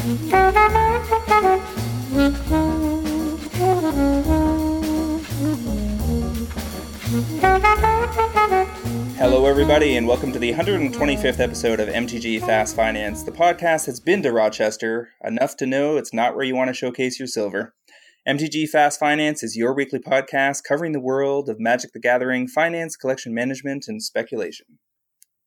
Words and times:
Hello, 0.00 0.14
everybody, 9.44 9.96
and 9.96 10.08
welcome 10.08 10.32
to 10.32 10.38
the 10.38 10.54
125th 10.54 11.38
episode 11.38 11.80
of 11.80 11.90
MTG 11.90 12.40
Fast 12.40 12.74
Finance. 12.74 13.24
The 13.24 13.30
podcast 13.30 13.84
has 13.84 14.00
been 14.00 14.22
to 14.22 14.32
Rochester 14.32 15.10
enough 15.22 15.58
to 15.58 15.66
know 15.66 15.98
it's 15.98 16.14
not 16.14 16.34
where 16.34 16.46
you 16.46 16.56
want 16.56 16.68
to 16.68 16.74
showcase 16.74 17.18
your 17.18 17.28
silver. 17.28 17.74
MTG 18.26 18.70
Fast 18.70 18.98
Finance 18.98 19.42
is 19.42 19.54
your 19.54 19.74
weekly 19.74 19.98
podcast 19.98 20.64
covering 20.66 20.92
the 20.92 21.00
world 21.00 21.50
of 21.50 21.60
Magic 21.60 21.92
the 21.92 22.00
Gathering, 22.00 22.48
finance, 22.48 22.96
collection 22.96 23.34
management, 23.34 23.84
and 23.86 24.02
speculation. 24.02 24.78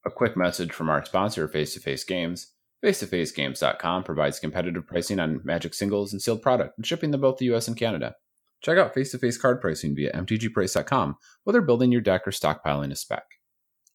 A 0.05 0.11
quick 0.11 0.37
message 0.37 0.71
from 0.71 0.91
our 0.91 1.03
sponsor, 1.03 1.47
Face 1.47 1.73
to 1.73 1.79
Face 1.79 2.03
Games. 2.03 2.51
Face2FaceGames.com 2.83 4.03
provides 4.03 4.39
competitive 4.39 4.85
pricing 4.85 5.19
on 5.19 5.39
Magic 5.45 5.73
singles 5.73 6.11
and 6.11 6.21
sealed 6.21 6.41
product 6.41 6.77
and 6.77 6.85
shipping 6.85 7.13
to 7.13 7.17
both 7.17 7.37
the 7.37 7.45
US 7.53 7.67
and 7.67 7.77
Canada. 7.77 8.15
Check 8.61 8.77
out 8.77 8.93
face 8.93 9.11
to 9.11 9.17
face 9.17 9.37
card 9.37 9.61
pricing 9.61 9.95
via 9.95 10.11
mtgprice.com, 10.11 11.15
whether 11.45 11.61
building 11.61 11.91
your 11.91 12.01
deck 12.01 12.27
or 12.27 12.31
stockpiling 12.31 12.91
a 12.91 12.95
spec. 12.95 13.23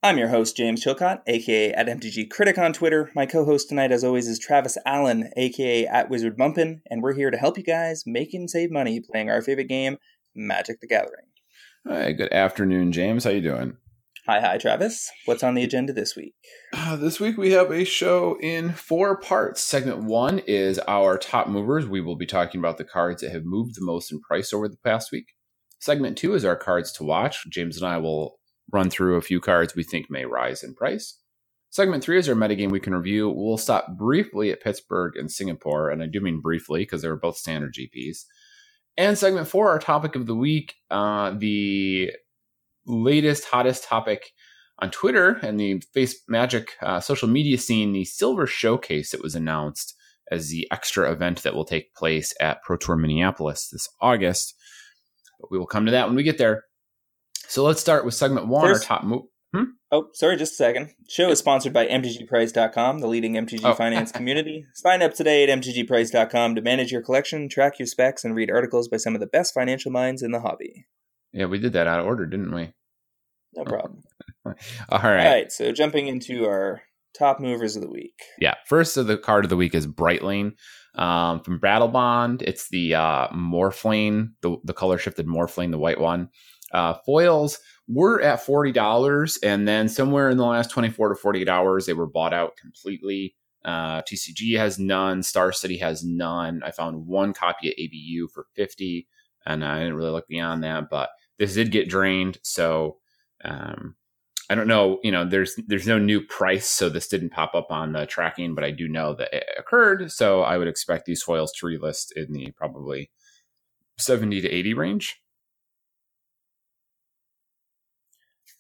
I'm 0.03 0.17
your 0.17 0.29
host, 0.29 0.57
James 0.57 0.83
Chilcott, 0.83 1.23
aka 1.27 1.73
at 1.73 1.89
MTG 1.89 2.31
Critic 2.31 2.57
on 2.57 2.73
Twitter. 2.73 3.11
My 3.15 3.27
co 3.27 3.45
host 3.45 3.69
tonight, 3.69 3.93
as 3.93 4.05
always, 4.05 4.29
is 4.29 4.39
Travis 4.39 4.79
Allen, 4.87 5.31
aka 5.37 5.87
at 5.87 6.09
Wizard 6.09 6.37
Bumpin', 6.37 6.83
and 6.89 7.03
we're 7.03 7.15
here 7.15 7.31
to 7.31 7.37
help 7.37 7.59
you 7.59 7.65
guys 7.65 8.05
make 8.07 8.33
and 8.33 8.49
save 8.49 8.71
money 8.71 9.01
playing 9.01 9.29
our 9.29 9.43
favorite 9.43 9.69
game, 9.69 9.99
Magic 10.35 10.81
the 10.81 10.87
Gathering. 10.87 11.27
Hi, 11.87 12.13
good 12.13 12.33
afternoon, 12.33 12.93
James. 12.93 13.25
How 13.25 13.31
you 13.31 13.41
doing? 13.41 13.77
Hi, 14.29 14.41
hi, 14.41 14.59
Travis. 14.59 15.11
What's 15.25 15.43
on 15.43 15.55
the 15.55 15.65
agenda 15.65 15.95
this 15.95 16.15
week? 16.15 16.35
Uh, 16.75 16.97
this 16.97 17.19
week 17.19 17.39
we 17.39 17.53
have 17.53 17.71
a 17.71 17.87
show 17.87 18.37
in 18.43 18.75
four 18.75 19.19
parts. 19.19 19.63
Segment 19.63 20.05
one 20.05 20.41
is 20.41 20.79
our 20.81 21.17
top 21.17 21.49
movers. 21.49 21.87
We 21.87 22.03
will 22.03 22.15
be 22.15 22.27
talking 22.27 22.59
about 22.59 22.77
the 22.77 22.85
cards 22.85 23.23
that 23.23 23.33
have 23.33 23.47
moved 23.47 23.75
the 23.75 23.87
most 23.87 24.13
in 24.13 24.21
price 24.21 24.53
over 24.53 24.69
the 24.69 24.77
past 24.85 25.11
week. 25.11 25.29
Segment 25.81 26.19
two 26.19 26.35
is 26.35 26.45
our 26.45 26.57
cards 26.57 26.93
to 26.93 27.05
watch. 27.05 27.43
James 27.51 27.79
and 27.79 27.87
I 27.87 27.97
will 27.97 28.39
run 28.71 28.91
through 28.91 29.17
a 29.17 29.23
few 29.23 29.41
cards 29.41 29.75
we 29.75 29.83
think 29.83 30.11
may 30.11 30.27
rise 30.27 30.63
in 30.63 30.75
price. 30.75 31.19
Segment 31.71 32.05
three 32.05 32.19
is 32.19 32.29
our 32.29 32.35
metagame 32.35 32.71
we 32.71 32.81
can 32.81 32.95
review. 32.95 33.31
We'll 33.31 33.57
stop 33.57 33.97
briefly 33.97 34.51
at 34.51 34.61
Pittsburgh 34.61 35.17
and 35.17 35.33
Singapore, 35.33 35.89
and 35.89 36.03
I 36.03 36.07
do 36.07 36.21
mean 36.21 36.43
briefly 36.43 36.83
because 36.83 37.01
they 37.01 37.09
were 37.09 37.17
both 37.17 37.39
standard 37.39 37.73
GPs. 37.73 38.27
And 38.99 39.17
segment 39.17 39.49
four, 39.49 39.71
our 39.71 39.79
topic 39.79 40.17
of 40.17 40.27
the 40.27 40.35
week, 40.35 40.75
uh, 40.91 41.31
the 41.31 42.13
latest, 42.89 43.45
hottest 43.45 43.85
topic 43.85 44.33
on 44.81 44.91
Twitter 44.91 45.33
and 45.43 45.59
the 45.59 45.83
Face 45.93 46.23
Magic 46.29 46.73
uh, 46.83 47.01
social 47.01 47.29
media 47.29 47.59
scene, 47.59 47.93
the 47.93 48.05
Silver 48.05 48.47
Showcase 48.47 49.11
that 49.11 49.23
was 49.23 49.35
announced 49.35 49.95
as 50.31 50.49
the 50.49 50.69
extra 50.71 51.11
event 51.11 51.43
that 51.43 51.55
will 51.55 51.65
take 51.65 51.95
place 51.95 52.35
at 52.41 52.63
Pro 52.63 52.77
Tour 52.77 52.97
Minneapolis 52.97 53.69
this 53.71 53.89
August. 54.01 54.55
But 55.41 55.51
we 55.51 55.59
will 55.59 55.67
come 55.67 55.87
to 55.87 55.93
that 55.93 56.07
when 56.07 56.17
we 56.17 56.23
get 56.23 56.39
there. 56.39 56.65
So 57.49 57.65
let's 57.65 57.81
start 57.81 58.05
with 58.05 58.15
segment 58.15 58.47
one, 58.47 58.67
There's, 58.67 58.81
our 58.81 58.85
top 58.85 59.05
move. 59.05 59.23
Hmm? 59.55 59.65
Oh, 59.91 60.09
sorry, 60.13 60.37
just 60.37 60.53
a 60.53 60.57
second. 60.57 60.91
Show 61.09 61.31
is 61.31 61.39
sponsored 61.39 61.73
by 61.73 61.87
MTGPrice.com, 61.87 62.99
the 62.99 63.07
leading 63.07 63.35
MTG 63.35 63.61
oh. 63.65 63.75
finance 63.75 64.13
community. 64.13 64.67
Sign 64.75 65.01
up 65.01 65.15
today 65.15 65.45
at 65.45 65.59
MTGPrice.com 65.59 66.55
to 66.55 66.61
manage 66.61 66.93
your 66.93 67.01
collection, 67.01 67.49
track 67.49 67.79
your 67.79 67.87
specs, 67.87 68.25
and 68.25 68.35
read 68.35 68.51
articles 68.51 68.89
by 68.89 68.99
some 68.99 69.15
of 69.15 69.21
the 69.21 69.27
best 69.27 69.55
financial 69.55 69.91
minds 69.91 70.23
in 70.23 70.33
the 70.33 70.41
hobby. 70.41 70.87
Yeah, 71.33 71.47
we 71.47 71.59
did 71.59 71.73
that 71.73 71.87
out 71.87 72.01
of 72.01 72.07
order, 72.07 72.27
didn't 72.27 72.55
we? 72.55 72.73
No 73.59 73.65
problem. 73.65 74.03
All 74.45 74.53
right. 74.55 75.27
All 75.27 75.33
right. 75.33 75.53
So 75.53 75.73
jumping 75.73 76.09
into 76.09 76.47
our 76.47 76.83
top 77.17 77.41
movers 77.41 77.77
of 77.77 77.83
the 77.83 77.91
week. 77.91 78.21
Yeah. 78.41 78.55
First 78.67 78.97
of 78.97 79.07
the 79.07 79.19
card 79.19 79.45
of 79.45 79.51
the 79.51 79.57
week 79.57 79.75
is 79.75 79.87
Brightling 79.87 80.53
um, 80.95 81.41
from 81.41 81.61
Battlebond. 81.61 82.43
It's 82.43 82.69
the 82.69 82.95
uh, 82.95 83.29
Morphling, 83.29 84.31
the, 84.43 84.57
the 84.65 84.73
color 84.73 84.99
shifted 84.99 85.27
Morphling, 85.27 85.71
the 85.71 85.79
white 85.79 86.01
one. 86.01 86.29
Uh, 86.73 86.95
foils 87.05 87.59
were 87.89 88.21
at 88.21 88.45
$40, 88.45 89.39
and 89.43 89.67
then 89.67 89.89
somewhere 89.89 90.29
in 90.29 90.37
the 90.37 90.45
last 90.45 90.71
24 90.71 91.09
to 91.11 91.15
48 91.15 91.49
hours, 91.49 91.87
they 91.87 91.95
were 91.95 92.07
bought 92.07 92.35
out 92.35 92.57
completely. 92.57 93.35
Uh, 93.65 94.03
TCG 94.03 94.59
has 94.59 94.79
none. 94.79 95.23
Star 95.23 95.51
City 95.51 95.79
has 95.79 96.05
none. 96.05 96.61
I 96.63 96.71
found 96.71 97.07
one 97.07 97.33
copy 97.33 97.69
at 97.69 97.75
ABU 97.83 98.29
for 98.29 98.47
50 98.55 99.09
and 99.49 99.65
I 99.65 99.81
didn't 99.81 99.95
really 99.95 100.11
look 100.11 100.29
beyond 100.29 100.63
that, 100.65 100.91
but 100.91 101.11
this 101.39 101.55
did 101.55 101.73
get 101.73 101.89
drained. 101.89 102.39
So 102.43 102.99
um, 103.45 103.97
I 104.51 104.55
don't 104.55 104.69
know, 104.69 104.99
you 105.03 105.13
know, 105.13 105.29
there's 105.29 105.57
there's 105.67 105.87
no 105.87 105.99
new 105.99 106.23
price, 106.23 106.69
so 106.69 106.89
this 106.89 107.09
didn't 107.09 107.31
pop 107.31 107.55
up 107.55 107.71
on 107.71 107.93
the 107.93 108.07
tracking, 108.07 108.55
but 108.55 108.65
I 108.65 108.71
do 108.71 108.89
know 108.89 109.15
that 109.15 109.35
it 109.35 109.45
occurred. 109.59 110.11
So 110.11 110.41
I 110.41 110.57
would 110.57 110.69
expect 110.69 111.05
these 111.05 111.23
foils 111.23 111.53
to 111.53 111.67
relist 111.67 112.13
in 112.17 112.33
the 112.33 112.51
probably 112.53 113.11
70 113.99 114.41
to 114.41 114.49
80 114.49 114.75
range. 114.75 115.21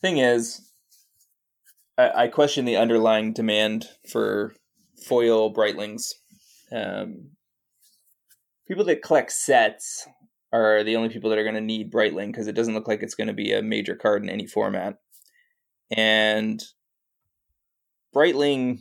Thing 0.02 0.18
is, 0.18 0.70
I, 1.96 2.24
I 2.24 2.28
question 2.28 2.66
the 2.66 2.76
underlying 2.76 3.32
demand 3.32 3.88
for 4.10 4.54
foil 5.06 5.52
brightlings. 5.52 6.12
Um, 6.70 7.30
people 8.66 8.84
that 8.84 9.02
collect 9.02 9.32
sets 9.32 10.06
are 10.52 10.82
the 10.82 10.96
only 10.96 11.08
people 11.08 11.30
that 11.30 11.38
are 11.38 11.44
going 11.44 11.54
to 11.54 11.60
need 11.60 11.92
Brightling 11.92 12.28
because 12.28 12.46
it 12.46 12.54
doesn't 12.54 12.74
look 12.74 12.88
like 12.88 13.02
it's 13.02 13.14
going 13.14 13.28
to 13.28 13.34
be 13.34 13.52
a 13.52 13.62
major 13.62 13.94
card 13.94 14.22
in 14.22 14.30
any 14.30 14.46
format. 14.46 14.98
And 15.90 16.62
Brightling, 18.14 18.80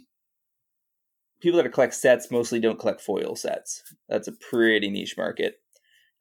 people 1.41 1.61
that 1.61 1.73
collect 1.73 1.93
sets 1.93 2.31
mostly 2.31 2.59
don't 2.59 2.79
collect 2.79 3.01
foil 3.01 3.35
sets. 3.35 3.83
That's 4.07 4.27
a 4.27 4.33
pretty 4.33 4.89
niche 4.89 5.15
market. 5.17 5.55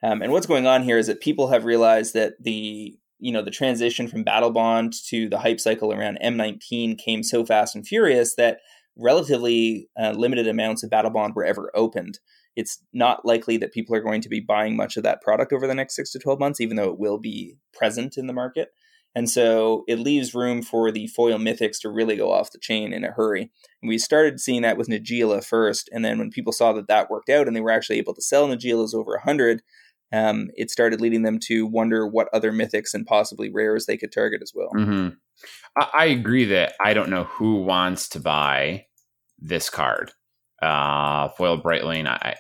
Um, 0.03 0.23
and 0.23 0.33
what's 0.33 0.47
going 0.47 0.67
on 0.67 0.83
here 0.83 0.99
is 0.99 1.07
that 1.07 1.21
people 1.21 1.49
have 1.49 1.65
realized 1.65 2.15
that 2.15 2.35
the 2.43 2.97
you 3.19 3.33
know 3.33 3.43
the 3.43 3.51
transition 3.51 4.09
from 4.09 4.25
Battle 4.25 4.51
Bond 4.51 4.93
to 5.09 5.29
the 5.29 5.39
hype 5.39 5.59
cycle 5.59 5.93
around 5.93 6.19
M19 6.23 6.99
came 6.99 7.23
so 7.23 7.47
fast 7.47 7.75
and 7.75 7.87
furious 7.87 8.35
that 8.35 8.59
relatively 8.97 9.89
uh, 9.99 10.11
limited 10.11 10.47
amounts 10.47 10.83
of 10.83 10.91
Battle 10.91 11.11
Bond 11.11 11.35
were 11.35 11.45
ever 11.45 11.71
opened 11.75 12.19
it's 12.57 12.83
not 12.93 13.25
likely 13.25 13.59
that 13.59 13.73
people 13.73 13.95
are 13.95 14.01
going 14.01 14.23
to 14.23 14.29
be 14.29 14.41
buying 14.41 14.77
much 14.77 14.97
of 14.97 15.03
that 15.03 15.21
product 15.21 15.53
over 15.53 15.67
the 15.67 15.75
next 15.75 15.95
six 15.95 16.11
to 16.13 16.19
12 16.19 16.41
months, 16.41 16.61
even 16.61 16.77
though 16.77 16.91
it 16.91 16.99
will 16.99 17.19
be 17.19 17.57
present 17.73 18.17
in 18.17 18.27
the 18.27 18.33
market. 18.33 18.71
And 19.15 19.31
so 19.31 19.85
it 19.89 19.99
leaves 19.99 20.35
room 20.35 20.63
for 20.63 20.91
the 20.91 21.07
foil 21.07 21.39
mythics 21.39 21.81
to 21.81 21.91
really 21.91 22.17
go 22.17 22.31
off 22.31 22.53
the 22.53 22.59
chain 22.59 22.93
in 22.93 23.05
a 23.05 23.13
hurry. 23.13 23.51
And 23.81 23.89
we 23.89 23.97
started 23.97 24.41
seeing 24.41 24.63
that 24.63 24.77
with 24.77 24.89
Najeela 24.89 25.45
first. 25.45 25.89
And 25.93 26.05
then 26.05 26.19
when 26.19 26.31
people 26.31 26.53
saw 26.53 26.73
that 26.75 26.89
that 26.89 27.09
worked 27.09 27.31
out 27.31 27.47
and 27.47 27.57
they 27.57 27.63
were 27.63 27.71
actually 27.71 27.97
able 27.97 28.15
to 28.15 28.21
sell 28.21 28.47
Najeelas 28.47 28.95
over 28.95 29.13
100, 29.13 29.63
um, 30.13 30.51
it 30.55 30.71
started 30.71 31.01
leading 31.01 31.23
them 31.23 31.39
to 31.45 31.67
wonder 31.67 32.07
what 32.07 32.29
other 32.33 32.53
mythics 32.53 32.93
and 32.93 33.07
possibly 33.07 33.51
rares 33.51 33.87
they 33.87 33.97
could 33.97 34.13
target 34.13 34.43
as 34.43 34.53
well. 34.55 34.71
Mm-hmm. 34.75 35.09
I-, 35.79 35.91
I 35.95 36.05
agree 36.07 36.45
that 36.47 36.75
I 36.79 36.93
don't 36.93 37.11
know 37.11 37.25
who 37.25 37.63
wants 37.63 38.09
to 38.11 38.21
buy 38.21 38.87
this 39.39 39.71
card. 39.71 40.13
Uh, 40.61 41.29
foil 41.31 41.61
Brightling, 41.61 42.07
I, 42.07 42.37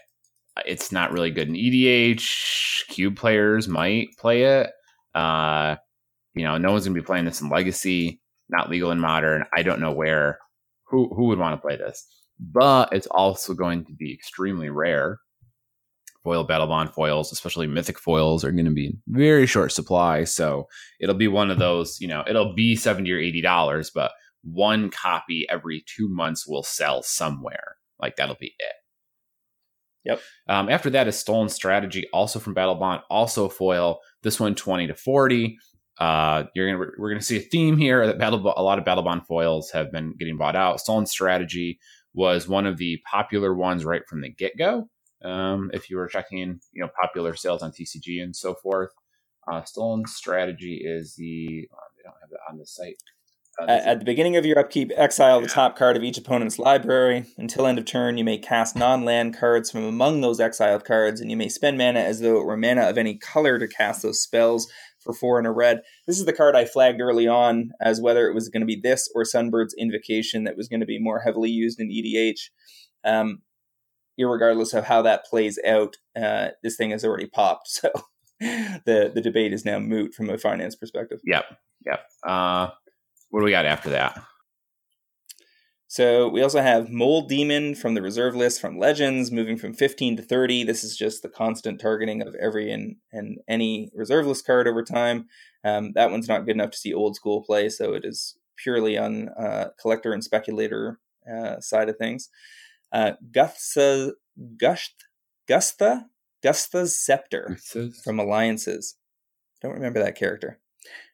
it's 0.64 0.92
not 0.92 1.12
really 1.12 1.30
good 1.30 1.48
in 1.48 1.54
EDH. 1.54 2.86
Cube 2.88 3.16
players 3.16 3.68
might 3.68 4.08
play 4.18 4.44
it. 4.44 4.70
Uh, 5.14 5.76
you 6.34 6.44
know, 6.44 6.58
no 6.58 6.72
one's 6.72 6.84
gonna 6.84 6.94
be 6.94 7.04
playing 7.04 7.24
this 7.24 7.40
in 7.40 7.48
Legacy. 7.48 8.20
Not 8.48 8.70
legal 8.70 8.90
in 8.90 9.00
Modern. 9.00 9.44
I 9.56 9.62
don't 9.62 9.80
know 9.80 9.92
where. 9.92 10.38
Who 10.88 11.12
who 11.14 11.24
would 11.24 11.38
want 11.38 11.54
to 11.54 11.60
play 11.60 11.76
this? 11.76 12.06
But 12.38 12.92
it's 12.92 13.08
also 13.08 13.54
going 13.54 13.84
to 13.86 13.92
be 13.92 14.12
extremely 14.12 14.70
rare. 14.70 15.18
Foil 16.22 16.44
Battle 16.44 16.66
Bond 16.66 16.92
foils, 16.92 17.32
especially 17.32 17.66
Mythic 17.66 17.98
foils, 17.98 18.44
are 18.44 18.52
going 18.52 18.64
to 18.66 18.70
be 18.72 18.86
in 18.86 18.98
very 19.08 19.46
short 19.46 19.72
supply. 19.72 20.24
So 20.24 20.66
it'll 21.00 21.14
be 21.14 21.28
one 21.28 21.50
of 21.50 21.58
those. 21.58 22.00
You 22.00 22.08
know, 22.08 22.24
it'll 22.28 22.54
be 22.54 22.76
seventy 22.76 23.12
or 23.12 23.18
eighty 23.18 23.40
dollars, 23.40 23.90
but 23.94 24.12
one 24.42 24.90
copy 24.90 25.46
every 25.48 25.84
two 25.86 26.08
months 26.08 26.46
will 26.46 26.62
sell 26.62 27.02
somewhere. 27.02 27.76
Like 28.00 28.16
that'll 28.16 28.36
be 28.40 28.54
it. 28.58 28.74
Yep. 30.06 30.20
Um, 30.48 30.68
after 30.68 30.90
that 30.90 31.08
is 31.08 31.18
Stolen 31.18 31.48
Strategy, 31.48 32.06
also 32.12 32.38
from 32.38 32.54
Battlebond, 32.54 33.02
also 33.10 33.48
foil. 33.48 33.98
This 34.22 34.38
one 34.40 34.54
20 34.54 34.86
to 34.86 34.94
40. 34.94 35.58
Uh, 35.98 36.44
you're 36.54 36.70
gonna 36.70 36.90
we're 36.98 37.08
gonna 37.10 37.22
see 37.22 37.38
a 37.38 37.40
theme 37.40 37.76
here 37.76 38.06
that 38.06 38.18
battle 38.18 38.40
a 38.56 38.62
lot 38.62 38.78
of 38.78 38.84
Battlebond 38.84 39.26
foils 39.26 39.70
have 39.70 39.90
been 39.90 40.14
getting 40.18 40.36
bought 40.36 40.56
out. 40.56 40.80
Stolen 40.80 41.06
Strategy 41.06 41.78
was 42.12 42.48
one 42.48 42.66
of 42.66 42.76
the 42.76 43.00
popular 43.10 43.54
ones 43.54 43.84
right 43.84 44.02
from 44.08 44.20
the 44.20 44.30
get 44.30 44.56
go. 44.58 44.88
Um, 45.24 45.70
if 45.72 45.88
you 45.90 45.96
were 45.96 46.06
checking, 46.06 46.60
you 46.72 46.82
know, 46.82 46.90
popular 47.00 47.34
sales 47.34 47.62
on 47.62 47.72
TCG 47.72 48.22
and 48.22 48.36
so 48.36 48.54
forth, 48.54 48.90
uh, 49.50 49.64
Stolen 49.64 50.04
Strategy 50.06 50.82
is 50.84 51.14
the 51.16 51.66
oh, 51.72 51.78
they 51.96 52.02
don't 52.02 52.16
have 52.20 52.30
that 52.30 52.40
on 52.50 52.58
the 52.58 52.66
site. 52.66 52.96
At 53.58 54.00
the 54.00 54.04
beginning 54.04 54.36
of 54.36 54.44
your 54.44 54.58
upkeep, 54.58 54.92
exile 54.96 55.40
the 55.40 55.48
top 55.48 55.76
card 55.76 55.96
of 55.96 56.04
each 56.04 56.18
opponent's 56.18 56.58
library. 56.58 57.24
Until 57.38 57.66
end 57.66 57.78
of 57.78 57.86
turn, 57.86 58.18
you 58.18 58.24
may 58.24 58.36
cast 58.36 58.76
non 58.76 59.04
land 59.04 59.36
cards 59.36 59.70
from 59.70 59.84
among 59.84 60.20
those 60.20 60.40
exiled 60.40 60.84
cards, 60.84 61.22
and 61.22 61.30
you 61.30 61.38
may 61.38 61.48
spend 61.48 61.78
mana 61.78 62.00
as 62.00 62.20
though 62.20 62.38
it 62.38 62.44
were 62.44 62.56
mana 62.56 62.82
of 62.82 62.98
any 62.98 63.16
color 63.16 63.58
to 63.58 63.66
cast 63.66 64.02
those 64.02 64.20
spells 64.20 64.70
for 65.00 65.14
four 65.14 65.38
and 65.38 65.46
a 65.46 65.50
red. 65.50 65.80
This 66.06 66.18
is 66.18 66.26
the 66.26 66.34
card 66.34 66.54
I 66.54 66.66
flagged 66.66 67.00
early 67.00 67.26
on 67.26 67.70
as 67.80 68.00
whether 68.00 68.28
it 68.28 68.34
was 68.34 68.50
going 68.50 68.60
to 68.60 68.66
be 68.66 68.78
this 68.78 69.10
or 69.14 69.22
Sunbird's 69.22 69.74
Invocation 69.74 70.44
that 70.44 70.56
was 70.56 70.68
going 70.68 70.80
to 70.80 70.86
be 70.86 70.98
more 70.98 71.20
heavily 71.20 71.50
used 71.50 71.80
in 71.80 71.88
EDH. 71.88 72.50
Um, 73.04 73.40
irregardless 74.20 74.74
of 74.74 74.84
how 74.84 75.00
that 75.02 75.24
plays 75.24 75.58
out, 75.66 75.96
uh, 76.20 76.48
this 76.62 76.76
thing 76.76 76.90
has 76.90 77.04
already 77.04 77.26
popped. 77.26 77.80
So 78.38 78.50
the 78.84 79.10
the 79.14 79.22
debate 79.22 79.54
is 79.54 79.64
now 79.64 79.78
moot 79.78 80.12
from 80.12 80.28
a 80.28 80.36
finance 80.36 80.76
perspective. 80.76 81.20
Yep, 81.24 81.46
yep. 81.86 82.00
Uh, 82.22 82.68
what 83.36 83.42
do 83.42 83.44
we 83.44 83.50
got 83.50 83.66
after 83.66 83.90
that? 83.90 84.18
So 85.88 86.26
we 86.26 86.40
also 86.40 86.62
have 86.62 86.88
Mold 86.88 87.28
Demon 87.28 87.74
from 87.74 87.92
the 87.92 88.00
reserve 88.00 88.34
list 88.34 88.62
from 88.62 88.78
Legends, 88.78 89.30
moving 89.30 89.58
from 89.58 89.74
15 89.74 90.16
to 90.16 90.22
30. 90.22 90.64
This 90.64 90.82
is 90.82 90.96
just 90.96 91.20
the 91.20 91.28
constant 91.28 91.78
targeting 91.78 92.22
of 92.22 92.34
every 92.36 92.72
and, 92.72 92.96
and 93.12 93.36
any 93.46 93.90
reserve 93.94 94.26
list 94.26 94.46
card 94.46 94.66
over 94.66 94.82
time. 94.82 95.26
Um, 95.64 95.92
that 95.96 96.10
one's 96.10 96.28
not 96.28 96.46
good 96.46 96.54
enough 96.54 96.70
to 96.70 96.78
see 96.78 96.94
old 96.94 97.14
school 97.14 97.44
play, 97.44 97.68
so 97.68 97.92
it 97.92 98.06
is 98.06 98.38
purely 98.56 98.96
on 98.96 99.28
uh, 99.38 99.66
collector 99.78 100.14
and 100.14 100.24
speculator 100.24 100.98
uh, 101.30 101.60
side 101.60 101.90
of 101.90 101.98
things. 101.98 102.30
Uh, 102.90 103.12
Gustha, 103.32 104.14
Gust, 104.56 105.04
Gusta, 105.46 106.06
Gusta's 106.42 106.98
Scepter 106.98 107.58
from 108.02 108.18
Alliances. 108.18 108.96
Don't 109.60 109.74
remember 109.74 110.02
that 110.02 110.16
character. 110.16 110.58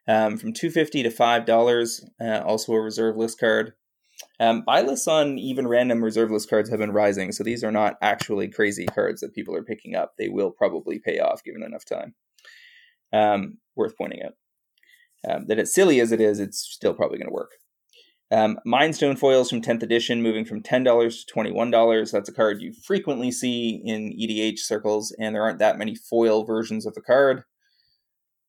Um, 0.08 0.36
from 0.36 0.52
250 0.52 1.04
to 1.04 1.10
$5, 1.10 2.00
uh, 2.20 2.44
also 2.44 2.72
a 2.72 2.80
reserve 2.80 3.16
list 3.16 3.38
card. 3.38 3.74
Um, 4.40 4.62
buy 4.66 4.82
lists 4.82 5.06
on 5.06 5.38
even 5.38 5.68
random 5.68 6.02
reserve 6.02 6.30
list 6.30 6.50
cards 6.50 6.70
have 6.70 6.80
been 6.80 6.92
rising, 6.92 7.32
so 7.32 7.44
these 7.44 7.62
are 7.62 7.72
not 7.72 7.94
actually 8.02 8.48
crazy 8.48 8.86
cards 8.86 9.20
that 9.20 9.34
people 9.34 9.54
are 9.54 9.64
picking 9.64 9.94
up. 9.94 10.14
They 10.18 10.28
will 10.28 10.50
probably 10.50 10.98
pay 10.98 11.18
off 11.18 11.44
given 11.44 11.62
enough 11.62 11.84
time. 11.84 12.14
Um, 13.12 13.58
worth 13.76 13.96
pointing 13.96 14.22
out 14.22 14.32
um, 15.28 15.46
that 15.48 15.58
as 15.58 15.74
silly 15.74 16.00
as 16.00 16.12
it 16.12 16.20
is, 16.20 16.40
it's 16.40 16.58
still 16.58 16.94
probably 16.94 17.18
going 17.18 17.28
to 17.28 17.34
work. 17.34 17.52
Um, 18.30 18.58
Mindstone 18.66 19.18
foils 19.18 19.50
from 19.50 19.60
10th 19.60 19.82
edition, 19.82 20.22
moving 20.22 20.46
from 20.46 20.62
$10 20.62 21.26
to 21.26 21.34
$21. 21.34 22.10
That's 22.10 22.28
a 22.28 22.32
card 22.32 22.62
you 22.62 22.72
frequently 22.72 23.30
see 23.30 23.82
in 23.84 24.16
EDH 24.18 24.60
circles, 24.60 25.14
and 25.18 25.34
there 25.34 25.42
aren't 25.42 25.58
that 25.58 25.78
many 25.78 25.94
foil 25.94 26.44
versions 26.44 26.86
of 26.86 26.94
the 26.94 27.02
card. 27.02 27.44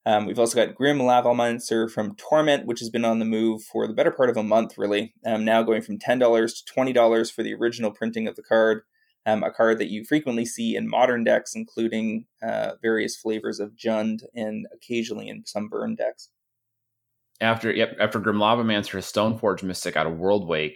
Um, 0.06 0.26
we've 0.26 0.40
also 0.40 0.56
got 0.56 0.76
Grim 0.76 1.00
Lavamancer 1.00 1.90
from 1.90 2.16
Torment, 2.16 2.66
which 2.66 2.80
has 2.80 2.90
been 2.90 3.06
on 3.06 3.20
the 3.20 3.26
move 3.26 3.64
for 3.64 3.88
the 3.88 3.94
better 3.94 4.12
part 4.12 4.30
of 4.30 4.36
a 4.36 4.44
month, 4.44 4.78
really. 4.78 5.14
Um, 5.26 5.46
now 5.46 5.64
going 5.64 5.82
from 5.82 5.98
$10 5.98 6.20
to 6.20 6.74
$20 6.74 7.32
for 7.32 7.44
the 7.44 7.54
original 7.54 7.92
printing 7.92 8.28
of 8.28 8.36
the 8.36 8.44
card. 8.44 8.82
Um, 9.26 9.42
a 9.42 9.52
card 9.52 9.80
that 9.80 9.90
you 9.90 10.04
frequently 10.04 10.46
see 10.46 10.76
in 10.76 10.90
modern 10.90 11.24
decks, 11.24 11.56
including 11.56 12.26
uh, 12.46 12.72
various 12.82 13.16
flavors 13.16 13.62
of 13.62 13.72
Jund 13.72 14.24
and 14.36 14.68
occasionally 14.74 15.30
in 15.30 15.46
some 15.46 15.70
burn 15.70 15.96
decks. 15.96 16.30
After 17.40 17.72
yep, 17.72 17.96
after 18.02 18.20
Grim 18.20 18.38
Lavamancer, 18.38 19.00
Stoneforge 19.00 19.64
Mystic 19.64 19.96
out 19.96 20.08
of 20.08 20.14
Worldwake, 20.14 20.76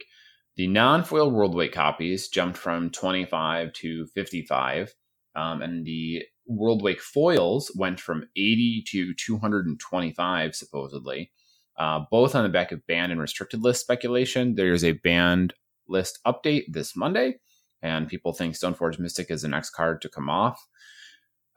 the 0.55 0.67
non-foil 0.67 1.31
Worldwake 1.31 1.73
copies 1.73 2.29
jumped 2.29 2.57
from 2.57 2.89
25 2.89 3.73
to 3.73 4.07
55, 4.07 4.95
um, 5.35 5.61
and 5.61 5.85
the 5.85 6.23
Worldwake 6.49 6.99
foils 6.99 7.71
went 7.75 7.99
from 7.99 8.27
80 8.35 8.83
to 8.89 9.13
225, 9.13 10.55
supposedly. 10.55 11.31
Uh, 11.77 12.01
both 12.09 12.35
on 12.35 12.43
the 12.43 12.49
back 12.49 12.71
of 12.71 12.85
banned 12.87 13.11
and 13.11 13.21
restricted 13.21 13.61
list 13.63 13.81
speculation. 13.81 14.55
There's 14.55 14.83
a 14.83 14.93
banned 14.93 15.53
list 15.87 16.19
update 16.25 16.63
this 16.69 16.95
Monday, 16.95 17.39
and 17.81 18.07
people 18.07 18.33
think 18.33 18.55
Stoneforge 18.55 18.99
Mystic 18.99 19.29
is 19.29 19.43
the 19.43 19.47
next 19.47 19.71
card 19.71 20.01
to 20.01 20.09
come 20.09 20.29
off. 20.29 20.67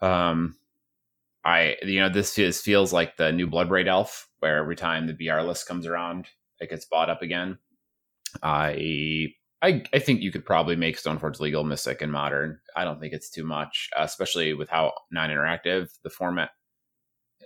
Um, 0.02 0.56
I, 1.44 1.76
you 1.82 2.00
know, 2.00 2.10
this 2.10 2.38
is, 2.38 2.60
feels 2.60 2.92
like 2.92 3.16
the 3.16 3.32
new 3.32 3.48
Bloodbraid 3.48 3.88
Elf, 3.88 4.28
where 4.40 4.58
every 4.58 4.76
time 4.76 5.06
the 5.06 5.14
BR 5.14 5.40
list 5.40 5.66
comes 5.66 5.86
around, 5.86 6.26
it 6.60 6.68
gets 6.70 6.84
bought 6.84 7.08
up 7.08 7.22
again. 7.22 7.58
I 8.42 9.34
I, 9.62 9.84
I 9.92 9.98
think 9.98 10.22
you 10.22 10.32
could 10.32 10.44
probably 10.44 10.76
make 10.76 10.98
Stoneforge 10.98 11.38
legal 11.38 11.64
Mystic 11.64 12.00
and 12.00 12.10
modern. 12.10 12.58
I 12.74 12.84
don't 12.84 12.98
think 12.98 13.12
it's 13.12 13.30
too 13.30 13.44
much, 13.44 13.90
uh, 13.96 14.02
especially 14.04 14.54
with 14.54 14.70
how 14.70 14.94
non 15.10 15.30
interactive 15.30 15.90
the 16.02 16.10
format 16.10 16.50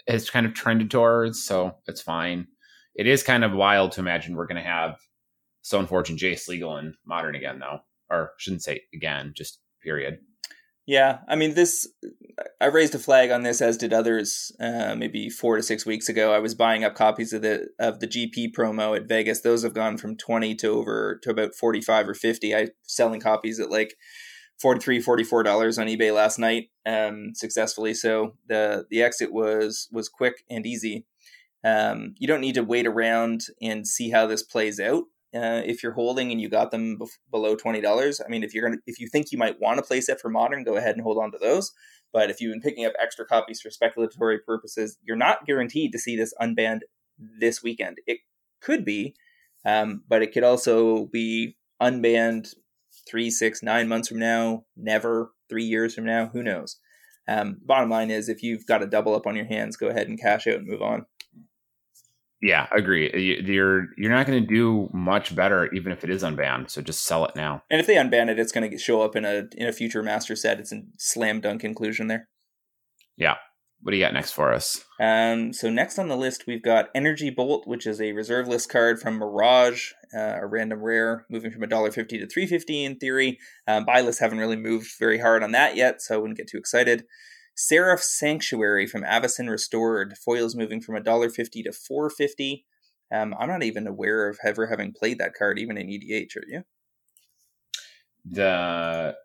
has 0.06 0.31
kind 0.31 0.46
of 0.46 0.55
trended 0.55 0.90
towards. 0.90 1.43
So 1.43 1.76
it's 1.87 2.00
fine. 2.00 2.46
It 2.94 3.06
is 3.06 3.22
kind 3.22 3.43
of 3.43 3.52
wild 3.52 3.93
to 3.93 4.00
imagine 4.00 4.37
we're 4.37 4.46
going 4.46 4.62
to 4.62 4.69
have 4.69 4.99
Stoneforge 5.64 6.11
and 6.11 6.19
Jace 6.19 6.46
legal 6.46 6.76
and 6.76 6.94
modern 7.05 7.34
again, 7.34 7.58
though. 7.58 7.81
Or 8.08 8.32
shouldn't 8.38 8.62
say 8.62 8.82
again, 8.94 9.32
just 9.34 9.58
period. 9.82 10.19
Yeah, 10.86 11.20
I 11.28 11.36
mean 11.36 11.54
this. 11.54 11.88
I 12.60 12.66
raised 12.66 12.94
a 12.94 12.98
flag 12.98 13.31
on 13.31 13.42
this, 13.42 13.62
as 13.62 13.78
did 13.78 13.92
others. 13.94 14.52
Uh, 14.60 14.94
maybe 14.94 15.31
four 15.31 15.56
to 15.56 15.62
six 15.62 15.86
weeks 15.86 16.08
ago, 16.10 16.32
I 16.34 16.40
was 16.40 16.54
buying 16.54 16.84
up 16.84 16.94
copies 16.94 17.32
of 17.32 17.42
the 17.42 17.69
of 17.78 18.00
the 18.00 18.06
GP 18.06 18.52
promo 18.54 18.94
at 18.94 19.08
Vegas. 19.08 19.40
Those 19.40 19.62
have 19.62 19.72
gone 19.75 19.96
from 19.96 20.16
twenty 20.16 20.54
to 20.56 20.69
over 20.69 21.19
to 21.22 21.31
about 21.31 21.54
forty 21.54 21.81
five 21.81 22.06
or 22.08 22.14
fifty. 22.14 22.54
I 22.54 22.69
selling 22.82 23.20
copies 23.20 23.60
at 23.60 23.70
like 23.70 23.94
43 24.60 25.00
44 25.00 25.42
dollars 25.42 25.78
on 25.78 25.88
ebay 25.88 26.14
last 26.14 26.38
night 26.38 26.69
um 26.86 27.32
successfully 27.34 27.92
so 27.92 28.36
the 28.48 28.86
the 28.88 29.02
exit 29.02 29.32
was 29.32 29.88
was 29.90 30.08
quick 30.08 30.44
and 30.48 30.64
easy 30.64 31.04
um 31.64 32.14
you 32.19 32.28
don't 32.28 32.40
need 32.40 32.54
to 32.54 32.62
wait 32.62 32.86
around 32.86 33.40
and 33.60 33.86
see 33.86 34.10
how 34.10 34.28
this 34.28 34.44
plays 34.44 34.78
out 34.78 35.04
uh, 35.34 35.62
if 35.64 35.82
you're 35.82 35.92
holding 35.92 36.31
and 36.31 36.40
you 36.40 36.48
got 36.48 36.70
them 36.70 36.98
bef- 36.98 37.19
below 37.31 37.56
twenty 37.56 37.81
dollars. 37.81 38.20
I 38.25 38.28
mean, 38.28 38.42
if 38.42 38.54
you're 38.54 38.69
gonna 38.69 38.81
if 38.86 39.00
you 39.00 39.08
think 39.08 39.32
you 39.32 39.38
might 39.38 39.60
want 39.60 39.78
to 39.78 39.84
play 39.84 40.00
set 40.00 40.20
for 40.20 40.31
modern, 40.31 40.64
go 40.64 40.76
ahead 40.76 40.94
and 40.94 41.02
hold 41.02 41.19
on 41.19 41.32
to 41.32 41.38
those. 41.38 41.72
But 42.12 42.31
if 42.31 42.40
you've 42.40 42.52
been 42.52 42.60
picking 42.60 42.84
up 42.84 42.92
extra 43.02 43.26
copies 43.26 43.60
for 43.60 43.70
speculatory 43.70 44.38
purposes, 44.46 44.98
you're 45.02 45.16
not 45.16 45.46
guaranteed 45.46 45.92
to 45.92 45.98
see 45.98 46.16
this 46.16 46.32
unbanned 46.40 46.81
this 47.40 47.62
weekend. 47.62 47.98
It 48.06 48.19
could 48.60 48.84
be, 48.84 49.14
um, 49.64 50.04
but 50.08 50.22
it 50.22 50.32
could 50.32 50.44
also 50.44 51.06
be 51.06 51.56
unbanned 51.82 52.54
three, 53.08 53.31
six, 53.31 53.62
nine 53.62 53.88
months 53.88 54.08
from 54.08 54.19
now, 54.19 54.64
never 54.76 55.32
three 55.48 55.64
years 55.64 55.94
from 55.94 56.04
now. 56.04 56.31
Who 56.32 56.42
knows? 56.42 56.78
Um, 57.26 57.58
bottom 57.64 57.90
line 57.90 58.10
is, 58.10 58.28
if 58.28 58.42
you've 58.42 58.66
got 58.66 58.82
a 58.82 58.86
double 58.86 59.14
up 59.14 59.26
on 59.26 59.34
your 59.34 59.46
hands, 59.46 59.76
go 59.76 59.88
ahead 59.88 60.08
and 60.08 60.20
cash 60.20 60.46
out 60.46 60.56
and 60.56 60.66
move 60.69 60.82
on. 60.82 61.06
Yeah, 62.44 62.67
agree. 62.73 63.11
You're 63.43 63.88
you're 63.96 64.11
not 64.11 64.26
going 64.26 64.43
to 64.43 64.46
do 64.46 64.91
much 64.93 65.35
better 65.35 65.73
even 65.73 65.93
if 65.93 66.05
it 66.05 66.11
is 66.11 66.23
unbanned. 66.23 66.70
So 66.70 66.82
just 66.82 67.06
sell 67.06 67.25
it 67.25 67.35
now. 67.35 67.62
And 67.70 67.81
if 67.81 67.87
they 67.87 67.94
unban 67.94 68.29
it, 68.29 68.38
it's 68.38 68.52
going 68.52 68.70
to 68.70 68.76
show 68.76 69.00
up 69.00 69.17
in 69.17 69.25
a 69.25 69.49
in 69.56 69.67
a 69.67 69.73
future 69.73 70.02
master 70.02 70.37
set. 70.37 70.61
It's 70.61 70.70
a 70.70 70.82
slam 70.99 71.41
dunk 71.41 71.64
inclusion 71.64 72.08
there. 72.08 72.29
Yeah. 73.17 73.37
What 73.81 73.93
do 73.93 73.96
you 73.96 74.05
got 74.05 74.12
next 74.12 74.32
for 74.32 74.52
us? 74.52 74.85
Um, 75.00 75.55
so 75.55 75.70
next 75.70 75.99
on 75.99 76.08
the 76.08 76.19
list 76.19 76.44
we've 76.46 76.62
got 76.62 76.91
Energy 76.94 77.31
Bolt, 77.31 77.67
which 77.67 77.87
is 77.87 77.99
a 77.99 78.12
reserve 78.12 78.46
list 78.46 78.69
card 78.69 79.00
from 79.00 79.17
Mirage, 79.17 79.93
uh, 80.14 80.37
a 80.43 80.46
random 80.46 80.82
rare, 80.82 81.25
moving 81.31 81.50
from 81.50 81.62
a 81.62 81.67
dollar 81.67 81.91
fifty 81.91 82.19
to 82.19 82.26
three 82.26 82.46
fifty 82.46 82.85
in 82.85 82.96
theory. 82.96 83.38
Um, 83.67 83.87
buy 83.87 84.02
lists 84.02 84.20
haven't 84.20 84.38
really 84.38 84.56
moved 84.56 84.91
very 84.99 85.19
hard 85.19 85.43
on 85.43 85.53
that 85.53 85.77
yet, 85.77 86.03
so 86.03 86.15
I 86.15 86.19
wouldn't 86.19 86.36
get 86.36 86.48
too 86.48 86.58
excited. 86.58 87.05
Seraph 87.55 88.03
Sanctuary 88.03 88.87
from 88.87 89.03
Avacyn 89.03 89.49
Restored. 89.49 90.17
Foils 90.19 90.55
moving 90.55 90.81
from 90.81 90.96
$1.50 90.96 91.65
to 91.65 91.70
$4.50. 91.70 92.65
Um, 93.13 93.34
I'm 93.39 93.49
not 93.49 93.63
even 93.63 93.87
aware 93.87 94.29
of 94.29 94.39
ever 94.44 94.67
having 94.67 94.93
played 94.93 95.19
that 95.19 95.34
card, 95.34 95.58
even 95.58 95.77
in 95.77 95.87
EDH, 95.87 96.37
are 96.37 96.49
you? 96.49 96.63
The 98.25 99.17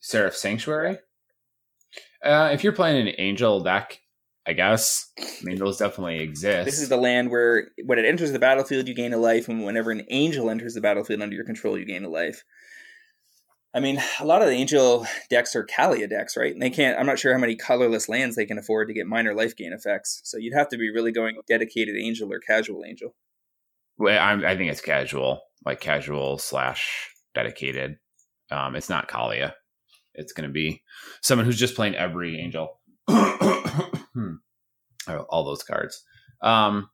Seraph 0.00 0.34
Sanctuary? 0.34 0.98
Uh, 2.24 2.50
if 2.52 2.64
you're 2.64 2.72
playing 2.72 3.06
an 3.06 3.14
Angel 3.18 3.60
deck, 3.60 4.00
I 4.46 4.54
guess. 4.54 5.12
I 5.18 5.24
mean, 5.42 5.58
those 5.58 5.76
definitely 5.76 6.20
exist. 6.20 6.64
This 6.64 6.80
is 6.80 6.88
the 6.88 6.96
land 6.96 7.30
where 7.30 7.68
when 7.84 7.98
it 7.98 8.06
enters 8.06 8.32
the 8.32 8.38
battlefield, 8.38 8.88
you 8.88 8.94
gain 8.94 9.12
a 9.12 9.18
life, 9.18 9.46
and 9.48 9.64
whenever 9.64 9.90
an 9.90 10.06
angel 10.08 10.48
enters 10.48 10.74
the 10.74 10.80
battlefield 10.80 11.20
under 11.20 11.36
your 11.36 11.44
control, 11.44 11.78
you 11.78 11.84
gain 11.84 12.04
a 12.04 12.08
life. 12.08 12.42
I 13.74 13.80
mean, 13.80 14.02
a 14.18 14.24
lot 14.24 14.40
of 14.40 14.48
the 14.48 14.54
angel 14.54 15.06
decks 15.28 15.54
are 15.54 15.66
Kaalia 15.66 16.08
decks, 16.08 16.36
right? 16.36 16.52
And 16.52 16.62
they 16.62 16.70
can't. 16.70 16.98
I'm 16.98 17.06
not 17.06 17.18
sure 17.18 17.32
how 17.32 17.38
many 17.38 17.54
colorless 17.54 18.08
lands 18.08 18.34
they 18.34 18.46
can 18.46 18.58
afford 18.58 18.88
to 18.88 18.94
get 18.94 19.06
minor 19.06 19.34
life 19.34 19.56
gain 19.56 19.72
effects. 19.72 20.20
So 20.24 20.38
you'd 20.38 20.54
have 20.54 20.68
to 20.70 20.78
be 20.78 20.90
really 20.90 21.12
going 21.12 21.36
dedicated 21.46 21.96
angel 21.96 22.32
or 22.32 22.40
casual 22.40 22.84
angel. 22.86 23.14
Well, 23.98 24.18
I'm, 24.18 24.44
i 24.44 24.56
think 24.56 24.70
it's 24.70 24.80
casual, 24.80 25.42
like 25.66 25.80
casual 25.80 26.38
slash 26.38 27.10
dedicated. 27.34 27.98
Um, 28.50 28.74
it's 28.74 28.88
not 28.88 29.08
Kaalia. 29.08 29.52
It's 30.14 30.32
going 30.32 30.48
to 30.48 30.52
be 30.52 30.82
someone 31.20 31.44
who's 31.44 31.58
just 31.58 31.76
playing 31.76 31.94
every 31.94 32.40
angel. 32.40 32.80
Hmm. 34.14 34.36
All 35.28 35.44
those 35.44 35.62
cards. 35.62 36.02
Um, 36.42 36.90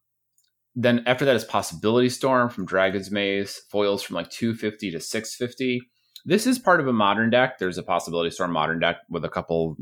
then 0.75 1.05
after 1.07 1.25
that 1.25 1.37
is 1.37 1.45
Possibility 1.45 2.11
Storm 2.11 2.51
from 2.51 2.67
Dragon's 2.67 3.11
Maze, 3.11 3.63
foils 3.71 4.03
from 4.03 4.17
like 4.17 4.29
250 4.29 4.91
to 4.91 5.01
650 5.01 5.81
this 6.25 6.47
is 6.47 6.59
part 6.59 6.81
of 6.81 6.89
a 6.89 6.93
modern 6.93 7.31
deck. 7.31 7.59
There's 7.59 7.79
a 7.79 7.83
possibility 7.83 8.31
to 8.31 8.35
storm 8.35 8.53
modern 8.53 8.81
deck 8.81 8.99
with 9.09 9.25
a 9.25 9.29
couple 9.29 9.77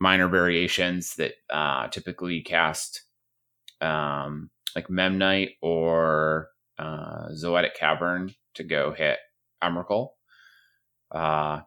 minor 0.00 0.28
variations 0.28 1.14
that 1.16 1.32
uh, 1.50 1.88
typically 1.88 2.42
cast 2.42 3.02
um, 3.80 4.50
like 4.76 4.88
Memnite 4.88 5.56
or 5.60 6.48
uh, 6.78 7.28
Zoetic 7.32 7.74
Cavern 7.74 8.34
to 8.54 8.64
go 8.64 8.92
hit 8.92 9.18
Emrakul. 9.62 10.10
Uh, 11.10 11.60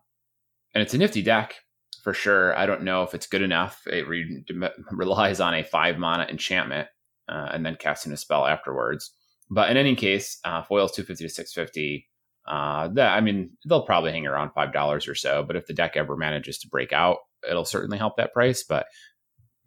and 0.74 0.82
it's 0.82 0.94
a 0.94 0.98
nifty 0.98 1.22
deck 1.22 1.56
for 2.04 2.14
sure. 2.14 2.58
I 2.58 2.66
don't 2.66 2.84
know 2.84 3.04
if 3.04 3.14
it's 3.14 3.28
good 3.28 3.42
enough. 3.42 3.82
It 3.88 4.08
re- 4.08 4.44
relies 4.92 5.40
on 5.40 5.54
a 5.54 5.64
five 5.64 5.98
mana 5.98 6.26
enchantment 6.30 6.88
uh, 7.28 7.50
and 7.52 7.66
then 7.66 7.76
casting 7.76 8.12
a 8.12 8.18
spell 8.18 8.46
afterwards. 8.46 9.12
But 9.50 9.70
in 9.70 9.78
any 9.78 9.96
case, 9.96 10.40
uh, 10.46 10.64
foils 10.64 10.94
250 10.94 11.26
to 11.26 11.30
650 11.30 12.08
Uh, 12.48 12.88
that 12.90 13.14
I 13.16 13.22
mean, 13.22 13.52
they'll 13.68 13.86
probably 13.86 14.12
hang 14.12 14.26
around 14.26 14.52
five 14.54 14.74
dollars 14.74 15.08
or 15.08 15.16
so. 15.16 15.44
But 15.44 15.56
if 15.56 15.68
the 15.68 15.74
deck 15.74 15.96
ever 15.96 16.16
manages 16.18 16.58
to 16.60 16.68
break 16.68 16.92
out, 16.92 17.18
it'll 17.50 17.66
certainly 17.66 17.98
help 17.98 18.18
that 18.18 18.34
price. 18.34 18.64
But 18.64 18.88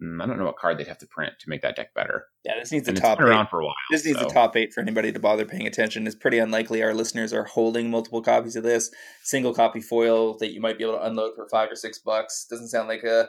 mm, 0.03 0.21
I 0.23 0.27
don't 0.27 0.39
know 0.39 0.45
what 0.45 0.57
card 0.59 0.79
they'd 0.79 0.89
have 0.89 0.99
to 0.99 1.07
print 1.07 1.35
to 1.41 1.49
make 1.49 1.63
that 1.63 1.77
deck 1.77 1.95
better. 1.95 2.27
Yeah, 2.45 2.59
this 2.59 2.73
needs 2.73 2.89
And 2.89 2.97
top 2.97 3.19
been 3.19 3.29
eight. 3.29 3.31
around 3.31 3.49
for 3.49 3.61
a 3.61 3.65
while. 3.65 3.75
This 3.91 4.05
needs 4.05 4.19
so. 4.19 4.27
a 4.27 4.29
top 4.29 4.57
eight 4.57 4.73
for 4.73 4.81
anybody 4.81 5.13
to 5.13 5.21
bother 5.21 5.45
paying 5.45 5.67
attention. 5.67 6.07
It's 6.07 6.17
pretty 6.17 6.39
unlikely 6.39 6.83
our 6.83 6.95
listeners 6.95 7.33
are 7.33 7.45
holding 7.45 7.91
multiple 7.91 8.23
copies 8.23 8.57
of 8.57 8.65
this. 8.65 8.91
Single 9.23 9.55
copy 9.55 9.81
foil 9.81 10.37
that 10.39 10.53
you 10.53 10.61
might 10.61 10.77
be 10.79 10.85
able 10.85 10.99
to 10.99 11.07
unload 11.07 11.35
for 11.37 11.49
five 11.51 11.71
or 11.71 11.77
six 11.77 11.99
bucks 12.01 12.47
doesn't 12.51 12.69
sound 12.69 12.89
like 12.89 13.05
a, 13.05 13.29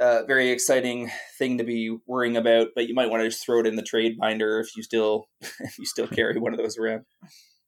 a 0.00 0.24
very 0.26 0.50
exciting 0.50 1.08
thing 1.38 1.56
to 1.58 1.64
be 1.64 1.96
worrying 2.06 2.36
about. 2.36 2.68
But 2.74 2.88
you 2.88 2.94
might 2.94 3.10
want 3.10 3.22
to 3.22 3.28
just 3.28 3.44
throw 3.46 3.60
it 3.60 3.66
in 3.66 3.76
the 3.76 3.82
trade 3.82 4.18
binder 4.20 4.58
if 4.58 4.76
you 4.76 4.82
still 4.82 5.28
if 5.40 5.78
you 5.78 5.86
still 5.86 6.08
carry 6.08 6.38
one 6.38 6.52
of 6.52 6.58
those 6.58 6.76
around. 6.76 7.04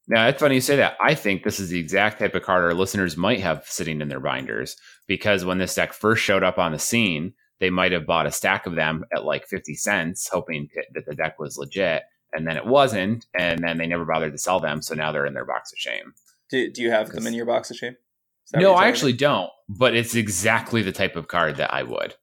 Now, 0.07 0.29
it's 0.29 0.41
funny 0.41 0.57
you 0.57 0.61
say 0.61 0.77
that. 0.77 0.97
I 1.01 1.15
think 1.15 1.43
this 1.43 1.59
is 1.59 1.71
the 1.71 1.79
exact 1.79 2.19
type 2.19 2.35
of 2.35 2.43
card 2.43 2.65
our 2.65 2.75
listeners 2.75 3.17
might 3.17 3.41
have 3.41 3.65
sitting 3.67 4.01
in 4.01 4.09
their 4.09 4.21
binders 4.21 4.77
because 5.07 5.45
when 5.45 5.59
this 5.59 5.75
deck 5.75 5.93
first 5.95 6.23
showed 6.23 6.43
up 6.43 6.59
on 6.59 6.73
the 6.73 6.79
scene, 6.79 7.33
they 7.61 7.71
might 7.71 7.93
have 7.93 8.07
bought 8.07 8.27
a 8.27 8.33
stack 8.33 8.67
of 8.67 8.75
them 8.75 9.05
at 9.15 9.25
like 9.25 9.47
50 9.47 9.75
cents, 9.75 10.29
hoping 10.31 10.69
t- 10.69 10.83
that 10.93 11.07
the 11.07 11.15
deck 11.15 11.39
was 11.39 11.57
legit. 11.57 12.03
And 12.33 12.47
then 12.47 12.57
it 12.57 12.67
wasn't. 12.67 13.25
And 13.39 13.63
then 13.63 13.79
they 13.79 13.87
never 13.87 14.05
bothered 14.05 14.33
to 14.33 14.39
sell 14.39 14.61
them. 14.61 14.83
So 14.83 14.95
now 14.95 15.13
they're 15.13 15.27
in 15.27 15.35
their 15.35 15.47
box 15.47 15.73
of 15.73 15.79
shame. 15.79 16.13
Do, 16.51 16.71
do 16.71 16.83
you 16.83 16.91
have 16.91 17.11
them 17.11 17.27
in 17.27 17.33
your 17.33 17.47
box 17.47 17.71
of 17.71 17.77
shame? 17.77 17.97
Is 18.45 18.51
that 18.51 18.59
what 18.59 18.63
No, 18.65 18.75
I 18.75 18.89
actually 18.89 19.15
don't. 19.15 19.51
But 19.69 19.95
it's 19.95 20.15
exactly 20.15 20.83
the 20.83 20.93
type 20.93 21.17
of 21.17 21.29
card 21.29 21.57
that 21.57 21.73
I 21.73 21.85
would. 21.85 22.17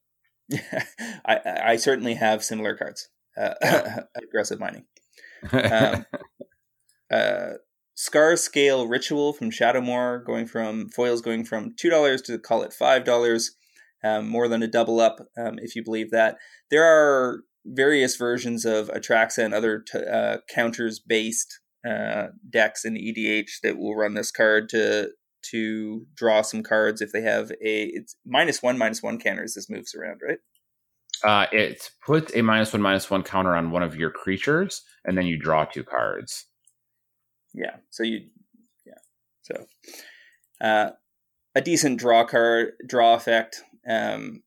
I, 1.24 1.40
I 1.64 1.76
certainly 1.76 2.14
have 2.14 2.44
similar 2.44 2.76
cards. 2.76 3.08
Uh, 3.36 3.54
aggressive 4.14 4.60
mining. 4.60 4.84
Um, 5.52 6.06
uh, 7.10 7.54
Scarscale 8.02 8.88
Ritual 8.88 9.32
from 9.32 9.50
Shadowmoor, 9.50 10.24
going 10.24 10.46
from 10.46 10.88
foils 10.88 11.22
going 11.22 11.44
from 11.44 11.74
two 11.78 11.90
dollars 11.90 12.22
to 12.22 12.38
call 12.38 12.62
it 12.62 12.72
five 12.72 13.04
dollars, 13.04 13.56
um, 14.02 14.28
more 14.28 14.48
than 14.48 14.62
a 14.62 14.68
double 14.68 15.00
up, 15.00 15.20
um, 15.36 15.58
if 15.58 15.76
you 15.76 15.84
believe 15.84 16.10
that. 16.10 16.36
There 16.70 16.84
are 16.84 17.42
various 17.64 18.16
versions 18.16 18.64
of 18.64 18.88
Atraxa 18.88 19.44
and 19.44 19.54
other 19.54 19.84
t- 19.86 19.98
uh, 19.98 20.38
counters 20.52 20.98
based 20.98 21.60
uh, 21.88 22.28
decks 22.50 22.84
in 22.84 22.94
EDH 22.94 23.60
that 23.62 23.78
will 23.78 23.94
run 23.94 24.14
this 24.14 24.30
card 24.30 24.68
to 24.70 25.10
to 25.50 26.06
draw 26.14 26.42
some 26.42 26.62
cards 26.62 27.00
if 27.00 27.12
they 27.12 27.22
have 27.22 27.50
a 27.50 27.84
it's 27.84 28.16
minus 28.24 28.62
one 28.62 28.78
minus 28.78 29.02
one 29.02 29.18
counters. 29.18 29.54
This 29.54 29.70
moves 29.70 29.94
around, 29.94 30.20
right? 30.26 30.38
uh, 31.24 31.46
it 31.52 31.90
puts 32.04 32.34
a 32.34 32.42
minus 32.42 32.72
one, 32.72 32.82
minus 32.82 33.10
one 33.10 33.22
counter 33.22 33.54
on 33.54 33.70
one 33.70 33.82
of 33.82 33.96
your 33.96 34.10
creatures, 34.10 34.82
and 35.04 35.16
then 35.16 35.26
you 35.26 35.38
draw 35.38 35.64
two 35.64 35.84
cards. 35.84 36.46
Yeah. 37.54 37.76
So 37.90 38.02
you, 38.02 38.28
yeah. 38.86 38.94
So, 39.42 39.66
uh, 40.60 40.90
a 41.54 41.60
decent 41.60 41.98
draw 41.98 42.24
card, 42.24 42.72
draw 42.86 43.14
effect. 43.14 43.62
Um, 43.86 44.42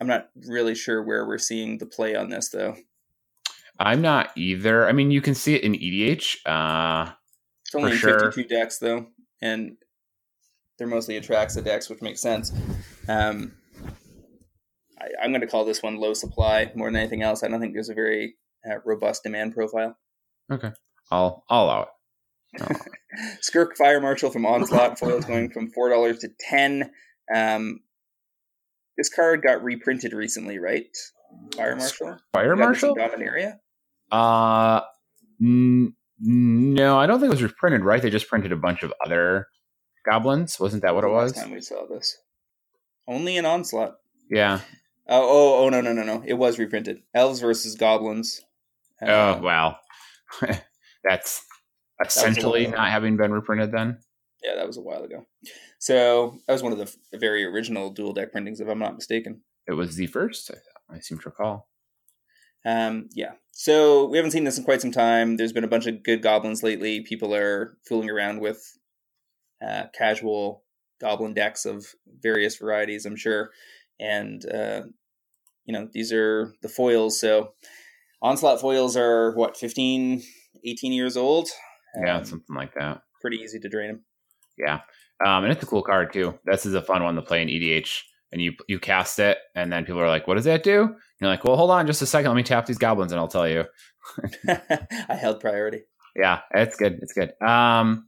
I'm 0.00 0.06
not 0.06 0.30
really 0.48 0.74
sure 0.74 1.02
where 1.02 1.26
we're 1.26 1.38
seeing 1.38 1.78
the 1.78 1.86
play 1.86 2.14
on 2.16 2.30
this 2.30 2.48
though. 2.48 2.76
I'm 3.78 4.02
not 4.02 4.30
either. 4.36 4.86
I 4.86 4.92
mean, 4.92 5.10
you 5.10 5.22
can 5.22 5.34
see 5.34 5.54
it 5.54 5.62
in 5.62 5.72
EDH. 5.74 6.36
Uh, 6.44 7.12
It's 7.64 7.74
only 7.74 7.92
in 7.92 7.96
sure. 7.96 8.30
52 8.32 8.48
decks 8.48 8.78
though, 8.78 9.06
and 9.40 9.76
they're 10.78 10.86
mostly 10.86 11.18
Atraxa 11.20 11.64
decks, 11.64 11.88
which 11.88 12.02
makes 12.02 12.20
sense. 12.20 12.52
Um, 13.08 13.52
I, 14.98 15.06
I'm 15.22 15.30
going 15.30 15.40
to 15.40 15.46
call 15.46 15.64
this 15.64 15.82
one 15.82 15.96
low 15.96 16.14
supply 16.14 16.70
more 16.74 16.88
than 16.88 16.96
anything 16.96 17.22
else. 17.22 17.42
I 17.42 17.48
don't 17.48 17.60
think 17.60 17.74
there's 17.74 17.88
a 17.88 17.94
very 17.94 18.36
uh, 18.68 18.76
robust 18.84 19.22
demand 19.22 19.54
profile. 19.54 19.96
Okay, 20.50 20.72
I'll 21.10 21.44
I'll 21.48 21.64
allow 21.64 21.82
it. 21.82 21.88
Skirk 23.40 23.76
Fire 23.76 24.00
Marshal 24.00 24.30
from 24.30 24.46
Onslaught 24.46 24.98
foils 24.98 25.24
going 25.24 25.50
from 25.50 25.70
four 25.70 25.88
dollars 25.88 26.18
to 26.20 26.28
ten. 26.38 26.90
Um, 27.34 27.80
this 28.96 29.08
card 29.08 29.42
got 29.42 29.62
reprinted 29.62 30.12
recently, 30.12 30.58
right? 30.58 30.86
Fire 31.56 31.76
Marshal. 31.76 32.18
Fire 32.32 32.54
You 32.54 32.60
got 32.60 32.72
this 32.72 32.82
in 32.82 32.88
Marshal? 32.90 32.96
Dominaria. 32.96 33.58
Uh, 34.10 34.80
n- 35.40 35.94
no, 36.18 36.98
I 36.98 37.06
don't 37.06 37.20
think 37.20 37.30
it 37.30 37.34
was 37.34 37.42
reprinted. 37.42 37.82
Right? 37.82 38.02
They 38.02 38.10
just 38.10 38.28
printed 38.28 38.52
a 38.52 38.56
bunch 38.56 38.82
of 38.82 38.92
other 39.04 39.46
goblins. 40.08 40.58
Wasn't 40.58 40.82
that 40.82 40.94
what 40.94 41.04
it 41.04 41.10
was? 41.10 41.34
Last 41.36 41.44
time 41.44 41.54
we 41.54 41.60
saw 41.60 41.86
this, 41.86 42.18
only 43.06 43.36
in 43.36 43.46
Onslaught. 43.46 43.96
Yeah. 44.30 44.60
Oh, 45.08 45.22
oh, 45.22 45.64
oh, 45.64 45.68
no, 45.70 45.80
no, 45.80 45.92
no, 45.92 46.04
no! 46.04 46.22
It 46.24 46.34
was 46.34 46.58
reprinted. 46.58 47.02
Elves 47.14 47.40
versus 47.40 47.74
Goblins. 47.74 48.42
Uh, 49.02 49.06
oh 49.38 49.42
wow, 49.42 49.76
that's 51.04 51.44
essentially 52.04 52.66
not 52.66 52.90
having 52.90 53.16
been 53.16 53.32
reprinted. 53.32 53.72
Then 53.72 53.98
yeah, 54.42 54.54
that 54.56 54.66
was 54.66 54.76
a 54.76 54.82
while 54.82 55.02
ago. 55.02 55.26
So 55.78 56.38
that 56.46 56.52
was 56.52 56.62
one 56.62 56.72
of 56.72 56.78
the, 56.78 57.18
very 57.18 57.44
original 57.44 57.90
dual 57.90 58.12
deck 58.12 58.32
printings, 58.32 58.60
if 58.60 58.68
I'm 58.68 58.78
not 58.78 58.94
mistaken. 58.94 59.42
it 59.66 59.72
was 59.72 59.96
the 59.96 60.06
first. 60.06 60.50
I, 60.50 60.96
I 60.96 61.00
seem 61.00 61.18
to 61.18 61.28
recall. 61.28 61.68
Um, 62.64 63.08
yeah. 63.14 63.32
So 63.52 64.06
we 64.06 64.16
haven't 64.16 64.32
seen 64.32 64.44
this 64.44 64.58
in 64.58 64.64
quite 64.64 64.80
some 64.80 64.92
time. 64.92 65.36
There's 65.36 65.52
been 65.52 65.64
a 65.64 65.68
bunch 65.68 65.86
of 65.86 66.02
good 66.02 66.22
goblins 66.22 66.62
lately. 66.62 67.00
People 67.00 67.34
are 67.34 67.76
fooling 67.86 68.10
around 68.10 68.40
with 68.40 68.62
uh, 69.66 69.84
casual 69.96 70.64
goblin 71.00 71.34
decks 71.34 71.64
of 71.64 71.86
various 72.22 72.56
varieties, 72.56 73.06
I'm 73.06 73.16
sure. 73.16 73.50
And, 73.98 74.44
uh, 74.50 74.82
you 75.64 75.72
know, 75.72 75.88
these 75.92 76.12
are 76.12 76.54
the 76.62 76.68
foils. 76.68 77.20
So 77.20 77.52
onslaught 78.22 78.60
foils 78.60 78.96
are 78.96 79.34
what, 79.34 79.56
15, 79.56 80.22
18 80.64 80.92
years 80.92 81.16
old? 81.16 81.48
Yeah, 82.04 82.16
Um, 82.18 82.24
something 82.24 82.56
like 82.56 82.74
that. 82.74 83.02
pretty 83.20 83.38
easy 83.38 83.58
to 83.60 83.68
drain 83.68 83.88
them. 83.88 84.04
Yeah, 84.58 84.80
um, 85.24 85.44
and 85.44 85.52
it's 85.52 85.62
a 85.62 85.66
cool 85.66 85.82
card 85.82 86.12
too. 86.12 86.38
This 86.44 86.66
is 86.66 86.74
a 86.74 86.82
fun 86.82 87.02
one 87.02 87.14
to 87.16 87.22
play 87.22 87.42
in 87.42 87.48
EDH. 87.48 88.02
And 88.32 88.40
you 88.40 88.52
you 88.68 88.78
cast 88.78 89.18
it, 89.18 89.38
and 89.56 89.72
then 89.72 89.84
people 89.84 90.00
are 90.00 90.06
like, 90.06 90.28
"What 90.28 90.36
does 90.36 90.44
that 90.44 90.62
do?" 90.62 90.82
And 90.82 90.94
you're 91.20 91.28
like, 91.30 91.42
"Well, 91.42 91.56
hold 91.56 91.72
on, 91.72 91.88
just 91.88 92.00
a 92.00 92.06
second. 92.06 92.28
Let 92.30 92.36
me 92.36 92.44
tap 92.44 92.64
these 92.64 92.78
goblins, 92.78 93.10
and 93.10 93.18
I'll 93.18 93.26
tell 93.26 93.48
you." 93.48 93.64
I 94.48 95.14
held 95.16 95.40
priority. 95.40 95.80
Yeah, 96.14 96.40
it's 96.54 96.76
good. 96.76 97.00
It's 97.02 97.12
good. 97.12 97.32
Um, 97.44 98.06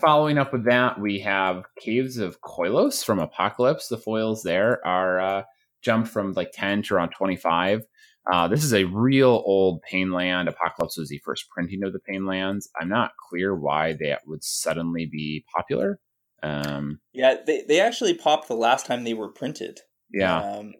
following 0.00 0.38
up 0.38 0.52
with 0.52 0.64
that, 0.64 1.00
we 1.00 1.20
have 1.20 1.64
Caves 1.80 2.16
of 2.18 2.40
Koilos 2.40 3.04
from 3.04 3.20
Apocalypse. 3.20 3.86
The 3.86 3.96
foils 3.98 4.42
there 4.42 4.84
are 4.84 5.20
uh, 5.20 5.42
jumped 5.82 6.08
from 6.08 6.32
like 6.32 6.50
10 6.52 6.82
to 6.84 6.94
around 6.94 7.10
25. 7.10 7.84
Uh, 8.32 8.48
this 8.48 8.62
is 8.64 8.72
a 8.72 8.84
real 8.84 9.42
old 9.44 9.80
Painland. 9.90 10.48
Apocalypse 10.48 10.96
was 10.96 11.08
the 11.08 11.20
first 11.24 11.48
printing 11.50 11.82
of 11.84 11.92
the 11.92 12.00
Painlands. 12.08 12.68
I'm 12.80 12.88
not 12.88 13.12
clear 13.28 13.54
why 13.54 13.94
that 13.94 14.22
would 14.26 14.44
suddenly 14.44 15.06
be 15.06 15.44
popular. 15.54 15.98
Um, 16.42 17.00
Yeah, 17.12 17.36
they, 17.46 17.64
they 17.66 17.80
actually 17.80 18.14
popped 18.14 18.48
the 18.48 18.54
last 18.54 18.86
time 18.86 19.04
they 19.04 19.14
were 19.14 19.32
printed. 19.32 19.80
yeah, 20.12 20.40
Um, 20.40 20.74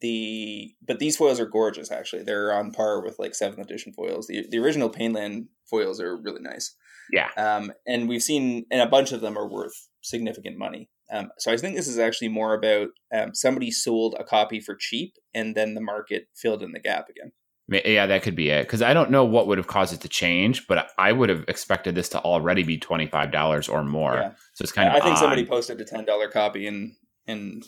the 0.00 0.74
but 0.86 0.98
these 0.98 1.16
foils 1.16 1.38
are 1.40 1.46
gorgeous. 1.46 1.90
Actually, 1.90 2.22
they're 2.22 2.52
on 2.52 2.72
par 2.72 3.02
with 3.04 3.18
like 3.18 3.34
seventh 3.34 3.58
edition 3.60 3.92
foils. 3.92 4.26
The 4.26 4.46
the 4.50 4.58
original 4.58 4.90
Painland 4.90 5.48
foils 5.68 6.00
are 6.00 6.16
really 6.16 6.40
nice. 6.40 6.74
Yeah. 7.12 7.28
Um, 7.36 7.72
and 7.86 8.08
we've 8.08 8.22
seen, 8.22 8.66
and 8.70 8.80
a 8.80 8.86
bunch 8.86 9.12
of 9.12 9.20
them 9.20 9.36
are 9.36 9.48
worth 9.48 9.74
significant 10.00 10.56
money. 10.56 10.88
Um, 11.12 11.30
so 11.38 11.52
I 11.52 11.56
think 11.56 11.76
this 11.76 11.88
is 11.88 11.98
actually 11.98 12.28
more 12.28 12.54
about 12.54 12.88
um, 13.12 13.34
somebody 13.34 13.70
sold 13.70 14.14
a 14.18 14.24
copy 14.24 14.60
for 14.60 14.76
cheap, 14.78 15.14
and 15.34 15.54
then 15.54 15.74
the 15.74 15.80
market 15.80 16.28
filled 16.36 16.62
in 16.62 16.72
the 16.72 16.80
gap 16.80 17.08
again. 17.08 17.32
Yeah, 17.68 18.06
that 18.06 18.22
could 18.22 18.34
be 18.34 18.50
it. 18.50 18.66
Because 18.66 18.82
I 18.82 18.92
don't 18.92 19.10
know 19.10 19.24
what 19.24 19.46
would 19.46 19.58
have 19.58 19.68
caused 19.68 19.94
it 19.94 20.00
to 20.00 20.08
change, 20.08 20.66
but 20.66 20.90
I 20.98 21.12
would 21.12 21.28
have 21.28 21.44
expected 21.46 21.94
this 21.94 22.08
to 22.10 22.20
already 22.20 22.64
be 22.64 22.78
twenty 22.78 23.06
five 23.06 23.30
dollars 23.30 23.68
or 23.68 23.84
more. 23.84 24.14
Yeah. 24.14 24.32
So 24.54 24.62
it's 24.62 24.72
kind 24.72 24.88
of 24.88 24.94
I 24.94 25.00
think 25.00 25.16
odd. 25.16 25.20
somebody 25.20 25.46
posted 25.46 25.80
a 25.80 25.84
ten 25.84 26.04
dollar 26.04 26.28
copy 26.28 26.66
and 26.66 26.94
and 27.26 27.64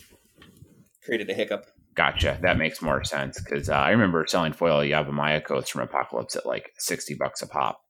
created 1.04 1.30
a 1.30 1.34
hiccup. 1.34 1.66
Gotcha. 1.94 2.38
That 2.42 2.58
makes 2.58 2.80
more 2.82 3.04
sense 3.04 3.40
because 3.40 3.68
uh, 3.68 3.74
I 3.74 3.90
remember 3.90 4.24
selling 4.26 4.52
foil 4.52 4.80
Yavimaya 4.80 5.44
Coast 5.44 5.70
from 5.70 5.82
Apocalypse 5.82 6.34
at 6.34 6.46
like 6.46 6.70
sixty 6.78 7.14
bucks 7.14 7.42
a 7.42 7.46
pop. 7.46 7.80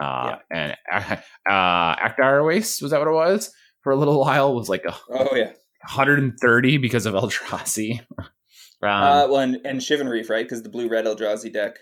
Uh, 0.00 0.36
And 0.50 0.76
uh, 0.92 1.96
Adarkar 1.96 2.46
Waste 2.46 2.82
was 2.82 2.90
that 2.90 3.00
what 3.00 3.08
it 3.08 3.12
was 3.12 3.50
for 3.86 3.92
a 3.92 3.96
little 3.96 4.18
while 4.24 4.52
was 4.52 4.68
like 4.68 4.84
a 4.84 4.96
Oh 5.10 5.36
yeah. 5.36 5.52
hundred 5.84 6.18
and 6.18 6.36
thirty 6.40 6.76
because 6.76 7.06
of 7.06 7.14
Eldrazi. 7.14 8.00
um, 8.18 8.28
uh, 8.82 9.28
well, 9.28 9.38
and, 9.38 9.60
and 9.64 9.78
Shivan 9.78 10.10
Reef, 10.10 10.28
right? 10.28 10.44
Because 10.44 10.64
the 10.64 10.68
blue 10.68 10.88
red 10.88 11.04
Eldrazi 11.04 11.52
deck 11.52 11.76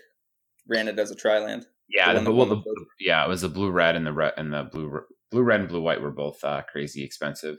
ran 0.69 0.87
it 0.87 0.99
as 0.99 1.09
a 1.09 1.15
Triland. 1.15 1.65
yeah, 1.89 2.13
the 2.13 2.19
the, 2.19 2.31
well, 2.31 2.45
the, 2.45 2.61
yeah, 2.99 3.25
it 3.25 3.27
was 3.27 3.41
the 3.41 3.49
blue 3.49 3.71
red 3.71 3.95
and 3.95 4.05
the 4.05 4.13
red 4.13 4.33
and 4.37 4.53
the 4.53 4.65
blue 4.71 5.01
blue 5.31 5.41
red 5.41 5.61
and 5.61 5.67
blue 5.67 5.81
white 5.81 5.99
were 5.99 6.11
both 6.11 6.43
uh, 6.43 6.61
crazy 6.71 7.03
expensive. 7.03 7.57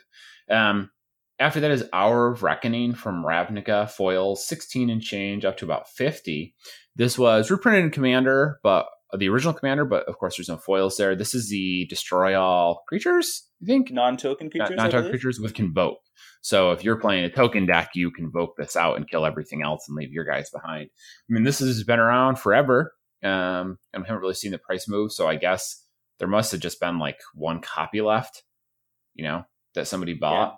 Um, 0.48 0.90
after 1.40 1.58
that 1.58 1.72
is 1.72 1.88
Hour 1.92 2.28
of 2.28 2.44
Reckoning 2.44 2.94
from 2.94 3.24
Ravnica 3.24 3.90
foil, 3.90 4.36
16 4.36 4.90
and 4.90 5.02
change 5.02 5.44
up 5.44 5.56
to 5.56 5.64
about 5.64 5.90
50. 5.90 6.54
This 6.94 7.18
was 7.18 7.50
reprinted 7.50 7.84
in 7.86 7.90
Commander, 7.90 8.60
but 8.62 8.86
uh, 9.16 9.18
the 9.18 9.28
original 9.28 9.54
Commander, 9.54 9.84
but 9.84 10.08
of 10.08 10.18
course 10.18 10.36
there's 10.36 10.48
no 10.48 10.56
foils 10.56 10.96
there. 10.96 11.16
This 11.16 11.34
is 11.34 11.48
the 11.48 11.86
Destroy 11.88 12.38
All 12.38 12.84
Creatures, 12.88 13.48
I 13.62 13.66
think? 13.66 13.90
Non-token 13.90 14.50
creatures. 14.50 14.76
Non-token 14.76 15.10
creatures 15.10 15.40
with 15.40 15.54
Convoke. 15.54 15.98
So 16.42 16.70
if 16.70 16.84
you're 16.84 17.00
playing 17.00 17.24
a 17.24 17.30
token 17.30 17.66
deck, 17.66 17.90
you 17.94 18.10
can 18.10 18.26
convoke 18.26 18.56
this 18.56 18.76
out 18.76 18.96
and 18.96 19.08
kill 19.10 19.26
everything 19.26 19.62
else 19.62 19.86
and 19.88 19.96
leave 19.96 20.12
your 20.12 20.24
guys 20.24 20.48
behind. 20.50 20.88
I 20.88 21.32
mean, 21.32 21.42
this 21.44 21.58
has 21.58 21.82
been 21.82 21.98
around 21.98 22.38
forever. 22.38 22.92
Um, 23.24 23.78
and 23.92 24.02
we 24.02 24.06
haven't 24.06 24.20
really 24.20 24.34
seen 24.34 24.52
the 24.52 24.58
price 24.58 24.86
move, 24.86 25.10
so 25.10 25.26
I 25.26 25.36
guess 25.36 25.84
there 26.18 26.28
must 26.28 26.52
have 26.52 26.60
just 26.60 26.78
been 26.78 26.98
like 26.98 27.18
one 27.34 27.60
copy 27.60 28.00
left, 28.00 28.44
you 29.14 29.24
know, 29.24 29.44
that 29.74 29.88
somebody 29.88 30.14
bought. 30.14 30.50
Yeah. 30.50 30.56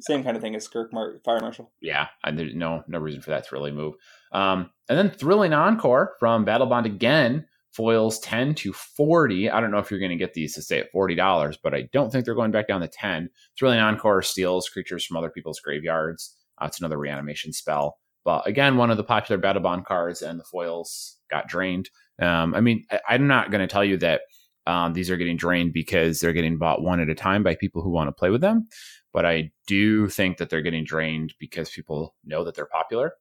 Same 0.00 0.24
kind 0.24 0.36
of 0.36 0.42
thing 0.42 0.56
as 0.56 0.64
Skirk 0.64 0.92
Mar- 0.92 1.20
Fire 1.24 1.40
Marshal. 1.40 1.70
Yeah, 1.80 2.08
I 2.24 2.32
there's 2.32 2.54
no 2.54 2.82
no 2.88 2.98
reason 2.98 3.22
for 3.22 3.30
that 3.30 3.46
to 3.46 3.54
really 3.54 3.70
move. 3.70 3.94
Um, 4.32 4.70
and 4.88 4.98
then 4.98 5.10
Thrilling 5.10 5.52
Encore 5.52 6.14
from 6.18 6.44
Battle 6.44 6.66
Bond 6.66 6.86
again 6.86 7.46
foils 7.72 8.18
10 8.20 8.54
to 8.54 8.72
40 8.72 9.50
i 9.50 9.60
don't 9.60 9.70
know 9.70 9.78
if 9.78 9.90
you're 9.90 10.00
going 10.00 10.10
to 10.10 10.16
get 10.16 10.34
these 10.34 10.54
to 10.54 10.62
stay 10.62 10.78
at 10.78 10.92
$40 10.92 11.56
but 11.62 11.74
i 11.74 11.82
don't 11.92 12.10
think 12.10 12.24
they're 12.24 12.34
going 12.34 12.50
back 12.50 12.68
down 12.68 12.80
to 12.80 12.88
10 12.88 13.24
It's 13.24 13.62
really 13.62 13.76
thrilling 13.76 13.80
encore 13.80 14.22
steals 14.22 14.68
creatures 14.68 15.04
from 15.04 15.16
other 15.16 15.30
people's 15.30 15.60
graveyards. 15.60 16.36
Uh, 16.60 16.66
it's 16.66 16.78
another 16.78 16.98
reanimation 16.98 17.52
spell. 17.52 17.98
But 18.24 18.46
again 18.46 18.76
one 18.76 18.90
of 18.90 18.96
the 18.96 19.04
popular 19.04 19.38
battle 19.38 19.62
bond 19.62 19.86
cards 19.86 20.22
and 20.22 20.38
the 20.38 20.44
foils 20.44 21.18
got 21.30 21.48
drained. 21.48 21.90
Um, 22.20 22.54
i 22.54 22.60
mean 22.60 22.84
I, 23.08 23.14
am 23.14 23.26
not 23.26 23.50
going 23.50 23.62
to 23.62 23.72
tell 23.72 23.84
you 23.84 23.96
that 23.98 24.22
um, 24.64 24.92
these 24.92 25.10
are 25.10 25.16
getting 25.16 25.36
drained 25.36 25.72
because 25.72 26.20
they're 26.20 26.32
getting 26.32 26.56
bought 26.56 26.82
one 26.82 27.00
at 27.00 27.08
a 27.08 27.16
time 27.16 27.42
by 27.42 27.56
people 27.56 27.82
who 27.82 27.90
want 27.90 28.08
to 28.08 28.12
play 28.12 28.30
with 28.30 28.40
them 28.40 28.68
but 29.12 29.26
I 29.26 29.50
do 29.66 30.08
think 30.08 30.38
that 30.38 30.48
they're 30.50 30.62
getting 30.62 30.84
drained 30.84 31.34
because 31.38 31.70
people 31.70 32.14
know 32.24 32.44
that 32.44 32.54
they're 32.54 32.66
popular 32.66 33.14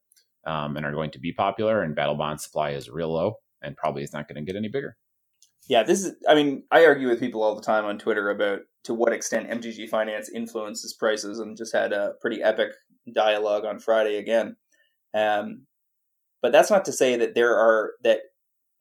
um, 0.45 0.77
and 0.77 0.85
are 0.85 0.93
going 0.93 1.11
to 1.11 1.19
be 1.19 1.33
popular, 1.33 1.83
and 1.83 1.95
Battle 1.95 2.15
Bond 2.15 2.39
supply 2.41 2.71
is 2.71 2.89
real 2.89 3.13
low 3.13 3.35
and 3.61 3.77
probably 3.77 4.03
is 4.03 4.13
not 4.13 4.27
going 4.27 4.43
to 4.43 4.49
get 4.49 4.57
any 4.57 4.67
bigger. 4.67 4.97
Yeah, 5.67 5.83
this 5.83 6.03
is. 6.03 6.15
I 6.27 6.35
mean, 6.35 6.63
I 6.71 6.85
argue 6.85 7.07
with 7.07 7.19
people 7.19 7.43
all 7.43 7.55
the 7.55 7.61
time 7.61 7.85
on 7.85 7.97
Twitter 7.97 8.29
about 8.29 8.61
to 8.85 8.93
what 8.93 9.13
extent 9.13 9.49
MTG 9.49 9.89
Finance 9.89 10.29
influences 10.29 10.93
prices, 10.93 11.39
and 11.39 11.55
just 11.55 11.73
had 11.73 11.93
a 11.93 12.13
pretty 12.19 12.41
epic 12.41 12.71
dialogue 13.13 13.65
on 13.65 13.79
Friday 13.79 14.17
again. 14.17 14.55
Um, 15.13 15.67
but 16.41 16.51
that's 16.51 16.71
not 16.71 16.85
to 16.85 16.91
say 16.91 17.15
that 17.17 17.35
there 17.35 17.55
are 17.55 17.91
that 18.03 18.19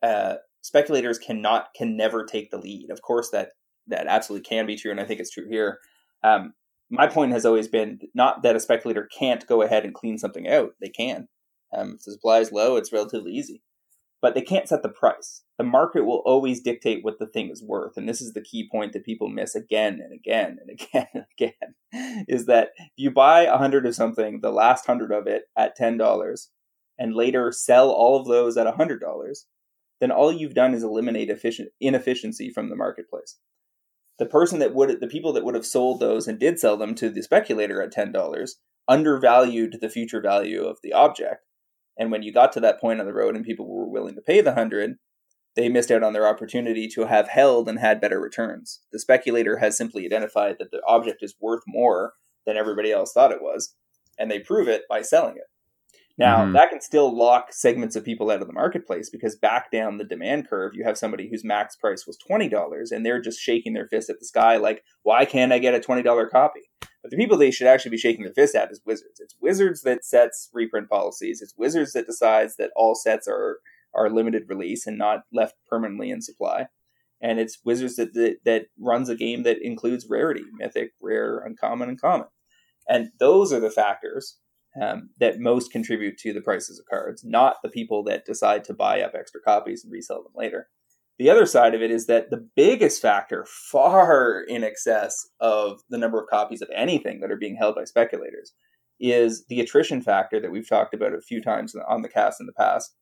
uh, 0.03 0.35
speculators 0.63 1.19
cannot 1.19 1.69
can 1.77 1.97
never 1.97 2.25
take 2.25 2.51
the 2.51 2.59
lead. 2.59 2.91
Of 2.91 3.03
course, 3.03 3.31
that 3.31 3.51
that 3.87 4.07
absolutely 4.07 4.49
can 4.49 4.67
be 4.67 4.77
true, 4.77 4.91
and 4.91 5.01
I 5.01 5.05
think 5.05 5.21
it's 5.21 5.31
true 5.31 5.49
here. 5.49 5.79
Um, 6.25 6.55
my 6.91 7.07
point 7.07 7.33
has 7.33 7.47
always 7.47 7.69
been 7.69 8.01
not 8.15 8.43
that 8.43 8.57
a 8.57 8.61
speculator 8.61 9.09
can't 9.17 9.47
go 9.47 9.63
ahead 9.63 9.85
and 9.85 9.95
clean 9.95 10.19
something 10.19 10.49
out. 10.49 10.71
They 10.81 10.89
can. 10.89 11.29
Um, 11.73 11.97
if 11.97 12.05
the 12.05 12.13
supply 12.13 12.39
is 12.41 12.51
low, 12.51 12.77
it's 12.77 12.93
relatively 12.93 13.33
easy. 13.33 13.63
But 14.23 14.35
they 14.35 14.43
can't 14.43 14.69
set 14.69 14.83
the 14.83 14.91
price. 14.91 15.43
The 15.57 15.65
market 15.65 16.05
will 16.05 16.23
always 16.27 16.61
dictate 16.61 17.03
what 17.03 17.19
the 17.19 17.27
thing 17.27 17.49
is 17.51 17.63
worth. 17.63 17.97
And 17.97 18.09
this 18.09 18.21
is 18.21 18.35
the 18.35 18.43
key 18.43 18.69
point 18.71 18.93
that 18.93 19.05
people 19.05 19.29
miss 19.29 19.55
again 19.55 19.99
and 20.03 20.13
again 20.13 20.59
and 20.61 20.71
again 20.81 21.07
and 21.15 21.25
again 21.39 22.25
is 22.29 22.47
that 22.47 22.71
if 22.77 22.89
you 22.97 23.11
buy 23.11 23.43
a 23.43 23.57
hundred 23.57 23.87
of 23.87 23.95
something, 23.95 24.41
the 24.41 24.53
last 24.53 24.87
hundred 24.87 25.11
of 25.11 25.27
it 25.27 25.45
at 25.57 25.79
$10, 25.79 26.47
and 26.99 27.15
later 27.15 27.51
sell 27.51 27.91
all 27.91 28.21
of 28.21 28.27
those 28.27 28.59
at 28.59 28.67
a 28.67 28.73
$100, 28.73 29.01
then 30.01 30.11
all 30.11 30.31
you've 30.31 30.55
done 30.55 30.75
is 30.75 30.83
eliminate 30.83 31.31
inefficiency 31.81 32.51
from 32.51 32.69
the 32.69 32.77
marketplace 32.77 33.39
the 34.21 34.27
person 34.27 34.59
that 34.59 34.75
would 34.75 35.01
the 35.01 35.09
people 35.09 35.33
that 35.33 35.45
would 35.45 35.55
have 35.55 35.67
sold 35.67 35.99
those 35.99 36.29
and 36.29 36.39
did 36.39 36.61
sell 36.61 36.77
them 36.77 36.95
to 36.95 37.09
the 37.09 37.23
speculator 37.23 37.83
at 37.83 37.91
ten 37.91 38.13
dollars 38.13 38.61
undervalued 38.87 39.79
the 39.81 39.89
future 39.89 40.21
value 40.21 40.63
of 40.63 40.79
the 40.83 40.93
object. 40.93 41.47
And 42.01 42.11
when 42.11 42.23
you 42.23 42.33
got 42.33 42.51
to 42.53 42.61
that 42.61 42.81
point 42.81 42.99
on 42.99 43.07
the 43.07 43.13
road 43.13 43.37
and 43.37 43.45
people 43.45 43.69
were 43.69 43.87
willing 43.87 44.15
to 44.15 44.23
pay 44.23 44.41
the 44.41 44.55
hundred, 44.55 44.97
they 45.55 45.69
missed 45.69 45.91
out 45.91 46.03
on 46.03 46.15
their 46.15 46.27
opportunity 46.27 46.89
to 46.89 47.05
have 47.05 47.29
held 47.29 47.69
and 47.69 47.79
had 47.79 48.01
better 48.01 48.19
returns. 48.19 48.81
The 48.91 48.99
speculator 48.99 49.59
has 49.59 49.77
simply 49.77 50.07
identified 50.07 50.57
that 50.59 50.71
the 50.71 50.81
object 50.89 51.19
is 51.23 51.35
worth 51.39 51.63
more 51.67 52.15
than 52.47 52.57
everybody 52.57 52.91
else 52.91 53.13
thought 53.13 53.33
it 53.33 53.43
was, 53.43 53.75
and 54.19 54.31
they 54.31 54.39
prove 54.39 54.67
it 54.67 54.85
by 54.89 55.03
selling 55.03 55.37
it. 55.37 55.45
Now, 56.21 56.43
mm-hmm. 56.43 56.53
that 56.53 56.69
can 56.69 56.83
still 56.83 57.17
lock 57.17 57.51
segments 57.51 57.97
of 57.97 58.05
people 58.05 58.31
out 58.31 58.43
of 58.43 58.47
the 58.47 58.53
marketplace 58.53 59.09
because 59.09 59.37
back 59.37 59.71
down 59.71 59.97
the 59.97 60.05
demand 60.05 60.51
curve, 60.51 60.73
you 60.75 60.85
have 60.85 60.99
somebody 60.99 61.31
whose 61.31 61.47
max 61.47 61.77
price 61.77 62.07
was 62.07 62.19
$20 62.31 62.93
and 62.93 63.07
they're 63.07 63.23
just 63.23 63.41
shaking 63.41 63.73
their 63.73 63.87
fist 63.87 64.11
at 64.11 64.21
the 64.21 64.27
sky 64.27 64.59
like, 64.59 64.85
why 65.03 65.25
can't 65.25 65.51
I 65.51 65.59
get 65.59 65.75
a 65.75 65.81
$20 65.81 66.29
copy? 66.29 66.61
But 67.03 67.11
the 67.11 67.17
people 67.17 67.39
they 67.39 67.51
should 67.51 67.67
actually 67.67 67.93
be 67.93 67.97
shaking 67.97 68.25
their 68.25 68.35
fist 68.35 68.55
at 68.55 68.71
is 68.71 68.83
Wizards. 68.85 69.19
It's 69.19 69.35
Wizards 69.41 69.81
that 69.85 70.05
sets 70.05 70.51
reprint 70.53 70.91
policies. 70.91 71.41
It's 71.41 71.55
Wizards 71.57 71.95
that 71.95 72.07
decides 72.07 72.57
that 72.57 72.71
all 72.77 72.95
sets 72.95 73.27
are 73.27 73.61
are 73.95 74.11
limited 74.11 74.45
release 74.47 74.87
and 74.87 74.99
not 74.99 75.23
left 75.33 75.55
permanently 75.69 76.11
in 76.11 76.21
supply. 76.21 76.67
And 77.23 77.41
it's 77.41 77.59
Wizards 77.65 77.97
that, 77.97 78.13
that, 78.13 78.37
that 78.45 78.67
runs 78.79 79.09
a 79.09 79.17
game 79.17 79.43
that 79.45 79.57
includes 79.63 80.07
rarity, 80.09 80.45
mythic, 80.53 80.91
rare, 81.01 81.39
uncommon, 81.39 81.89
and 81.89 82.01
common. 82.01 82.29
And 82.89 83.09
those 83.19 83.53
are 83.53 83.59
the 83.59 83.71
factors 83.71 84.37
um, 84.81 85.11
that 85.19 85.41
most 85.41 85.73
contribute 85.73 86.19
to 86.19 86.33
the 86.33 86.41
prices 86.41 86.79
of 86.79 86.87
cards, 86.87 87.25
not 87.25 87.57
the 87.63 87.69
people 87.69 88.05
that 88.05 88.25
decide 88.25 88.65
to 88.65 88.75
buy 88.75 89.01
up 89.01 89.13
extra 89.15 89.41
copies 89.41 89.85
and 89.85 89.93
resell 89.93 90.23
them 90.23 90.33
later. 90.35 90.69
The 91.19 91.29
other 91.29 91.45
side 91.45 91.75
of 91.75 91.83
it 91.83 91.91
is 91.91 92.07
that 92.07 92.31
the 92.31 92.49
biggest 92.57 93.03
factor, 93.03 93.45
far 93.47 94.41
in 94.41 94.65
excess 94.65 95.29
of 95.41 95.81
the 95.91 95.99
number 95.99 96.21
of 96.21 96.31
copies 96.31 96.63
of 96.63 96.71
anything 96.75 97.21
that 97.21 97.31
are 97.31 97.37
being 97.37 97.57
held 97.57 97.75
by 97.75 97.85
speculators, 97.85 98.55
is 98.99 99.45
the 99.49 99.61
attrition 99.61 100.01
factor 100.03 100.41
that 100.41 100.51
we've 100.51 100.69
talked 100.69 100.95
about 100.95 101.15
a 101.15 101.21
few 101.21 101.43
times 101.43 101.75
on 101.89 102.03
the 102.03 102.09
cast 102.09 102.41
in 102.41 102.47
the 102.47 102.53
past. 102.53 102.95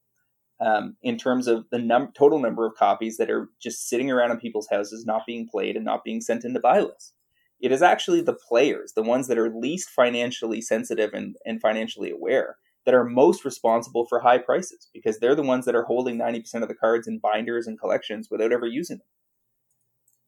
Um, 0.61 0.96
in 1.02 1.16
terms 1.16 1.46
of 1.46 1.66
the 1.70 1.78
num- 1.78 2.11
total 2.18 2.40
number 2.40 2.66
of 2.66 2.74
copies 2.74 3.16
that 3.18 3.31
are 3.31 3.48
just 3.62 3.88
sitting 3.88 4.11
around 4.11 4.33
in 4.33 4.38
people's 4.38 4.66
houses, 4.68 5.04
not 5.07 5.22
being 5.24 5.46
played 5.48 5.76
and 5.76 5.85
not 5.85 6.02
being 6.02 6.20
sent 6.20 6.44
into 6.44 6.59
buy 6.59 6.81
lists 6.81 7.12
it 7.61 7.73
is 7.73 7.83
actually 7.83 8.21
the 8.21 8.35
players, 8.35 8.92
the 8.94 9.03
ones 9.03 9.27
that 9.29 9.38
are 9.38 9.51
least 9.51 9.90
financially 9.90 10.61
sensitive 10.61 11.12
and, 11.12 11.37
and 11.44 11.61
financially 11.61 12.11
aware, 12.11 12.57
that 12.87 12.94
are 12.94 13.05
most 13.05 13.44
responsible 13.44 14.07
for 14.09 14.21
high 14.21 14.38
prices 14.38 14.88
because 14.94 15.18
they're 15.18 15.35
the 15.35 15.42
ones 15.42 15.64
that 15.64 15.75
are 15.75 15.85
holding 15.85 16.18
90% 16.18 16.62
of 16.62 16.68
the 16.68 16.75
cards 16.75 17.07
in 17.07 17.18
binders 17.18 17.66
and 17.66 17.79
collections 17.79 18.29
without 18.31 18.53
ever 18.53 18.66
using 18.66 18.99
them. 18.99 19.07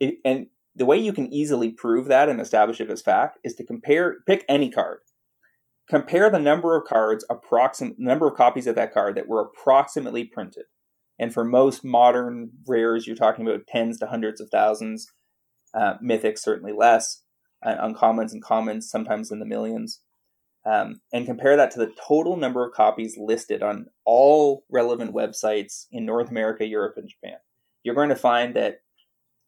It, 0.00 0.14
and 0.24 0.46
the 0.74 0.86
way 0.86 0.98
you 0.98 1.12
can 1.12 1.32
easily 1.32 1.70
prove 1.70 2.06
that 2.06 2.28
and 2.28 2.40
establish 2.40 2.80
it 2.80 2.90
as 2.90 3.02
fact 3.02 3.38
is 3.44 3.54
to 3.54 3.64
compare, 3.64 4.16
pick 4.26 4.44
any 4.48 4.70
card. 4.70 4.98
Compare 5.88 6.30
the 6.30 6.38
number 6.38 6.76
of 6.76 6.86
cards, 6.86 7.24
approximate 7.30 7.98
number 7.98 8.28
of 8.28 8.36
copies 8.36 8.66
of 8.66 8.76
that 8.76 8.94
card 8.94 9.16
that 9.16 9.28
were 9.28 9.40
approximately 9.40 10.24
printed. 10.24 10.64
And 11.18 11.34
for 11.34 11.44
most 11.44 11.84
modern 11.84 12.50
rares, 12.66 13.06
you're 13.06 13.16
talking 13.16 13.46
about 13.46 13.66
tens 13.66 13.98
to 13.98 14.06
hundreds 14.06 14.40
of 14.40 14.48
thousands 14.50 15.06
uh, 15.74 15.94
mythics 16.02 16.38
certainly 16.38 16.72
less, 16.72 17.22
uh, 17.64 17.76
uncommons 17.76 18.32
and 18.32 18.42
commons 18.42 18.90
sometimes 18.90 19.30
in 19.30 19.38
the 19.38 19.46
millions. 19.46 20.00
Um, 20.66 21.00
and 21.10 21.24
compare 21.24 21.56
that 21.56 21.70
to 21.72 21.78
the 21.78 21.92
total 22.06 22.36
number 22.36 22.66
of 22.66 22.74
copies 22.74 23.16
listed 23.18 23.62
on 23.62 23.86
all 24.04 24.64
relevant 24.70 25.14
websites 25.14 25.86
in 25.90 26.04
North 26.04 26.30
America, 26.30 26.66
Europe, 26.66 26.94
and 26.98 27.08
Japan. 27.08 27.38
You're 27.82 27.94
going 27.94 28.10
to 28.10 28.16
find 28.16 28.54
that 28.56 28.82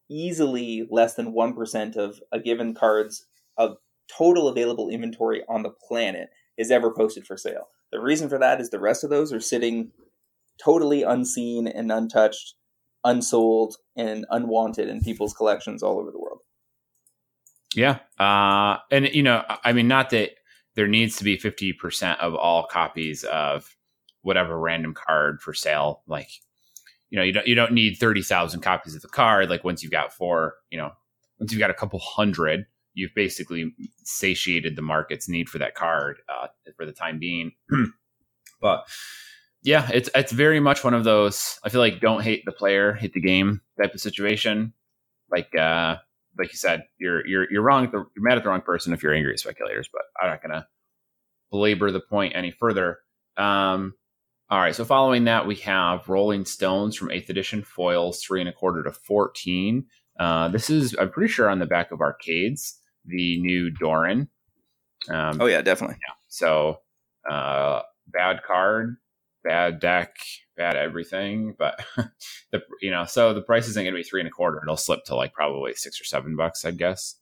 easily 0.09 0.87
less 0.91 1.15
than 1.15 1.35
1% 1.35 1.97
of 1.97 2.21
a 2.33 2.41
given 2.41 2.75
card's 2.75 3.27
of 3.59 3.77
total 4.17 4.49
available 4.49 4.89
inventory 4.89 5.43
on 5.49 5.63
the 5.63 5.71
planet 5.71 6.31
is 6.57 6.71
ever 6.71 6.91
posted 6.91 7.27
for 7.27 7.37
sale. 7.37 7.69
The 7.91 8.01
reason 8.01 8.29
for 8.29 8.39
that 8.39 8.61
is 8.61 8.71
the 8.71 8.81
rest 8.81 9.05
of 9.05 9.11
those 9.11 9.33
are 9.33 9.41
sitting 9.41 9.93
totally 10.63 11.03
unseen 11.03 11.67
and 11.67 11.91
untouched 11.93 12.55
unsold 13.05 13.77
and 13.97 14.27
unwanted 14.31 14.89
in 14.89 15.01
people's 15.01 15.35
collections 15.35 15.83
all 15.83 15.99
over 15.99 16.11
the 16.11 16.19
world. 16.19 16.41
Yeah. 17.75 17.99
Uh, 18.19 18.79
and, 18.91 19.09
you 19.13 19.23
know, 19.23 19.45
I 19.65 19.73
mean, 19.73 19.89
not 19.89 20.11
that 20.11 20.33
there 20.75 20.89
needs 20.89 21.17
to 21.17 21.25
be 21.25 21.39
50% 21.39 22.19
of 22.19 22.35
all 22.35 22.67
copies 22.67 23.25
of 23.25 23.77
whatever 24.23 24.59
random 24.59 24.95
card 24.95 25.41
for 25.41 25.53
sale. 25.55 26.03
Like, 26.07 26.29
you 27.11 27.19
know, 27.19 27.25
you 27.25 27.33
don't, 27.33 27.47
you 27.47 27.55
don't 27.55 27.73
need 27.73 27.97
30,000 27.97 28.61
copies 28.61 28.95
of 28.95 29.03
the 29.03 29.09
card. 29.09 29.51
Like 29.51 29.65
once 29.65 29.83
you've 29.83 29.93
got 29.93 30.13
four, 30.13 30.55
you 30.71 30.79
know, 30.79 30.93
once 31.39 31.53
you've 31.53 31.61
got 31.61 31.71
a 31.71 31.75
couple 31.75 31.99
hundred, 31.99 32.67
you've 32.95 33.15
basically 33.15 33.75
satiated 34.05 34.77
the 34.77 34.83
market's 34.83 35.29
need 35.29 35.49
for 35.49 35.59
that 35.59 35.75
card 35.75 36.19
uh, 36.29 36.49
for 36.77 36.87
the 36.87 36.93
time 36.93 37.19
being. 37.19 37.53
but 38.61 38.87
yeah, 39.63 39.89
it's 39.93 40.11
it's 40.15 40.33
very 40.33 40.61
much 40.61 40.83
one 40.83 40.95
of 40.95 41.05
those. 41.05 41.59
I 41.65 41.69
feel 41.69 41.81
like 41.81 42.01
don't 42.01 42.23
hate 42.23 42.45
the 42.45 42.53
player, 42.53 42.95
hate 42.95 43.13
the 43.15 43.21
game 43.21 43.61
type 43.81 43.95
of 43.95 44.01
situation. 44.01 44.73
Like 45.31 45.55
uh, 45.55 45.97
like 46.39 46.53
you 46.53 46.59
said, 46.59 46.85
you're 46.99 47.27
you're 47.27 47.51
you're 47.51 47.63
wrong. 47.63 47.89
You're 47.93 48.09
mad 48.17 48.39
at 48.39 48.43
the 48.43 48.51
wrong 48.51 48.63
person 48.63 48.93
if 48.93 49.03
you're 49.03 49.15
angry 49.15 49.33
at 49.33 49.39
speculators. 49.39 49.89
But 49.93 50.03
I'm 50.21 50.31
not 50.31 50.43
gonna 50.43 50.67
belabor 51.51 51.93
the 51.93 52.01
point 52.01 52.35
any 52.35 52.51
further. 52.51 52.99
Um, 53.37 53.95
all 54.51 54.59
right. 54.59 54.75
So 54.75 54.85
following 54.85 55.25
that, 55.25 55.47
we 55.47 55.55
have 55.57 56.09
Rolling 56.09 56.45
Stones 56.45 56.97
from 56.97 57.13
Eighth 57.13 57.31
Edition 57.31 57.63
foils 57.63 58.21
three 58.21 58.41
and 58.41 58.49
a 58.49 58.53
quarter 58.53 58.83
to 58.83 58.93
fourteen. 58.93 59.87
Uh, 60.19 60.49
this 60.49 60.71
is 60.71 60.95
I'm 60.99 61.11
pretty 61.11 61.33
sure 61.33 61.49
on 61.49 61.61
the 61.61 61.67
back 61.67 61.93
of 61.93 62.01
arcades 62.01 62.79
the 63.05 63.41
new 63.41 63.71
Doran. 63.71 64.29
Um, 65.09 65.41
oh 65.41 65.47
yeah, 65.47 65.63
definitely. 65.63 65.97
Yeah. 66.01 66.15
So 66.29 66.81
uh, 67.31 67.83
bad 68.09 68.43
card 68.45 68.97
bad 69.43 69.81
deck, 69.81 70.15
bad 70.57 70.77
everything. 70.77 71.55
But 71.59 71.85
the 72.53 72.63
you 72.81 72.91
know, 72.91 73.05
so 73.05 73.35
the 73.35 73.43
price 73.43 73.69
isn't 73.69 73.83
going 73.83 73.95
to 73.95 73.99
be 73.99 74.03
three 74.03 74.21
and 74.21 74.29
a 74.29 74.33
quarter. 74.33 74.61
It'll 74.63 74.77
slip 74.77 75.05
to 75.05 75.15
like 75.15 75.33
probably 75.33 75.75
six 75.75 76.01
or 76.01 76.05
seven 76.05 76.37
bucks, 76.37 76.65
I 76.65 76.71
guess. 76.73 77.17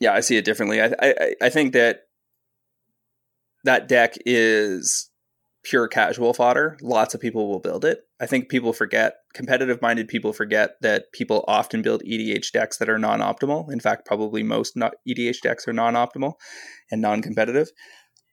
Yeah, 0.00 0.12
I 0.12 0.20
see 0.20 0.36
it 0.36 0.44
differently. 0.44 0.80
I 0.82 0.92
I, 1.00 1.34
I 1.42 1.48
think 1.50 1.72
that 1.72 2.02
that 3.64 3.88
deck 3.88 4.14
is 4.26 5.10
pure 5.64 5.88
casual 5.88 6.34
fodder. 6.34 6.76
Lots 6.82 7.14
of 7.14 7.20
people 7.20 7.48
will 7.48 7.58
build 7.58 7.84
it. 7.84 8.02
I 8.20 8.26
think 8.26 8.48
people 8.48 8.72
forget, 8.72 9.14
competitive 9.32 9.82
minded 9.82 10.08
people 10.08 10.32
forget 10.32 10.76
that 10.82 11.10
people 11.12 11.44
often 11.48 11.82
build 11.82 12.02
EDH 12.04 12.52
decks 12.52 12.76
that 12.78 12.88
are 12.88 12.98
non 12.98 13.20
optimal. 13.20 13.72
In 13.72 13.80
fact, 13.80 14.06
probably 14.06 14.42
most 14.42 14.76
EDH 14.76 15.40
decks 15.42 15.66
are 15.66 15.72
non 15.72 15.94
optimal 15.94 16.34
and 16.90 17.00
non 17.00 17.22
competitive. 17.22 17.70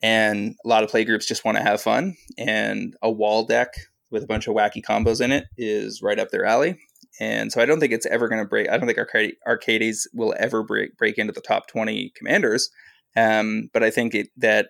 And 0.01 0.55
a 0.65 0.67
lot 0.67 0.83
of 0.83 0.89
play 0.89 1.05
groups 1.05 1.27
just 1.27 1.45
want 1.45 1.57
to 1.57 1.63
have 1.63 1.81
fun. 1.81 2.15
And 2.37 2.95
a 3.01 3.11
wall 3.11 3.45
deck 3.45 3.69
with 4.09 4.23
a 4.23 4.27
bunch 4.27 4.47
of 4.47 4.55
wacky 4.55 4.83
combos 4.83 5.21
in 5.21 5.31
it 5.31 5.45
is 5.57 6.01
right 6.01 6.19
up 6.19 6.29
their 6.29 6.45
alley. 6.45 6.77
And 7.19 7.51
so 7.51 7.61
I 7.61 7.65
don't 7.65 7.79
think 7.79 7.93
it's 7.93 8.05
ever 8.07 8.27
going 8.27 8.41
to 8.41 8.47
break. 8.47 8.69
I 8.69 8.77
don't 8.77 8.87
think 8.87 8.97
Arcade, 8.97 9.35
Arcades 9.45 10.07
will 10.13 10.33
ever 10.39 10.63
break 10.63 10.97
break 10.97 11.17
into 11.17 11.33
the 11.33 11.41
top 11.41 11.67
twenty 11.67 12.11
commanders. 12.15 12.69
Um, 13.15 13.69
but 13.73 13.83
I 13.83 13.91
think 13.91 14.15
it, 14.15 14.29
that 14.37 14.69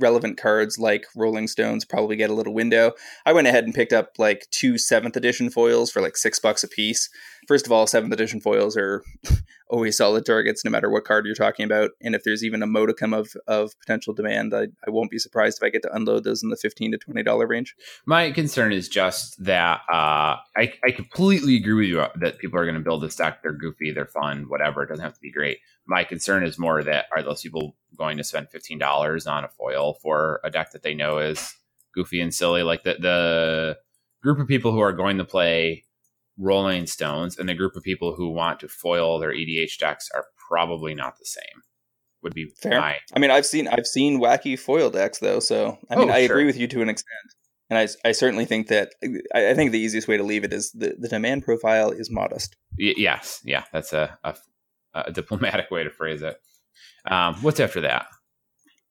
relevant 0.00 0.38
cards 0.38 0.78
like 0.78 1.06
Rolling 1.14 1.46
Stones 1.46 1.84
probably 1.84 2.16
get 2.16 2.30
a 2.30 2.34
little 2.34 2.54
window. 2.54 2.92
I 3.26 3.32
went 3.32 3.46
ahead 3.46 3.64
and 3.64 3.74
picked 3.74 3.92
up 3.92 4.12
like 4.18 4.46
two 4.50 4.78
seventh 4.78 5.16
edition 5.16 5.50
foils 5.50 5.90
for 5.90 6.02
like 6.02 6.16
six 6.16 6.38
bucks 6.38 6.64
a 6.64 6.68
piece. 6.68 7.08
First 7.46 7.66
of 7.66 7.72
all, 7.72 7.86
seventh 7.86 8.12
edition 8.12 8.40
foils 8.40 8.76
are 8.76 9.04
always 9.70 9.96
solid 9.96 10.26
targets 10.26 10.64
no 10.64 10.70
matter 10.70 10.90
what 10.90 11.04
card 11.04 11.24
you're 11.24 11.34
talking 11.34 11.64
about. 11.64 11.92
And 12.02 12.14
if 12.14 12.24
there's 12.24 12.44
even 12.44 12.62
a 12.62 12.66
modicum 12.66 13.14
of, 13.14 13.32
of 13.46 13.78
potential 13.78 14.12
demand, 14.12 14.52
I, 14.52 14.64
I 14.86 14.90
won't 14.90 15.10
be 15.10 15.18
surprised 15.18 15.58
if 15.58 15.66
I 15.66 15.70
get 15.70 15.82
to 15.82 15.94
unload 15.94 16.24
those 16.24 16.42
in 16.42 16.50
the 16.50 16.56
fifteen 16.56 16.90
to 16.92 16.98
twenty 16.98 17.22
dollar 17.22 17.46
range. 17.46 17.74
My 18.04 18.30
concern 18.32 18.72
is 18.72 18.88
just 18.88 19.42
that 19.44 19.80
uh, 19.90 20.36
I, 20.56 20.74
I 20.84 20.90
completely 20.90 21.56
agree 21.56 21.74
with 21.74 21.86
you 21.86 22.20
that 22.20 22.38
people 22.38 22.58
are 22.58 22.64
going 22.64 22.74
to 22.74 22.80
build 22.80 23.02
this 23.02 23.16
deck. 23.16 23.42
They're 23.42 23.52
goofy, 23.52 23.92
they're 23.92 24.06
fun, 24.06 24.48
whatever. 24.48 24.82
It 24.82 24.88
doesn't 24.88 25.04
have 25.04 25.14
to 25.14 25.20
be 25.20 25.32
great. 25.32 25.58
My 25.86 26.04
concern 26.04 26.44
is 26.44 26.58
more 26.58 26.82
that 26.82 27.06
are 27.14 27.22
those 27.22 27.42
people 27.42 27.76
going 27.96 28.16
to 28.18 28.24
spend 28.24 28.50
fifteen 28.50 28.78
dollars 28.78 29.26
on 29.26 29.44
a 29.44 29.48
foil 29.48 29.94
for 30.02 30.40
a 30.44 30.50
deck 30.50 30.72
that 30.72 30.82
they 30.82 30.94
know 30.94 31.18
is 31.18 31.54
goofy 31.94 32.20
and 32.20 32.34
silly? 32.34 32.62
Like 32.62 32.82
the 32.82 32.96
the 33.00 33.78
group 34.22 34.38
of 34.38 34.48
people 34.48 34.72
who 34.72 34.80
are 34.80 34.92
going 34.92 35.18
to 35.18 35.24
play 35.24 35.84
Rolling 36.40 36.86
Stones 36.86 37.38
and 37.38 37.48
the 37.48 37.54
group 37.54 37.76
of 37.76 37.82
people 37.82 38.14
who 38.14 38.30
want 38.30 38.60
to 38.60 38.68
foil 38.68 39.18
their 39.18 39.32
EDH 39.32 39.78
decks 39.78 40.08
are 40.14 40.24
probably 40.48 40.94
not 40.94 41.18
the 41.18 41.26
same. 41.26 41.62
Would 42.22 42.34
be 42.34 42.52
fair. 42.60 42.80
My... 42.80 42.96
I 43.14 43.18
mean, 43.18 43.30
I've 43.30 43.46
seen 43.46 43.68
I've 43.68 43.86
seen 43.86 44.20
wacky 44.20 44.58
foil 44.58 44.90
decks 44.90 45.18
though, 45.18 45.40
so 45.40 45.78
I 45.90 45.96
mean, 45.96 46.10
oh, 46.10 46.12
I 46.12 46.26
sure. 46.26 46.36
agree 46.36 46.44
with 46.44 46.58
you 46.58 46.66
to 46.68 46.82
an 46.82 46.88
extent, 46.90 47.34
and 47.70 47.78
I, 47.78 48.08
I 48.08 48.12
certainly 48.12 48.44
think 48.44 48.68
that 48.68 48.90
I, 49.34 49.50
I, 49.50 49.54
think 49.54 49.72
the 49.72 49.78
easiest 49.78 50.06
way 50.06 50.18
to 50.18 50.22
leave 50.22 50.44
it 50.44 50.52
is 50.52 50.70
the, 50.72 50.96
the 50.98 51.08
demand 51.08 51.44
profile 51.44 51.90
is 51.90 52.10
modest. 52.10 52.56
Y- 52.78 52.94
yes, 52.96 53.40
yeah, 53.42 53.64
that's 53.72 53.94
a, 53.94 54.18
a, 54.22 54.34
a 54.92 55.12
diplomatic 55.12 55.70
way 55.70 55.82
to 55.82 55.90
phrase 55.90 56.20
it. 56.20 56.36
Um, 57.06 57.36
what's 57.36 57.60
after 57.60 57.80
that? 57.82 58.06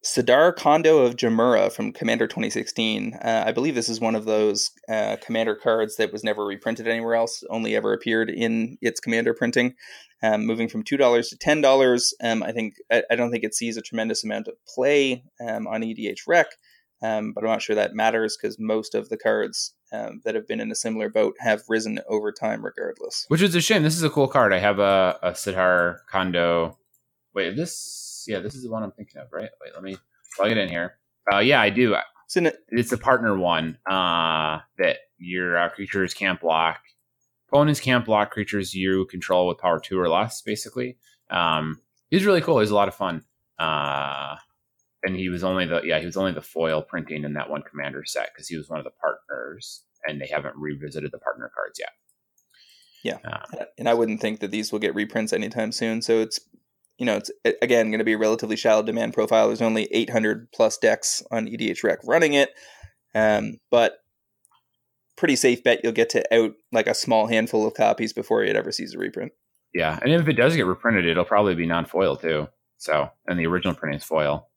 Sidar 0.03 0.55
Kondo 0.55 0.99
of 0.99 1.17
Jamuraa 1.17 1.71
from 1.71 1.91
Commander 1.91 2.25
2016. 2.25 3.15
Uh, 3.15 3.43
I 3.45 3.51
believe 3.51 3.75
this 3.75 3.89
is 3.89 3.99
one 3.99 4.15
of 4.15 4.23
those 4.23 4.71
uh, 4.87 5.17
Commander 5.21 5.55
cards 5.55 5.97
that 5.97 6.13
was 6.13 6.23
never 6.23 6.45
reprinted 6.45 6.87
anywhere 6.87 7.15
else, 7.15 7.43
only 7.49 7.75
ever 7.75 7.91
appeared 7.91 8.29
in 8.29 8.77
its 8.81 9.01
Commander 9.01 9.33
printing. 9.33 9.75
Um, 10.23 10.45
moving 10.45 10.69
from 10.69 10.83
two 10.83 10.97
dollars 10.97 11.29
to 11.29 11.37
ten 11.37 11.61
dollars, 11.61 12.13
um, 12.23 12.43
I 12.43 12.51
think 12.51 12.75
I, 12.91 13.03
I, 13.11 13.15
don't 13.15 13.31
think 13.31 13.43
it 13.43 13.55
sees 13.55 13.77
a 13.77 13.81
tremendous 13.81 14.23
amount 14.23 14.49
of 14.49 14.55
play 14.65 15.23
um, 15.45 15.65
on 15.65 15.81
EDH 15.81 16.27
Rec, 16.27 16.47
um, 17.01 17.31
but 17.33 17.43
I'm 17.43 17.49
not 17.49 17.61
sure 17.61 17.75
that 17.75 17.93
matters 17.93 18.37
because 18.37 18.57
most 18.59 18.95
of 18.95 19.07
the 19.07 19.17
cards 19.17 19.73
um, 19.93 20.21
that 20.25 20.35
have 20.35 20.45
been 20.45 20.59
in 20.59 20.71
a 20.71 20.75
similar 20.75 21.09
boat 21.09 21.35
have 21.39 21.63
risen 21.69 21.99
over 22.09 22.33
time, 22.33 22.63
regardless. 22.63 23.25
Which 23.29 23.41
is 23.41 23.55
a 23.55 23.61
shame. 23.61 23.83
This 23.83 23.95
is 23.95 24.03
a 24.03 24.09
cool 24.09 24.27
card. 24.27 24.53
I 24.53 24.59
have 24.59 24.79
a, 24.79 25.17
a 25.21 25.97
Kondo. 26.09 26.77
Wait, 27.33 27.55
this 27.55 28.08
yeah, 28.29 28.39
this 28.39 28.55
is 28.55 28.63
the 28.63 28.71
one 28.71 28.83
I'm 28.83 28.91
thinking 28.91 29.21
of, 29.21 29.27
right? 29.31 29.49
Wait, 29.61 29.73
let 29.73 29.83
me 29.83 29.97
plug 30.35 30.51
it 30.51 30.57
in 30.57 30.69
here. 30.69 30.95
Uh, 31.31 31.39
yeah, 31.39 31.59
I 31.61 31.69
do. 31.69 31.95
It's, 32.25 32.37
in 32.37 32.47
a- 32.47 32.53
it's 32.69 32.91
a 32.91 32.97
partner 32.97 33.37
one 33.37 33.77
uh, 33.89 34.59
that 34.77 34.97
your 35.17 35.57
uh, 35.57 35.69
creatures 35.69 36.13
can't 36.13 36.39
block. 36.39 36.79
Opponents 37.49 37.79
can't 37.79 38.05
block 38.05 38.31
creatures 38.31 38.73
you 38.73 39.05
control 39.07 39.47
with 39.47 39.57
power 39.57 39.79
two 39.79 39.99
or 39.99 40.07
less, 40.07 40.41
basically. 40.41 40.97
Um, 41.31 41.81
he's 42.09 42.25
really 42.25 42.41
cool. 42.41 42.59
He's 42.59 42.69
a 42.69 42.75
lot 42.75 42.87
of 42.87 42.95
fun. 42.95 43.23
Uh, 43.57 44.35
and 45.03 45.15
he 45.15 45.29
was 45.29 45.43
only 45.43 45.65
the 45.65 45.81
yeah 45.83 45.99
he 45.99 46.05
was 46.05 46.17
only 46.17 46.31
the 46.31 46.41
foil 46.41 46.81
printing 46.81 47.23
in 47.23 47.33
that 47.33 47.49
one 47.49 47.61
commander 47.61 48.03
set 48.05 48.29
because 48.33 48.47
he 48.47 48.57
was 48.57 48.69
one 48.69 48.79
of 48.79 48.85
the 48.85 48.91
partners, 49.01 49.83
and 50.07 50.21
they 50.21 50.27
haven't 50.27 50.55
revisited 50.57 51.11
the 51.11 51.19
partner 51.19 51.51
cards 51.53 51.79
yet. 51.79 51.91
Yeah, 53.03 53.17
uh, 53.25 53.65
and 53.77 53.87
I 53.87 53.93
wouldn't 53.93 54.19
think 54.21 54.41
that 54.41 54.51
these 54.51 54.71
will 54.71 54.79
get 54.79 54.95
reprints 54.95 55.31
anytime 55.33 55.71
soon. 55.71 56.01
So 56.01 56.19
it's 56.19 56.39
you 56.99 57.05
know, 57.05 57.15
it's 57.15 57.31
again 57.61 57.89
going 57.89 57.99
to 57.99 58.05
be 58.05 58.13
a 58.13 58.17
relatively 58.17 58.57
shallow 58.57 58.83
demand 58.83 59.13
profile. 59.13 59.47
There's 59.47 59.61
only 59.61 59.85
800 59.85 60.51
plus 60.51 60.77
decks 60.77 61.23
on 61.31 61.47
EDH 61.47 61.83
Rec 61.83 61.99
running 62.03 62.33
it, 62.33 62.51
um, 63.15 63.57
but 63.71 63.99
pretty 65.15 65.37
safe 65.37 65.63
bet 65.63 65.81
you'll 65.83 65.93
get 65.93 66.09
to 66.09 66.33
out 66.33 66.51
like 66.71 66.87
a 66.87 66.93
small 66.93 67.27
handful 67.27 67.65
of 67.65 67.73
copies 67.73 68.13
before 68.13 68.43
it 68.43 68.55
ever 68.55 68.71
sees 68.71 68.93
a 68.93 68.97
reprint. 68.97 69.31
Yeah, 69.73 69.97
and 70.01 70.11
if 70.11 70.27
it 70.27 70.33
does 70.33 70.55
get 70.55 70.65
reprinted, 70.65 71.05
it'll 71.05 71.25
probably 71.25 71.55
be 71.55 71.65
non-foil 71.65 72.17
too. 72.17 72.47
So, 72.77 73.09
and 73.27 73.39
the 73.39 73.45
original 73.45 73.75
printing 73.75 73.99
is 73.99 74.05
foil. 74.05 74.49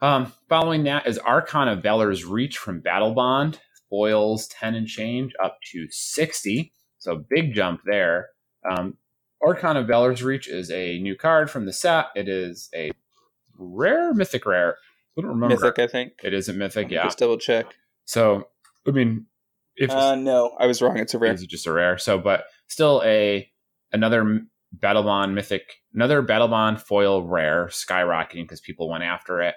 Um, 0.00 0.32
following 0.48 0.84
that 0.84 1.06
is 1.06 1.18
Archon 1.18 1.68
of 1.68 1.82
Valor's 1.82 2.24
Reach 2.24 2.58
from 2.58 2.82
Battlebond, 2.82 3.58
foils 3.90 4.48
10 4.48 4.74
and 4.74 4.86
change 4.86 5.32
up 5.42 5.58
to 5.72 5.86
60. 5.90 6.72
So 6.98 7.24
big 7.28 7.54
jump 7.54 7.80
there. 7.84 8.28
Um, 8.68 8.96
Archon 9.44 9.76
of 9.76 9.86
Valor's 9.86 10.22
Reach 10.22 10.48
is 10.48 10.70
a 10.70 10.98
new 10.98 11.16
card 11.16 11.50
from 11.50 11.66
the 11.66 11.72
set. 11.72 12.06
It 12.14 12.28
is 12.28 12.68
a 12.74 12.90
rare, 13.56 14.12
mythic 14.14 14.46
rare. 14.46 14.76
I 15.16 15.22
don't 15.22 15.30
remember. 15.30 15.56
Mythic, 15.56 15.78
I 15.78 15.86
think. 15.86 16.12
It 16.22 16.34
is 16.34 16.48
a 16.48 16.52
mythic, 16.52 16.90
yeah. 16.90 17.04
Just 17.04 17.18
double 17.18 17.38
check. 17.38 17.66
So, 18.04 18.48
I 18.86 18.90
mean, 18.90 19.26
if 19.76 19.90
uh, 19.90 20.14
no, 20.14 20.56
I 20.58 20.66
was 20.66 20.82
wrong. 20.82 20.98
It's 20.98 21.14
a 21.14 21.18
rare. 21.18 21.32
It's 21.32 21.44
just 21.46 21.66
a 21.66 21.72
rare. 21.72 21.98
So, 21.98 22.18
but 22.18 22.44
still 22.66 23.02
a 23.04 23.48
another 23.92 24.42
Battlebond 24.76 25.34
mythic, 25.34 25.62
another 25.94 26.22
Battlebond 26.22 26.80
foil 26.80 27.22
rare 27.22 27.66
skyrocketing 27.66 28.42
because 28.44 28.60
people 28.60 28.88
went 28.88 29.04
after 29.04 29.40
it. 29.40 29.54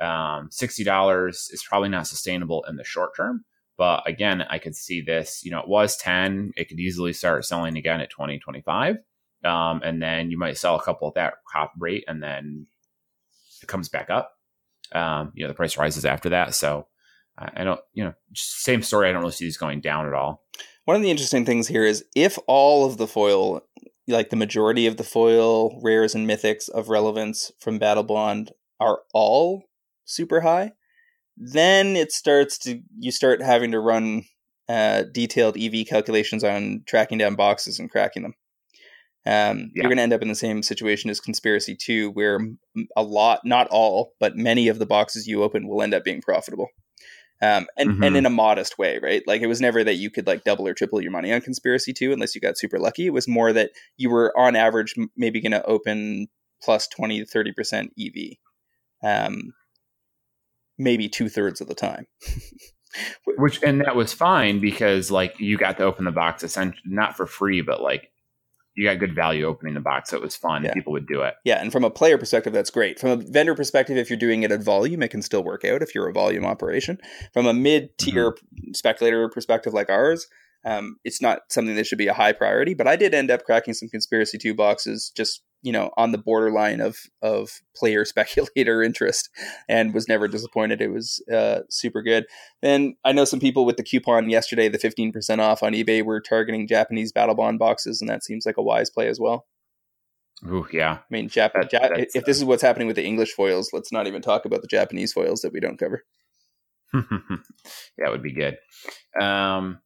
Um, 0.00 0.48
Sixty 0.50 0.82
dollars 0.82 1.48
is 1.52 1.62
probably 1.62 1.88
not 1.88 2.06
sustainable 2.06 2.64
in 2.68 2.76
the 2.76 2.84
short 2.84 3.16
term. 3.16 3.44
But 3.80 4.06
again, 4.06 4.42
I 4.42 4.58
could 4.58 4.76
see 4.76 5.00
this, 5.00 5.40
you 5.42 5.50
know, 5.50 5.60
it 5.60 5.68
was 5.68 5.96
10. 5.96 6.52
It 6.54 6.68
could 6.68 6.78
easily 6.78 7.14
start 7.14 7.46
selling 7.46 7.78
again 7.78 8.02
at 8.02 8.10
20, 8.10 8.38
25. 8.38 8.96
Um, 9.44 9.80
and 9.84 10.02
then 10.02 10.30
you 10.30 10.38
might 10.38 10.58
sell 10.58 10.76
a 10.76 10.82
couple 10.82 11.08
at 11.08 11.14
that 11.14 11.34
top 11.52 11.72
rate 11.78 12.04
and 12.06 12.22
then 12.22 12.66
it 13.62 13.66
comes 13.66 13.88
back 13.88 14.10
up. 14.10 14.32
Um, 14.92 15.32
you 15.34 15.44
know, 15.44 15.48
the 15.48 15.54
price 15.54 15.78
rises 15.78 16.04
after 16.04 16.30
that. 16.30 16.54
So 16.54 16.86
I 17.38 17.64
don't, 17.64 17.80
you 17.94 18.04
know, 18.04 18.14
same 18.34 18.82
story. 18.82 19.08
I 19.08 19.12
don't 19.12 19.22
really 19.22 19.32
see 19.32 19.46
these 19.46 19.56
going 19.56 19.80
down 19.80 20.06
at 20.06 20.12
all. 20.12 20.44
One 20.84 20.96
of 20.96 21.02
the 21.02 21.10
interesting 21.10 21.46
things 21.46 21.68
here 21.68 21.84
is 21.84 22.04
if 22.14 22.38
all 22.46 22.84
of 22.84 22.98
the 22.98 23.06
foil, 23.06 23.62
like 24.06 24.30
the 24.30 24.36
majority 24.36 24.86
of 24.86 24.96
the 24.96 25.04
foil 25.04 25.80
rares 25.82 26.14
and 26.14 26.28
mythics 26.28 26.68
of 26.68 26.88
relevance 26.88 27.52
from 27.58 27.78
Battle 27.78 28.02
Bond, 28.02 28.52
are 28.78 29.00
all 29.14 29.64
super 30.04 30.40
high, 30.40 30.72
then 31.36 31.96
it 31.96 32.12
starts 32.12 32.58
to 32.58 32.80
you 32.98 33.10
start 33.10 33.42
having 33.42 33.72
to 33.72 33.80
run 33.80 34.24
uh, 34.68 35.04
detailed 35.12 35.56
EV 35.56 35.86
calculations 35.86 36.44
on 36.44 36.82
tracking 36.86 37.18
down 37.18 37.34
boxes 37.34 37.78
and 37.78 37.90
cracking 37.90 38.22
them. 38.22 38.34
Um, 39.26 39.70
yeah. 39.74 39.82
You're 39.82 39.90
going 39.90 39.98
to 39.98 40.02
end 40.02 40.12
up 40.12 40.22
in 40.22 40.28
the 40.28 40.34
same 40.34 40.62
situation 40.62 41.10
as 41.10 41.20
Conspiracy 41.20 41.76
2, 41.76 42.10
where 42.10 42.40
a 42.96 43.02
lot, 43.02 43.40
not 43.44 43.68
all, 43.70 44.12
but 44.18 44.36
many 44.36 44.68
of 44.68 44.78
the 44.78 44.86
boxes 44.86 45.26
you 45.26 45.42
open 45.42 45.68
will 45.68 45.82
end 45.82 45.94
up 45.94 46.04
being 46.04 46.22
profitable. 46.22 46.68
Um, 47.42 47.66
and, 47.76 47.90
mm-hmm. 47.90 48.02
and 48.02 48.16
in 48.16 48.26
a 48.26 48.30
modest 48.30 48.78
way, 48.78 48.98
right? 49.02 49.22
Like 49.26 49.40
it 49.40 49.46
was 49.46 49.60
never 49.60 49.82
that 49.82 49.94
you 49.94 50.10
could 50.10 50.26
like 50.26 50.44
double 50.44 50.68
or 50.68 50.74
triple 50.74 51.00
your 51.00 51.10
money 51.10 51.32
on 51.32 51.40
Conspiracy 51.40 51.92
2 51.92 52.12
unless 52.12 52.34
you 52.34 52.40
got 52.40 52.58
super 52.58 52.78
lucky. 52.78 53.06
It 53.06 53.14
was 53.14 53.26
more 53.26 53.52
that 53.52 53.70
you 53.96 54.10
were 54.10 54.32
on 54.38 54.56
average 54.56 54.94
maybe 55.16 55.40
going 55.40 55.52
to 55.52 55.64
open 55.64 56.28
plus 56.62 56.86
20 56.88 57.24
to 57.24 57.26
30% 57.26 57.88
EV. 57.98 58.36
Um, 59.02 59.54
maybe 60.78 61.08
two 61.08 61.28
thirds 61.28 61.60
of 61.60 61.68
the 61.68 61.74
time. 61.74 62.06
Which 63.38 63.62
and 63.62 63.80
that 63.82 63.94
was 63.94 64.12
fine 64.12 64.60
because 64.60 65.10
like 65.10 65.38
you 65.38 65.56
got 65.56 65.78
to 65.78 65.84
open 65.84 66.04
the 66.04 66.10
box 66.10 66.42
essentially 66.42 66.82
not 66.84 67.16
for 67.16 67.26
free, 67.26 67.62
but 67.62 67.80
like 67.80 68.10
you 68.76 68.86
got 68.86 68.98
good 68.98 69.14
value 69.14 69.44
opening 69.46 69.74
the 69.74 69.80
box, 69.80 70.10
so 70.10 70.16
it 70.16 70.22
was 70.22 70.36
fun. 70.36 70.64
Yeah. 70.64 70.72
People 70.72 70.92
would 70.92 71.06
do 71.06 71.22
it. 71.22 71.34
Yeah, 71.44 71.60
and 71.60 71.72
from 71.72 71.84
a 71.84 71.90
player 71.90 72.18
perspective, 72.18 72.52
that's 72.52 72.70
great. 72.70 72.98
From 72.98 73.10
a 73.10 73.16
vendor 73.16 73.54
perspective, 73.54 73.96
if 73.96 74.08
you're 74.08 74.18
doing 74.18 74.42
it 74.42 74.52
at 74.52 74.62
volume, 74.62 75.02
it 75.02 75.08
can 75.08 75.22
still 75.22 75.42
work 75.42 75.64
out 75.64 75.82
if 75.82 75.94
you're 75.94 76.08
a 76.08 76.12
volume 76.12 76.44
operation. 76.44 76.98
From 77.32 77.46
a 77.46 77.52
mid 77.52 77.96
tier 77.98 78.32
mm-hmm. 78.32 78.72
speculator 78.72 79.28
perspective 79.28 79.74
like 79.74 79.90
ours, 79.90 80.26
um, 80.64 80.96
it's 81.04 81.20
not 81.20 81.40
something 81.48 81.74
that 81.76 81.86
should 81.86 81.98
be 81.98 82.08
a 82.08 82.14
high 82.14 82.32
priority. 82.32 82.74
But 82.74 82.86
I 82.86 82.96
did 82.96 83.14
end 83.14 83.30
up 83.30 83.44
cracking 83.44 83.74
some 83.74 83.88
conspiracy 83.88 84.38
two 84.38 84.54
boxes 84.54 85.12
just 85.16 85.42
you 85.62 85.72
know 85.72 85.90
on 85.96 86.12
the 86.12 86.18
borderline 86.18 86.80
of 86.80 86.98
of 87.22 87.60
player 87.76 88.04
speculator 88.04 88.82
interest 88.82 89.30
and 89.68 89.94
was 89.94 90.08
never 90.08 90.28
disappointed. 90.28 90.80
It 90.80 90.92
was 90.92 91.22
uh, 91.32 91.60
super 91.68 92.02
good. 92.02 92.26
And 92.62 92.94
i 93.04 93.12
know 93.12 93.24
some 93.24 93.40
people 93.40 93.64
with 93.64 93.76
the 93.76 93.82
coupon 93.82 94.28
yesterday 94.30 94.68
the 94.68 94.78
15% 94.78 95.38
off 95.38 95.62
on 95.62 95.72
ebay 95.72 96.04
were 96.04 96.20
targeting 96.20 96.66
japanese 96.66 97.12
battle 97.12 97.34
bond 97.34 97.58
boxes 97.58 98.00
and 98.00 98.08
that 98.10 98.24
seems 98.24 98.44
like 98.46 98.56
a 98.56 98.62
wise 98.62 98.90
play 98.90 99.08
as 99.08 99.20
well. 99.20 99.46
Ooh, 100.46 100.66
yeah. 100.72 100.98
I 100.98 101.04
mean 101.10 101.28
Jap- 101.28 101.52
that, 101.52 101.70
Jap- 101.70 102.06
if 102.14 102.24
this 102.24 102.36
is 102.36 102.44
what's 102.44 102.62
happening 102.62 102.86
with 102.86 102.96
the 102.96 103.04
english 103.04 103.32
foils 103.32 103.70
let's 103.72 103.92
not 103.92 104.06
even 104.06 104.22
talk 104.22 104.44
about 104.44 104.62
the 104.62 104.68
japanese 104.68 105.12
foils 105.12 105.42
that 105.42 105.52
we 105.52 105.60
don't 105.60 105.78
cover. 105.78 106.04
That 107.98 108.10
would 108.10 108.22
be 108.22 108.32
good. 108.32 108.56
Um, 109.20 109.80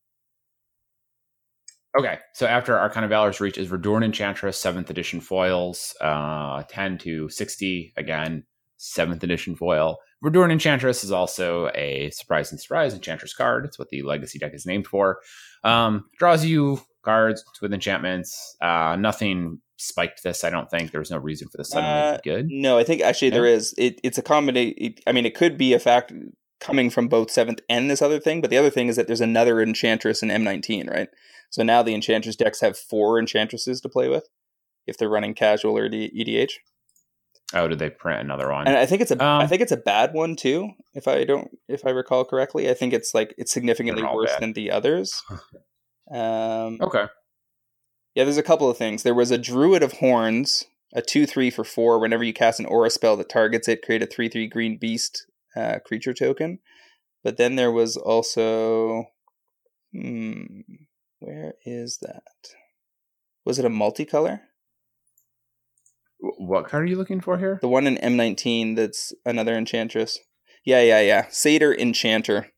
okay, 1.99 2.19
so 2.33 2.47
after 2.47 2.79
Archon 2.79 3.05
of 3.05 3.11
Valor's 3.11 3.41
Reach 3.41 3.59
is 3.59 3.69
Verduran 3.69 4.05
Enchantress, 4.05 4.63
7th 4.63 4.91
edition 4.91 5.21
foils, 5.21 5.95
uh, 6.01 6.63
10 6.69 6.99
to 6.99 7.29
60, 7.29 7.93
again, 7.97 8.45
7th 8.79 9.23
edition 9.23 9.55
foil. 9.57 9.99
Verduran 10.25 10.51
Enchantress 10.53 11.05
is 11.05 11.13
also 11.13 11.71
a 11.75 12.11
surprise 12.11 12.51
and 12.51 12.61
surprise 12.61 12.95
Enchantress 12.95 13.35
card. 13.35 13.65
It's 13.65 13.79
what 13.79 13.89
the 13.91 14.03
Legacy 14.03 14.39
deck 14.39 14.53
is 14.55 14.67
named 14.67 14.87
for. 14.87 15.19
Um, 15.63 16.05
draws 16.19 16.45
you 16.45 16.81
cards 17.05 17.45
with 17.61 17.73
enchantments. 17.73 18.57
Uh, 18.61 18.97
nothing 18.99 19.61
spiked 19.77 20.23
this. 20.23 20.45
I 20.45 20.51
don't 20.51 20.71
think 20.71 20.91
there's 20.91 21.11
no 21.11 21.19
reason 21.19 21.49
for 21.49 21.59
this 21.59 21.71
suddenly 21.71 22.17
Uh, 22.17 22.19
good. 22.25 22.47
No, 22.49 22.79
I 22.79 22.85
think 22.85 23.03
actually 23.03 23.31
there 23.31 23.47
is. 23.47 23.75
It, 23.77 24.01
it's 24.03 24.19
a 24.19 24.23
combination. 24.23 24.95
I 25.07 25.13
mean, 25.13 25.27
it 25.27 25.35
could 25.35 25.59
be 25.59 25.75
a 25.75 25.79
fact 25.79 26.13
coming 26.61 26.91
from 26.91 27.09
both 27.09 27.31
seventh 27.31 27.61
and 27.69 27.91
this 27.91 28.01
other 28.03 28.19
thing, 28.21 28.41
but 28.41 28.51
the 28.51 28.57
other 28.59 28.71
thing 28.71 28.89
is 28.89 28.97
that 28.97 29.07
there's 29.07 29.21
another 29.21 29.61
enchantress 29.61 30.23
in 30.23 30.29
M19, 30.31 30.91
right? 30.91 31.09
So 31.51 31.63
now 31.63 31.83
the 31.83 31.95
enchantress 31.95 32.37
decks 32.37 32.61
have 32.61 32.77
four 32.79 33.19
enchantresses 33.19 33.81
to 33.83 33.89
play 33.89 34.09
with 34.09 34.29
if 34.87 34.97
they're 34.99 35.09
running 35.09 35.35
casual 35.35 35.77
or 35.79 35.89
EDH, 35.89 36.53
Oh, 37.53 37.69
did 37.69 37.79
they 37.79 37.91
print 37.91 38.21
another 38.21 38.51
one? 38.51 38.67
and 38.67 38.77
I 38.77 38.85
think 38.87 39.01
it's 39.03 39.11
a 39.13 39.23
I 39.23 39.43
Um, 39.43 39.49
think 39.49 39.63
it's 39.63 39.71
a 39.73 39.77
bad 39.77 40.13
one 40.13 40.35
too. 40.35 40.71
If 40.95 41.07
I 41.07 41.25
don't, 41.25 41.49
if 41.69 41.87
I 41.87 41.91
recall 41.91 42.25
correctly, 42.25 42.69
I 42.69 42.75
think 42.75 42.93
it's 42.93 43.15
like 43.15 43.35
it's 43.39 43.53
significantly 43.53 44.03
worse 44.03 44.33
bad. 44.33 44.43
than 44.43 44.53
the 44.55 44.71
others. 44.71 45.23
Um, 46.13 46.79
okay. 46.83 47.07
Yeah, 48.15 48.25
there's 48.25 48.37
a 48.37 48.43
couple 48.43 48.69
of 48.69 48.77
things. 48.77 49.03
There 49.03 49.15
was 49.15 49.31
a 49.31 49.39
Druid 49.39 49.83
of 49.83 49.95
Horns, 49.95 50.67
a 50.95 51.01
2 51.01 51.25
3 51.27 51.51
for 51.51 51.65
4. 51.65 51.99
Whenever 51.99 52.23
you 52.23 52.35
cast 52.35 52.61
an 52.61 52.67
aura 52.67 52.91
spell 52.91 53.17
that 53.17 53.29
targets 53.31 53.69
it, 53.69 53.81
create 53.83 54.03
a 54.03 54.07
3 54.07 54.29
3 54.29 54.47
green 54.49 54.77
beast 54.77 55.27
uh, 55.57 55.79
creature 55.85 56.15
token. 56.15 56.59
But 57.23 57.37
then 57.37 57.57
there 57.57 57.73
was 57.73 57.97
also. 57.97 59.07
Hmm. 59.93 60.61
Where 61.21 61.55
is 61.65 61.99
that? 62.03 62.23
Was 63.45 63.59
it 63.59 63.65
a 63.65 63.71
multicolor? 63.71 64.41
What 66.19 66.67
card 66.69 66.85
are 66.85 66.87
you 66.87 66.97
looking 66.97 67.21
for 67.21 67.39
here? 67.39 67.59
The 67.61 67.69
one 67.69 67.87
in 67.87 67.97
M19 67.97 68.77
that's 68.77 69.13
another 69.25 69.57
enchantress. 69.57 70.19
Yeah, 70.65 70.81
yeah, 70.81 71.01
yeah. 71.01 71.27
Satyr 71.31 71.75
Enchanter. 71.75 72.49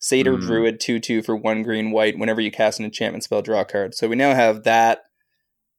Satyr 0.00 0.36
Hmm. 0.36 0.46
Druid 0.46 0.80
2 0.80 1.00
2 1.00 1.22
for 1.22 1.36
1 1.36 1.62
green 1.62 1.90
white. 1.90 2.18
Whenever 2.18 2.40
you 2.40 2.50
cast 2.50 2.78
an 2.78 2.84
enchantment 2.84 3.24
spell, 3.24 3.42
draw 3.42 3.60
a 3.60 3.64
card. 3.64 3.94
So 3.94 4.08
we 4.08 4.16
now 4.16 4.34
have 4.34 4.64
that, 4.64 5.02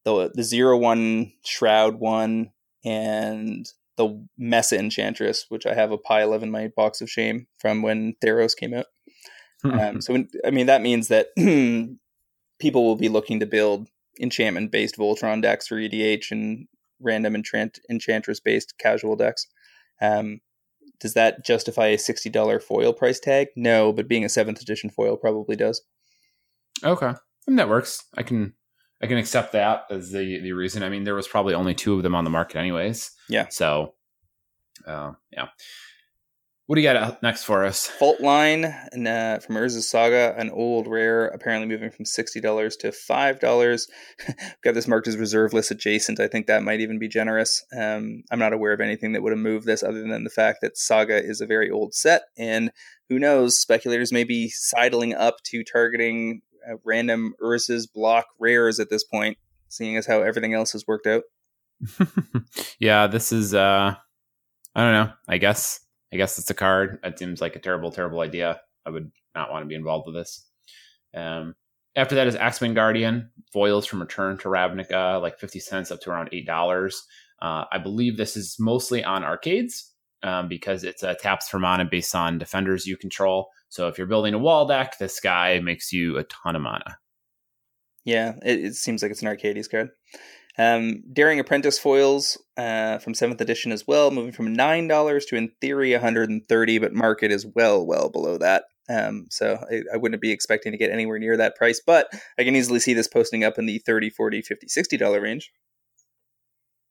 the, 0.06 0.32
the 0.34 0.44
0 0.44 0.78
1 0.78 1.32
Shroud 1.46 1.96
one, 2.00 2.52
and 2.84 3.66
the 4.00 4.26
Mesa 4.38 4.80
Enchantress, 4.80 5.46
which 5.50 5.66
I 5.66 5.74
have 5.76 5.92
a 5.92 5.98
pile 5.98 6.34
of 6.34 6.42
in 6.42 6.50
my 6.50 6.70
box 6.70 7.02
of 7.02 7.10
shame 7.10 7.48
from 7.60 7.82
when 7.82 8.16
Theros 8.24 8.56
came 8.56 8.74
out. 8.74 8.86
Um, 9.66 10.00
so, 10.02 10.14
when, 10.14 10.30
I 10.46 10.52
mean, 10.52 10.68
that 10.68 10.82
means 10.82 11.10
that 11.10 11.28
people 12.60 12.86
will 12.86 12.96
be 12.96 13.10
looking 13.10 13.42
to 13.42 13.46
build 13.46 13.90
enchantment 14.20 14.72
based 14.72 14.98
Voltron 14.98 15.42
decks 15.42 15.68
for 15.68 15.76
EDH 15.76 16.32
and 16.32 16.68
random 17.02 17.36
enchant- 17.36 17.80
enchantress 17.90 18.40
based 18.40 18.74
casual 18.80 19.18
decks. 19.18 19.46
Um, 20.02 20.40
does 21.02 21.14
that 21.14 21.46
justify 21.46 21.88
a 21.88 21.98
$60 21.98 22.64
foil 22.64 22.94
price 22.94 23.20
tag? 23.20 23.48
No, 23.58 23.92
but 23.92 24.08
being 24.08 24.24
a 24.24 24.28
7th 24.28 24.62
edition 24.62 24.90
foil 24.90 25.18
probably 25.18 25.58
does. 25.58 25.82
Okay, 26.84 27.14
and 27.48 27.60
that 27.60 27.68
works. 27.68 28.06
I 28.18 28.24
can 28.24 28.54
I 29.02 29.08
can 29.08 29.18
accept 29.18 29.54
that 29.54 29.86
as 29.90 30.12
the 30.12 30.40
the 30.40 30.52
reason. 30.52 30.84
I 30.84 30.90
mean, 30.90 31.04
there 31.04 31.16
was 31.16 31.28
probably 31.28 31.54
only 31.54 31.74
two 31.74 31.96
of 31.96 32.04
them 32.04 32.16
on 32.16 32.24
the 32.24 32.30
market, 32.30 32.58
anyways. 32.58 33.12
Yeah. 33.30 33.48
So, 33.50 33.94
uh, 34.86 35.14
yeah. 35.32 35.48
What 36.70 36.76
do 36.76 36.84
you 36.84 36.94
got 36.94 37.24
next 37.24 37.46
for 37.46 37.66
us? 37.66 37.88
Fault 37.88 38.22
Line 38.22 38.64
and, 38.92 39.08
uh, 39.08 39.40
from 39.40 39.56
Urza's 39.56 39.90
Saga, 39.90 40.36
an 40.38 40.52
old 40.52 40.86
rare, 40.86 41.26
apparently 41.26 41.68
moving 41.68 41.90
from 41.90 42.06
$60 42.06 42.78
to 42.78 42.90
$5. 42.90 43.88
Got 44.64 44.76
this 44.76 44.88
marked 44.88 45.08
as 45.08 45.18
reserve 45.18 45.52
list 45.52 45.72
adjacent. 45.72 46.20
I 46.20 46.28
think 46.28 46.46
that 46.46 46.62
might 46.62 46.80
even 46.80 47.00
be 47.00 47.08
generous. 47.08 47.66
Um, 47.76 48.22
I'm 48.30 48.38
not 48.38 48.54
aware 48.54 48.72
of 48.72 48.82
anything 48.82 49.14
that 49.14 49.24
would 49.24 49.32
have 49.32 49.40
moved 49.40 49.66
this 49.66 49.82
other 49.82 50.04
than 50.08 50.24
the 50.24 50.30
fact 50.30 50.60
that 50.62 50.78
Saga 50.78 51.18
is 51.18 51.42
a 51.42 51.48
very 51.48 51.72
old 51.72 51.96
set, 51.96 52.26
and 52.38 52.72
who 53.08 53.18
knows, 53.18 53.58
speculators 53.58 54.12
may 54.12 54.24
be 54.24 54.48
sidling 54.50 55.16
up 55.16 55.38
to 55.46 55.64
targeting 55.64 56.44
uh, 56.70 56.76
random 56.84 57.34
Urza's 57.42 57.88
block 57.88 58.28
rares 58.40 58.80
at 58.80 58.90
this 58.90 59.04
point, 59.04 59.38
seeing 59.68 59.98
as 59.98 60.06
how 60.06 60.22
everything 60.22 60.54
else 60.54 60.72
has 60.74 60.86
worked 60.88 61.08
out. 61.08 61.24
yeah, 62.80 63.08
this 63.08 63.32
is. 63.32 63.54
uh 63.54 63.96
I 64.76 64.84
don't 64.84 64.94
know. 64.94 65.14
I 65.28 65.38
guess 65.38 65.80
I 66.14 66.18
guess 66.18 66.38
it's 66.38 66.50
a 66.50 66.56
card. 66.56 67.00
It 67.04 67.20
seems 67.20 67.42
like 67.42 67.56
a 67.56 67.60
terrible, 67.60 67.92
terrible 67.92 68.22
idea. 68.22 68.62
I 68.86 68.92
would 68.92 69.12
not 69.36 69.52
want 69.52 69.64
to 69.64 69.68
be 69.68 69.76
involved 69.76 70.06
with 70.08 70.16
this. 70.16 70.48
Um, 71.16 71.56
after 71.96 72.16
that 72.16 72.28
is 72.28 72.36
Axebane 72.36 72.76
Guardian 72.76 73.32
foils 73.52 73.86
from 73.86 74.00
Return 74.00 74.38
to 74.40 74.48
Ravnica, 74.48 75.22
like 75.22 75.40
fifty 75.40 75.60
cents 75.60 75.92
up 75.92 76.02
to 76.02 76.12
around 76.12 76.30
eight 76.32 76.46
dollars. 76.46 77.04
Uh, 77.42 77.66
I 77.72 77.78
believe 77.78 78.18
this 78.18 78.36
is 78.38 78.58
mostly 78.60 79.04
on 79.04 79.24
arcades 79.24 79.94
um, 80.24 80.48
because 80.48 80.84
it's 80.84 81.04
a 81.04 81.16
taps 81.16 81.48
for 81.48 81.60
mana 81.60 81.86
based 81.86 82.14
on 82.14 82.38
defenders 82.38 82.86
you 82.86 82.98
control. 82.98 83.50
So 83.70 83.88
if 83.88 83.98
you're 83.98 84.08
building 84.08 84.34
a 84.34 84.40
wall 84.40 84.66
deck, 84.68 84.98
this 84.98 85.20
guy 85.20 85.60
makes 85.60 85.94
you 85.94 86.18
a 86.18 86.24
ton 86.24 86.56
of 86.56 86.62
mana. 86.62 86.98
Yeah, 88.04 88.34
it, 88.44 88.66
it 88.66 88.76
seems 88.76 89.02
like 89.02 89.12
it's 89.12 89.22
an 89.22 89.28
Arcades 89.28 89.68
card. 89.68 89.90
Um, 90.58 91.04
Daring 91.14 91.40
Apprentice 91.40 91.80
foils 91.80 92.38
uh, 92.58 92.98
from 92.98 93.14
seventh 93.14 93.40
edition 93.40 93.72
as 93.72 93.88
well, 93.88 94.12
moving 94.12 94.32
from 94.34 94.52
nine 94.52 94.88
dollars 94.88 95.26
to 95.28 95.36
in 95.36 95.52
theory 95.62 95.94
130, 95.94 96.80
but 96.80 96.94
market 96.94 97.32
is 97.32 97.46
well, 97.56 97.86
well 97.86 98.10
below 98.10 98.38
that. 98.40 98.66
Um, 98.90 99.28
so 99.30 99.64
I, 99.72 99.84
I 99.94 99.98
wouldn't 99.98 100.22
be 100.22 100.32
expecting 100.32 100.72
to 100.72 100.78
get 100.78 100.92
anywhere 100.92 101.20
near 101.20 101.38
that 101.38 101.56
price, 101.56 101.80
but 101.86 102.10
I 102.40 102.44
can 102.44 102.56
easily 102.56 102.80
see 102.80 102.94
this 102.94 103.08
posting 103.08 103.44
up 103.44 103.60
in 103.60 103.68
the 103.68 103.78
30, 103.86 104.10
40, 104.10 104.42
50, 104.42 104.68
60 104.68 104.98
dollar 104.98 105.22
range. 105.22 105.52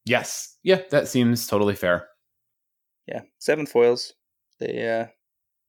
Yes, 0.04 0.56
yeah, 0.62 0.80
that 0.90 1.08
seems 1.08 1.46
totally 1.46 1.74
fair. 1.74 2.08
Yeah, 3.06 3.22
seven 3.38 3.66
foils. 3.66 4.14
They 4.60 4.88
uh, 4.88 5.06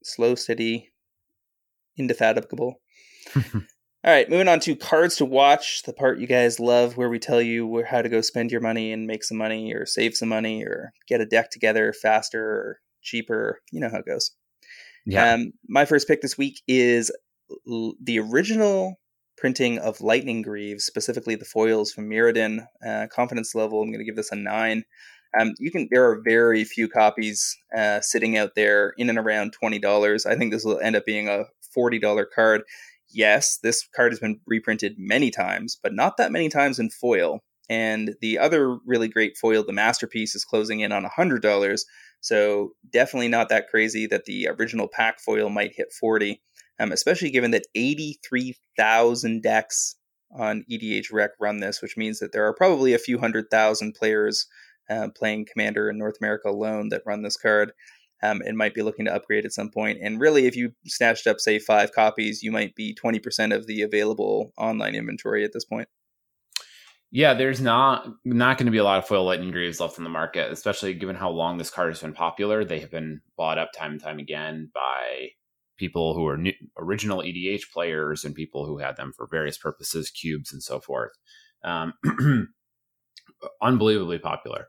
slow, 0.03 0.35
steady, 0.35 0.91
indefatigable. 1.99 2.81
All 3.35 4.13
right, 4.13 4.29
moving 4.29 4.47
on 4.47 4.61
to 4.61 4.77
cards 4.77 5.17
to 5.17 5.25
watch, 5.25 5.83
the 5.83 5.91
part 5.91 6.19
you 6.19 6.27
guys 6.27 6.57
love, 6.57 6.95
where 6.95 7.09
we 7.09 7.19
tell 7.19 7.41
you 7.41 7.67
where, 7.67 7.85
how 7.85 8.01
to 8.01 8.07
go 8.07 8.21
spend 8.21 8.49
your 8.49 8.61
money 8.61 8.93
and 8.93 9.05
make 9.05 9.25
some 9.25 9.37
money, 9.37 9.73
or 9.73 9.85
save 9.85 10.15
some 10.15 10.29
money, 10.29 10.63
or 10.63 10.93
get 11.07 11.19
a 11.19 11.25
deck 11.25 11.51
together 11.51 11.91
faster 11.91 12.41
or 12.41 12.79
cheaper. 13.01 13.59
You 13.73 13.81
know 13.81 13.89
how 13.89 13.97
it 13.99 14.05
goes. 14.05 14.31
Yeah, 15.05 15.33
Um, 15.33 15.51
my 15.67 15.83
first 15.83 16.07
pick 16.07 16.21
this 16.21 16.37
week 16.37 16.61
is 16.65 17.11
l- 17.69 17.95
the 18.01 18.19
original 18.19 18.95
printing 19.37 19.79
of 19.79 19.99
Lightning 20.01 20.43
Greaves, 20.43 20.85
specifically 20.85 21.35
the 21.35 21.45
foils 21.45 21.91
from 21.91 22.09
Mirrodin. 22.09 22.65
Uh, 22.85 23.07
confidence 23.11 23.53
level, 23.53 23.81
I'm 23.81 23.89
going 23.89 23.99
to 23.99 24.05
give 24.05 24.15
this 24.15 24.31
a 24.31 24.35
nine. 24.37 24.83
Um, 25.39 25.53
you 25.59 25.71
can. 25.71 25.89
There 25.91 26.09
are 26.09 26.21
very 26.23 26.63
few 26.63 26.87
copies 26.87 27.55
uh, 27.77 27.99
sitting 28.01 28.37
out 28.37 28.55
there 28.55 28.93
in 28.97 29.09
and 29.09 29.19
around 29.19 29.51
twenty 29.53 29.77
dollars. 29.79 30.25
I 30.25 30.35
think 30.35 30.51
this 30.53 30.63
will 30.63 30.79
end 30.79 30.95
up 30.95 31.05
being 31.05 31.27
a 31.27 31.43
forty 31.73 31.99
dollar 31.99 32.25
card. 32.25 32.63
Yes, 33.11 33.57
this 33.63 33.87
card 33.95 34.11
has 34.11 34.19
been 34.19 34.39
reprinted 34.45 34.95
many 34.97 35.31
times, 35.31 35.77
but 35.81 35.93
not 35.93 36.17
that 36.17 36.31
many 36.31 36.49
times 36.49 36.79
in 36.79 36.89
foil. 36.89 37.39
And 37.69 38.15
the 38.21 38.39
other 38.39 38.77
really 38.85 39.07
great 39.07 39.37
foil, 39.37 39.63
the 39.63 39.73
masterpiece, 39.73 40.35
is 40.35 40.45
closing 40.45 40.79
in 40.79 40.91
on 40.91 41.05
hundred 41.05 41.41
dollars. 41.41 41.85
So 42.21 42.71
definitely 42.91 43.29
not 43.29 43.49
that 43.49 43.69
crazy 43.69 44.05
that 44.07 44.25
the 44.25 44.47
original 44.47 44.87
pack 44.87 45.19
foil 45.19 45.49
might 45.49 45.75
hit 45.75 45.93
40, 45.93 46.41
um, 46.79 46.91
especially 46.91 47.31
given 47.31 47.51
that 47.51 47.67
83,000 47.75 49.41
decks 49.41 49.95
on 50.31 50.65
EDH 50.69 51.11
Rec 51.11 51.31
run 51.39 51.59
this, 51.59 51.81
which 51.81 51.97
means 51.97 52.19
that 52.19 52.31
there 52.31 52.45
are 52.45 52.53
probably 52.53 52.93
a 52.93 52.99
few 52.99 53.17
hundred 53.17 53.45
thousand 53.49 53.95
players 53.95 54.47
uh, 54.89 55.07
playing 55.15 55.47
Commander 55.51 55.89
in 55.89 55.97
North 55.97 56.17
America 56.19 56.49
alone 56.49 56.89
that 56.89 57.03
run 57.05 57.21
this 57.21 57.37
card 57.37 57.71
um, 58.23 58.41
and 58.45 58.57
might 58.57 58.73
be 58.73 58.81
looking 58.81 59.05
to 59.05 59.13
upgrade 59.13 59.45
at 59.45 59.53
some 59.53 59.69
point. 59.69 59.99
And 60.01 60.19
really, 60.19 60.45
if 60.45 60.55
you 60.55 60.71
snatched 60.85 61.27
up, 61.27 61.39
say, 61.39 61.59
five 61.59 61.91
copies, 61.93 62.43
you 62.43 62.51
might 62.51 62.75
be 62.75 62.95
20% 62.95 63.55
of 63.55 63.67
the 63.67 63.81
available 63.81 64.53
online 64.57 64.95
inventory 64.95 65.43
at 65.43 65.53
this 65.53 65.65
point. 65.65 65.87
Yeah, 67.11 67.33
there's 67.33 67.59
not 67.59 68.07
not 68.23 68.59
going 68.59 68.67
to 68.67 68.71
be 68.71 68.77
a 68.77 68.83
lot 68.83 68.99
of 68.99 69.07
foil 69.07 69.25
lightning 69.25 69.49
greaves 69.49 69.79
left 69.79 69.97
in 69.97 70.03
the 70.03 70.11
market, 70.11 70.51
especially 70.51 70.93
given 70.93 71.15
how 71.15 71.31
long 71.31 71.57
this 71.57 71.71
card 71.71 71.89
has 71.89 72.01
been 72.01 72.13
popular. 72.13 72.63
They 72.63 72.79
have 72.81 72.91
been 72.91 73.21
bought 73.35 73.57
up 73.57 73.71
time 73.73 73.93
and 73.93 74.01
time 74.01 74.19
again 74.19 74.69
by 74.75 75.29
people 75.77 76.13
who 76.13 76.27
are 76.27 76.37
new, 76.37 76.53
original 76.77 77.21
EDH 77.23 77.71
players 77.73 78.25
and 78.25 78.35
people 78.35 78.67
who 78.67 78.77
had 78.77 78.95
them 78.95 79.11
for 79.15 79.25
various 79.25 79.57
purposes, 79.57 80.11
cubes 80.11 80.53
and 80.53 80.61
so 80.61 80.79
forth. 80.79 81.13
Um, 81.63 81.93
unbelievably 83.61 84.19
popular. 84.19 84.67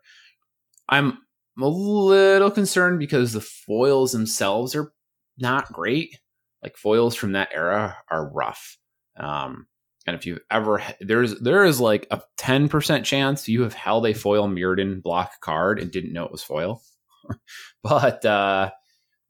I'm 0.89 1.19
a 1.59 1.67
little 1.67 2.51
concerned 2.51 2.99
because 2.99 3.33
the 3.33 3.41
foils 3.41 4.13
themselves 4.13 4.75
are 4.75 4.93
not 5.39 5.73
great. 5.73 6.19
Like 6.63 6.77
foils 6.77 7.15
from 7.15 7.33
that 7.33 7.51
era 7.53 7.97
are 8.11 8.31
rough. 8.31 8.77
Um, 9.17 9.67
and 10.07 10.17
if 10.17 10.27
you've 10.27 10.41
ever 10.51 10.83
there's 11.01 11.39
there 11.41 11.65
is 11.65 11.81
like 11.81 12.07
a 12.11 12.23
10% 12.39 13.05
chance 13.05 13.49
you 13.49 13.63
have 13.63 13.75
held 13.75 14.07
a 14.07 14.15
foil 14.15 14.49
Mirrodin 14.49 15.03
block 15.03 15.41
card 15.41 15.79
and 15.79 15.91
didn't 15.91 16.13
know 16.13 16.25
it 16.25 16.33
was 16.33 16.43
foil. 16.43 16.83
but 17.83 18.25
uh 18.25 18.71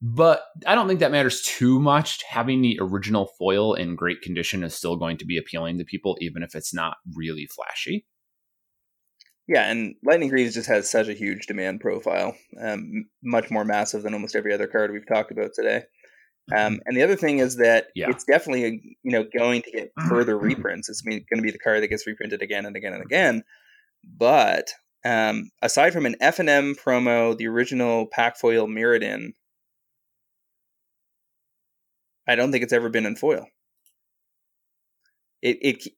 but 0.03 0.45
I 0.67 0.75
don't 0.75 0.89
think 0.89 1.01
that 1.01 1.11
matters 1.11 1.43
too 1.43 1.79
much. 1.79 2.23
Having 2.23 2.63
the 2.63 2.79
original 2.81 3.31
foil 3.39 3.75
in 3.75 3.97
great 3.97 4.23
condition 4.23 4.65
is 4.65 4.75
still 4.75 4.97
going 4.97 5.19
to 5.19 5.27
be 5.27 5.37
appealing 5.37 5.77
to 5.79 5.85
people, 5.85 6.17
even 6.21 6.43
if 6.43 6.55
it's 6.55 6.73
not 6.73 6.97
really 7.15 7.47
flashy. 7.47 8.07
Yeah, 9.51 9.69
and 9.69 9.97
Lightning 10.05 10.29
Greaves 10.29 10.55
just 10.55 10.69
has 10.69 10.89
such 10.89 11.09
a 11.09 11.13
huge 11.13 11.49
demand 11.49 11.81
profile, 11.81 12.37
um, 12.63 13.07
much 13.25 13.51
more 13.51 13.65
massive 13.65 14.05
than 14.05 14.15
almost 14.15 14.37
every 14.37 14.55
other 14.55 14.69
card 14.69 14.93
we've 14.93 15.09
talked 15.09 15.33
about 15.33 15.51
today. 15.57 15.83
Um, 16.57 16.79
and 16.87 16.97
the 16.97 17.03
other 17.03 17.17
thing 17.17 17.41
is 17.41 17.57
that 17.57 17.89
yeah. 17.97 18.11
it's 18.11 18.23
definitely 18.23 18.65
a, 18.65 18.71
you 19.03 19.11
know 19.11 19.25
going 19.37 19.63
to 19.63 19.71
get 19.73 19.93
further 20.09 20.39
reprints. 20.39 20.89
It's 20.89 21.01
going 21.01 21.25
to 21.35 21.43
be 21.43 21.51
the 21.51 21.59
card 21.59 21.83
that 21.83 21.89
gets 21.89 22.07
reprinted 22.07 22.43
again 22.43 22.65
and 22.65 22.77
again 22.77 22.93
and 22.93 23.03
again. 23.03 23.43
But 24.05 24.71
um, 25.05 25.51
aside 25.63 25.93
from 25.93 26.07
an 26.07 26.15
F 26.21 26.39
and 26.39 26.49
M 26.49 26.77
promo, 26.77 27.37
the 27.37 27.49
original 27.49 28.07
pack 28.07 28.37
foil 28.37 28.69
Mirrodin, 28.69 29.33
I 32.29 32.37
don't 32.37 32.53
think 32.53 32.63
it's 32.63 32.73
ever 32.73 32.89
been 32.89 33.07
in 33.07 33.17
foil. 33.17 33.49
It 35.43 35.59
it 35.61 35.93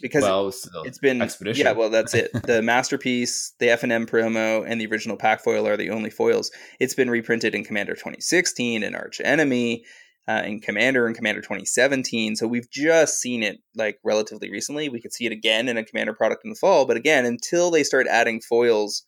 because 0.00 0.22
well, 0.22 0.48
it, 0.48 0.86
has 0.86 0.98
been 0.98 1.20
expedition. 1.20 1.66
Yeah, 1.66 1.72
well, 1.72 1.90
that's 1.90 2.14
it. 2.14 2.30
the 2.44 2.62
masterpiece, 2.62 3.54
the 3.58 3.70
F 3.70 3.82
and 3.82 3.92
M 3.92 4.06
promo, 4.06 4.64
and 4.66 4.80
the 4.80 4.86
original 4.86 5.16
pack 5.16 5.42
foil 5.42 5.66
are 5.66 5.76
the 5.76 5.90
only 5.90 6.10
foils. 6.10 6.50
It's 6.80 6.94
been 6.94 7.10
reprinted 7.10 7.54
in 7.54 7.64
Commander 7.64 7.94
2016 7.94 8.82
and 8.82 8.96
Arch 8.96 9.20
Enemy, 9.22 9.84
uh, 10.28 10.42
in 10.44 10.60
Commander 10.60 11.06
and 11.06 11.16
Commander 11.16 11.40
2017. 11.40 12.36
So 12.36 12.46
we've 12.46 12.70
just 12.70 13.20
seen 13.20 13.42
it 13.42 13.58
like 13.76 13.98
relatively 14.04 14.50
recently. 14.50 14.88
We 14.88 15.00
could 15.00 15.12
see 15.12 15.26
it 15.26 15.32
again 15.32 15.68
in 15.68 15.76
a 15.76 15.84
Commander 15.84 16.14
product 16.14 16.44
in 16.44 16.50
the 16.50 16.56
fall, 16.56 16.86
but 16.86 16.96
again, 16.96 17.24
until 17.24 17.70
they 17.70 17.84
start 17.84 18.06
adding 18.08 18.40
foils, 18.40 19.04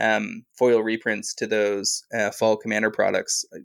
um, 0.00 0.44
foil 0.58 0.82
reprints 0.82 1.34
to 1.34 1.46
those 1.46 2.04
uh, 2.16 2.30
fall 2.30 2.56
Commander 2.56 2.90
products, 2.90 3.44
uh, 3.54 3.58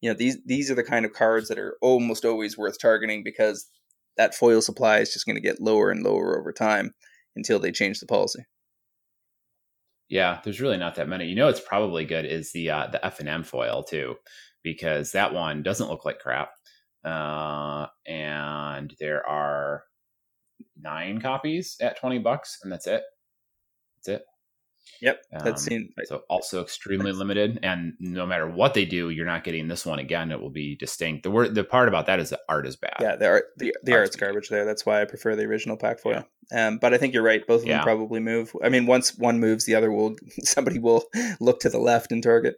you 0.00 0.10
know 0.10 0.16
these 0.16 0.38
these 0.46 0.70
are 0.70 0.74
the 0.74 0.82
kind 0.82 1.04
of 1.04 1.12
cards 1.12 1.48
that 1.48 1.58
are 1.58 1.76
almost 1.82 2.24
always 2.24 2.56
worth 2.56 2.78
targeting 2.80 3.22
because 3.22 3.66
that 4.16 4.34
foil 4.34 4.60
supply 4.60 4.98
is 4.98 5.12
just 5.12 5.26
going 5.26 5.36
to 5.36 5.42
get 5.42 5.60
lower 5.60 5.90
and 5.90 6.02
lower 6.02 6.38
over 6.38 6.52
time 6.52 6.94
until 7.36 7.58
they 7.58 7.72
change 7.72 8.00
the 8.00 8.06
policy. 8.06 8.44
Yeah, 10.08 10.40
there's 10.42 10.60
really 10.60 10.76
not 10.76 10.96
that 10.96 11.08
many. 11.08 11.26
You 11.26 11.36
know, 11.36 11.48
it's 11.48 11.60
probably 11.60 12.04
good 12.04 12.24
is 12.24 12.52
the 12.52 12.70
uh, 12.70 12.88
the 12.88 13.04
F 13.04 13.20
and 13.20 13.28
M 13.28 13.44
foil 13.44 13.84
too, 13.84 14.16
because 14.64 15.12
that 15.12 15.32
one 15.32 15.62
doesn't 15.62 15.88
look 15.88 16.04
like 16.04 16.18
crap, 16.18 16.50
uh, 17.04 17.86
and 18.06 18.92
there 18.98 19.26
are 19.26 19.84
nine 20.76 21.20
copies 21.20 21.76
at 21.80 21.98
twenty 21.98 22.18
bucks, 22.18 22.58
and 22.62 22.72
that's 22.72 22.88
it. 22.88 23.04
That's 23.96 24.20
it. 24.20 24.22
Yep, 25.02 25.24
that's 25.32 25.62
um, 25.62 25.68
seen. 25.68 25.92
So 26.04 26.22
also 26.28 26.60
extremely 26.60 27.12
limited, 27.12 27.58
and 27.62 27.94
no 28.00 28.26
matter 28.26 28.48
what 28.48 28.74
they 28.74 28.84
do, 28.84 29.10
you're 29.10 29.26
not 29.26 29.44
getting 29.44 29.68
this 29.68 29.86
one 29.86 29.98
again. 29.98 30.30
It 30.30 30.40
will 30.40 30.50
be 30.50 30.76
distinct. 30.76 31.22
The 31.22 31.30
word, 31.30 31.54
the 31.54 31.64
part 31.64 31.88
about 31.88 32.06
that 32.06 32.20
is 32.20 32.30
the 32.30 32.40
art 32.48 32.66
is 32.66 32.76
bad. 32.76 32.96
Yeah, 33.00 33.16
the 33.16 33.26
art, 33.26 33.44
the, 33.56 33.74
the 33.82 33.92
art's, 33.92 34.10
art's 34.10 34.16
garbage 34.16 34.48
there. 34.50 34.64
That's 34.64 34.84
why 34.84 35.00
I 35.00 35.06
prefer 35.06 35.36
the 35.36 35.44
original 35.44 35.76
pack 35.76 36.00
foil. 36.00 36.24
Yeah. 36.52 36.66
Um, 36.66 36.78
but 36.78 36.92
I 36.92 36.98
think 36.98 37.14
you're 37.14 37.22
right. 37.22 37.46
Both 37.46 37.62
of 37.62 37.68
yeah. 37.68 37.76
them 37.78 37.84
probably 37.84 38.20
move. 38.20 38.54
I 38.62 38.68
mean, 38.68 38.86
once 38.86 39.16
one 39.16 39.40
moves, 39.40 39.64
the 39.64 39.74
other 39.74 39.90
will. 39.90 40.16
Somebody 40.42 40.78
will 40.78 41.04
look 41.40 41.60
to 41.60 41.70
the 41.70 41.78
left 41.78 42.12
and 42.12 42.22
target. 42.22 42.56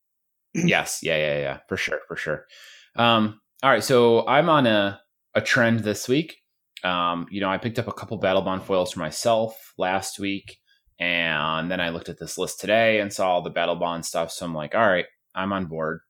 yes. 0.54 1.00
Yeah. 1.02 1.16
Yeah. 1.16 1.38
Yeah. 1.38 1.58
For 1.68 1.76
sure. 1.76 2.00
For 2.08 2.16
sure. 2.16 2.46
Um, 2.96 3.40
all 3.62 3.70
right. 3.70 3.84
So 3.84 4.26
I'm 4.26 4.48
on 4.48 4.66
a 4.66 5.00
a 5.34 5.40
trend 5.42 5.80
this 5.80 6.08
week. 6.08 6.38
Um, 6.84 7.26
you 7.30 7.40
know, 7.40 7.50
I 7.50 7.58
picked 7.58 7.78
up 7.78 7.88
a 7.88 7.92
couple 7.92 8.16
battle 8.18 8.42
bond 8.42 8.62
foils 8.62 8.92
for 8.92 9.00
myself 9.00 9.74
last 9.76 10.18
week. 10.18 10.58
And 11.00 11.70
then 11.70 11.80
I 11.80 11.90
looked 11.90 12.08
at 12.08 12.18
this 12.18 12.38
list 12.38 12.60
today 12.60 13.00
and 13.00 13.12
saw 13.12 13.30
all 13.30 13.42
the 13.42 13.50
battle 13.50 13.76
bond 13.76 14.04
stuff. 14.04 14.32
So 14.32 14.44
I'm 14.44 14.54
like, 14.54 14.74
all 14.74 14.86
right, 14.86 15.06
I'm 15.34 15.52
on 15.52 15.66
board. 15.66 16.00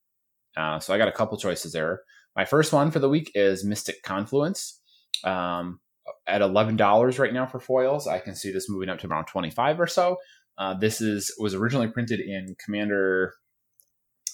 Uh, 0.56 0.78
so 0.78 0.94
I 0.94 0.98
got 0.98 1.08
a 1.08 1.12
couple 1.12 1.36
choices 1.36 1.72
there. 1.72 2.02
My 2.34 2.44
first 2.44 2.72
one 2.72 2.90
for 2.90 2.98
the 2.98 3.08
week 3.08 3.30
is 3.34 3.64
Mystic 3.64 4.02
Confluence. 4.02 4.80
Um, 5.24 5.80
at 6.26 6.40
$11 6.40 7.18
right 7.18 7.32
now 7.32 7.46
for 7.46 7.60
foils. 7.60 8.06
I 8.06 8.18
can 8.18 8.34
see 8.34 8.52
this 8.52 8.68
moving 8.68 8.88
up 8.88 8.98
to 9.00 9.06
around 9.06 9.26
25 9.26 9.80
or 9.80 9.86
so. 9.86 10.16
Uh, 10.56 10.74
this 10.74 11.00
is 11.00 11.34
was 11.38 11.54
originally 11.54 11.88
printed 11.88 12.20
in 12.20 12.56
Commander 12.64 13.34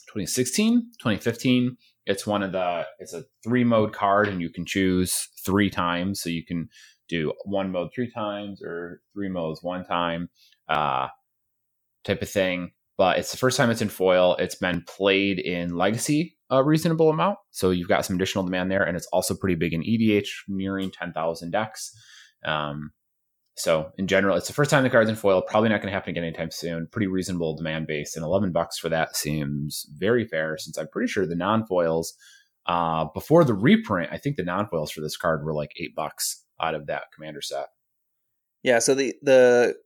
2016, 0.08 0.80
2015. 0.98 1.76
It's 2.06 2.26
one 2.26 2.42
of 2.42 2.52
the 2.52 2.86
it's 2.98 3.12
a 3.12 3.24
three 3.42 3.64
mode 3.64 3.92
card 3.92 4.28
and 4.28 4.40
you 4.40 4.50
can 4.50 4.64
choose 4.64 5.28
three 5.44 5.70
times. 5.70 6.20
So 6.20 6.30
you 6.30 6.44
can 6.44 6.68
do 7.08 7.32
one 7.44 7.70
mode 7.70 7.90
three 7.94 8.10
times 8.10 8.62
or 8.62 9.00
three 9.12 9.28
modes 9.28 9.62
one 9.62 9.84
time, 9.84 10.28
uh, 10.68 11.08
type 12.04 12.22
of 12.22 12.28
thing. 12.28 12.72
But 12.96 13.18
it's 13.18 13.32
the 13.32 13.38
first 13.38 13.56
time 13.56 13.70
it's 13.70 13.82
in 13.82 13.88
foil. 13.88 14.36
It's 14.36 14.54
been 14.54 14.84
played 14.86 15.38
in 15.38 15.76
Legacy 15.76 16.36
a 16.50 16.62
reasonable 16.62 17.10
amount, 17.10 17.38
so 17.50 17.70
you've 17.70 17.88
got 17.88 18.04
some 18.04 18.16
additional 18.16 18.44
demand 18.44 18.70
there, 18.70 18.84
and 18.84 18.96
it's 18.96 19.06
also 19.06 19.34
pretty 19.34 19.54
big 19.56 19.72
in 19.72 19.82
EDH, 19.82 20.28
nearing 20.48 20.90
ten 20.90 21.12
thousand 21.12 21.50
decks. 21.50 21.92
Um, 22.44 22.92
so 23.56 23.90
in 23.98 24.06
general, 24.06 24.36
it's 24.36 24.48
the 24.48 24.52
first 24.52 24.70
time 24.70 24.82
the 24.82 24.90
card's 24.90 25.10
in 25.10 25.16
foil. 25.16 25.42
Probably 25.42 25.68
not 25.68 25.80
going 25.80 25.88
to 25.88 25.94
happen 25.94 26.10
again 26.10 26.24
anytime 26.24 26.50
soon. 26.50 26.88
Pretty 26.90 27.06
reasonable 27.06 27.56
demand 27.56 27.86
base, 27.86 28.14
and 28.14 28.24
eleven 28.24 28.52
bucks 28.52 28.78
for 28.78 28.88
that 28.90 29.16
seems 29.16 29.86
very 29.96 30.26
fair. 30.26 30.56
Since 30.58 30.78
I'm 30.78 30.88
pretty 30.88 31.08
sure 31.08 31.26
the 31.26 31.34
non 31.34 31.66
foils 31.66 32.14
uh, 32.66 33.06
before 33.14 33.44
the 33.44 33.54
reprint, 33.54 34.12
I 34.12 34.18
think 34.18 34.36
the 34.36 34.44
non 34.44 34.68
foils 34.68 34.90
for 34.90 35.00
this 35.00 35.16
card 35.16 35.44
were 35.44 35.54
like 35.54 35.72
eight 35.80 35.94
bucks 35.94 36.43
out 36.60 36.74
of 36.74 36.86
that 36.86 37.04
commander 37.14 37.42
set. 37.42 37.66
Yeah, 38.62 38.78
so 38.78 38.94
the 38.94 39.14
the 39.22 39.76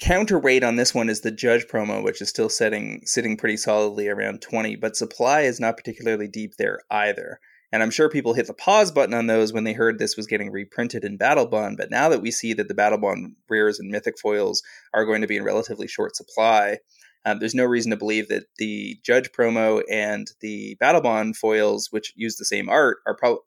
counterweight 0.00 0.64
on 0.64 0.76
this 0.76 0.94
one 0.94 1.08
is 1.08 1.20
the 1.20 1.30
judge 1.30 1.66
promo, 1.66 2.02
which 2.02 2.20
is 2.20 2.28
still 2.28 2.48
setting 2.48 3.02
sitting 3.04 3.36
pretty 3.36 3.56
solidly 3.56 4.08
around 4.08 4.42
twenty, 4.42 4.76
but 4.76 4.96
supply 4.96 5.42
is 5.42 5.60
not 5.60 5.76
particularly 5.76 6.28
deep 6.28 6.56
there 6.58 6.80
either. 6.90 7.38
And 7.72 7.82
I'm 7.82 7.90
sure 7.90 8.08
people 8.08 8.34
hit 8.34 8.46
the 8.46 8.54
pause 8.54 8.92
button 8.92 9.14
on 9.14 9.26
those 9.26 9.52
when 9.52 9.64
they 9.64 9.72
heard 9.72 9.98
this 9.98 10.16
was 10.16 10.28
getting 10.28 10.52
reprinted 10.52 11.02
in 11.02 11.16
Battle 11.16 11.46
Bond. 11.46 11.76
But 11.76 11.90
now 11.90 12.08
that 12.08 12.22
we 12.22 12.30
see 12.30 12.52
that 12.52 12.68
the 12.68 12.74
Battle 12.74 12.98
Bond 12.98 13.34
rares 13.48 13.80
and 13.80 13.90
mythic 13.90 14.14
foils 14.22 14.62
are 14.92 15.04
going 15.04 15.22
to 15.22 15.26
be 15.26 15.36
in 15.36 15.42
relatively 15.42 15.88
short 15.88 16.14
supply, 16.14 16.78
um, 17.24 17.40
there's 17.40 17.54
no 17.54 17.64
reason 17.64 17.90
to 17.90 17.96
believe 17.96 18.28
that 18.28 18.44
the 18.58 19.00
Judge 19.04 19.30
promo 19.36 19.82
and 19.90 20.28
the 20.40 20.76
Battle 20.78 21.00
Bond 21.00 21.36
foils, 21.36 21.88
which 21.90 22.12
use 22.14 22.36
the 22.36 22.44
same 22.44 22.68
art, 22.68 22.98
are 23.08 23.16
pro- 23.16 23.40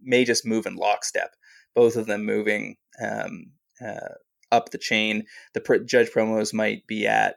may 0.00 0.24
just 0.24 0.46
move 0.46 0.64
in 0.64 0.76
lockstep 0.76 1.34
both 1.74 1.96
of 1.96 2.06
them 2.06 2.24
moving 2.24 2.76
um, 3.02 3.52
uh, 3.84 4.14
up 4.50 4.70
the 4.70 4.78
chain. 4.78 5.24
The 5.54 5.60
pr- 5.60 5.76
judge 5.76 6.10
promos 6.10 6.52
might 6.52 6.86
be 6.86 7.06
at, 7.06 7.36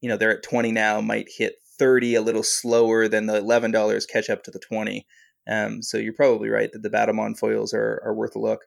you 0.00 0.08
know, 0.08 0.16
they're 0.16 0.36
at 0.36 0.42
20 0.42 0.72
now, 0.72 1.00
might 1.00 1.28
hit 1.34 1.54
30 1.78 2.14
a 2.14 2.22
little 2.22 2.42
slower 2.42 3.08
than 3.08 3.26
the 3.26 3.40
$11 3.40 4.08
catch 4.08 4.30
up 4.30 4.42
to 4.44 4.50
the 4.50 4.58
20. 4.58 5.06
Um, 5.48 5.82
so 5.82 5.98
you're 5.98 6.12
probably 6.12 6.48
right 6.48 6.70
that 6.72 6.82
the 6.82 6.90
Battlebond 6.90 7.38
foils 7.38 7.72
are, 7.72 8.02
are 8.04 8.14
worth 8.14 8.34
a 8.34 8.40
look. 8.40 8.62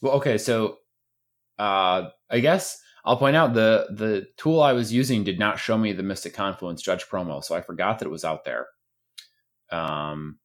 Well, 0.00 0.14
okay. 0.14 0.38
So 0.38 0.78
uh, 1.58 2.10
I 2.30 2.40
guess 2.40 2.80
I'll 3.04 3.16
point 3.16 3.36
out 3.36 3.54
the, 3.54 3.88
the 3.90 4.26
tool 4.36 4.60
I 4.60 4.72
was 4.72 4.92
using 4.92 5.24
did 5.24 5.38
not 5.38 5.58
show 5.58 5.76
me 5.76 5.92
the 5.92 6.02
Mystic 6.02 6.34
Confluence 6.34 6.82
judge 6.82 7.06
promo. 7.06 7.42
So 7.42 7.56
I 7.56 7.62
forgot 7.62 7.98
that 7.98 8.06
it 8.06 8.12
was 8.12 8.24
out 8.24 8.44
there. 8.44 8.66
Um, 9.70 10.38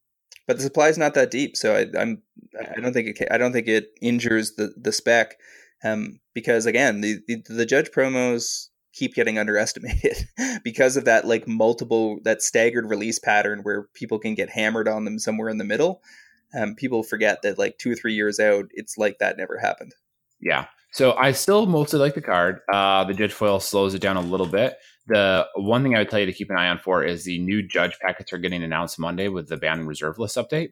but 0.46 0.56
the 0.56 0.62
supply 0.62 0.88
is 0.88 0.98
not 0.98 1.14
that 1.14 1.30
deep, 1.30 1.56
so 1.56 1.74
I, 1.74 2.00
I'm 2.00 2.22
I 2.58 2.80
don't 2.80 2.92
think 2.92 3.20
it 3.20 3.28
I 3.30 3.38
don't 3.38 3.52
think 3.52 3.68
it 3.68 3.92
injures 4.00 4.52
the 4.56 4.74
the 4.76 4.92
spec, 4.92 5.38
um, 5.82 6.20
because 6.34 6.66
again 6.66 7.00
the, 7.00 7.20
the 7.26 7.42
the 7.48 7.66
judge 7.66 7.90
promos 7.90 8.68
keep 8.94 9.14
getting 9.14 9.38
underestimated 9.38 10.28
because 10.64 10.96
of 10.96 11.04
that 11.04 11.26
like 11.26 11.48
multiple 11.48 12.20
that 12.22 12.42
staggered 12.42 12.88
release 12.88 13.18
pattern 13.18 13.60
where 13.62 13.88
people 13.94 14.18
can 14.18 14.34
get 14.34 14.50
hammered 14.50 14.88
on 14.88 15.04
them 15.04 15.18
somewhere 15.18 15.48
in 15.48 15.58
the 15.58 15.64
middle. 15.64 16.00
Um, 16.56 16.76
people 16.76 17.02
forget 17.02 17.42
that 17.42 17.58
like 17.58 17.78
two 17.78 17.90
or 17.90 17.96
three 17.96 18.14
years 18.14 18.38
out, 18.38 18.66
it's 18.70 18.96
like 18.96 19.18
that 19.18 19.36
never 19.36 19.58
happened. 19.58 19.92
Yeah. 20.40 20.66
So 20.92 21.14
I 21.14 21.32
still 21.32 21.66
mostly 21.66 21.98
like 21.98 22.14
the 22.14 22.20
card. 22.20 22.60
Uh, 22.72 23.02
the 23.02 23.14
judge 23.14 23.32
foil 23.32 23.58
slows 23.58 23.94
it 23.94 23.98
down 23.98 24.16
a 24.16 24.20
little 24.20 24.46
bit. 24.46 24.76
The 25.06 25.46
one 25.56 25.82
thing 25.82 25.94
I 25.94 25.98
would 25.98 26.08
tell 26.08 26.20
you 26.20 26.26
to 26.26 26.32
keep 26.32 26.50
an 26.50 26.56
eye 26.56 26.68
on 26.68 26.78
for 26.78 27.04
is 27.04 27.24
the 27.24 27.38
new 27.38 27.66
judge 27.66 27.98
packets 28.00 28.32
are 28.32 28.38
getting 28.38 28.62
announced 28.62 28.98
Monday 28.98 29.28
with 29.28 29.48
the 29.48 29.56
ban 29.56 29.86
reserve 29.86 30.18
list 30.18 30.36
update. 30.36 30.70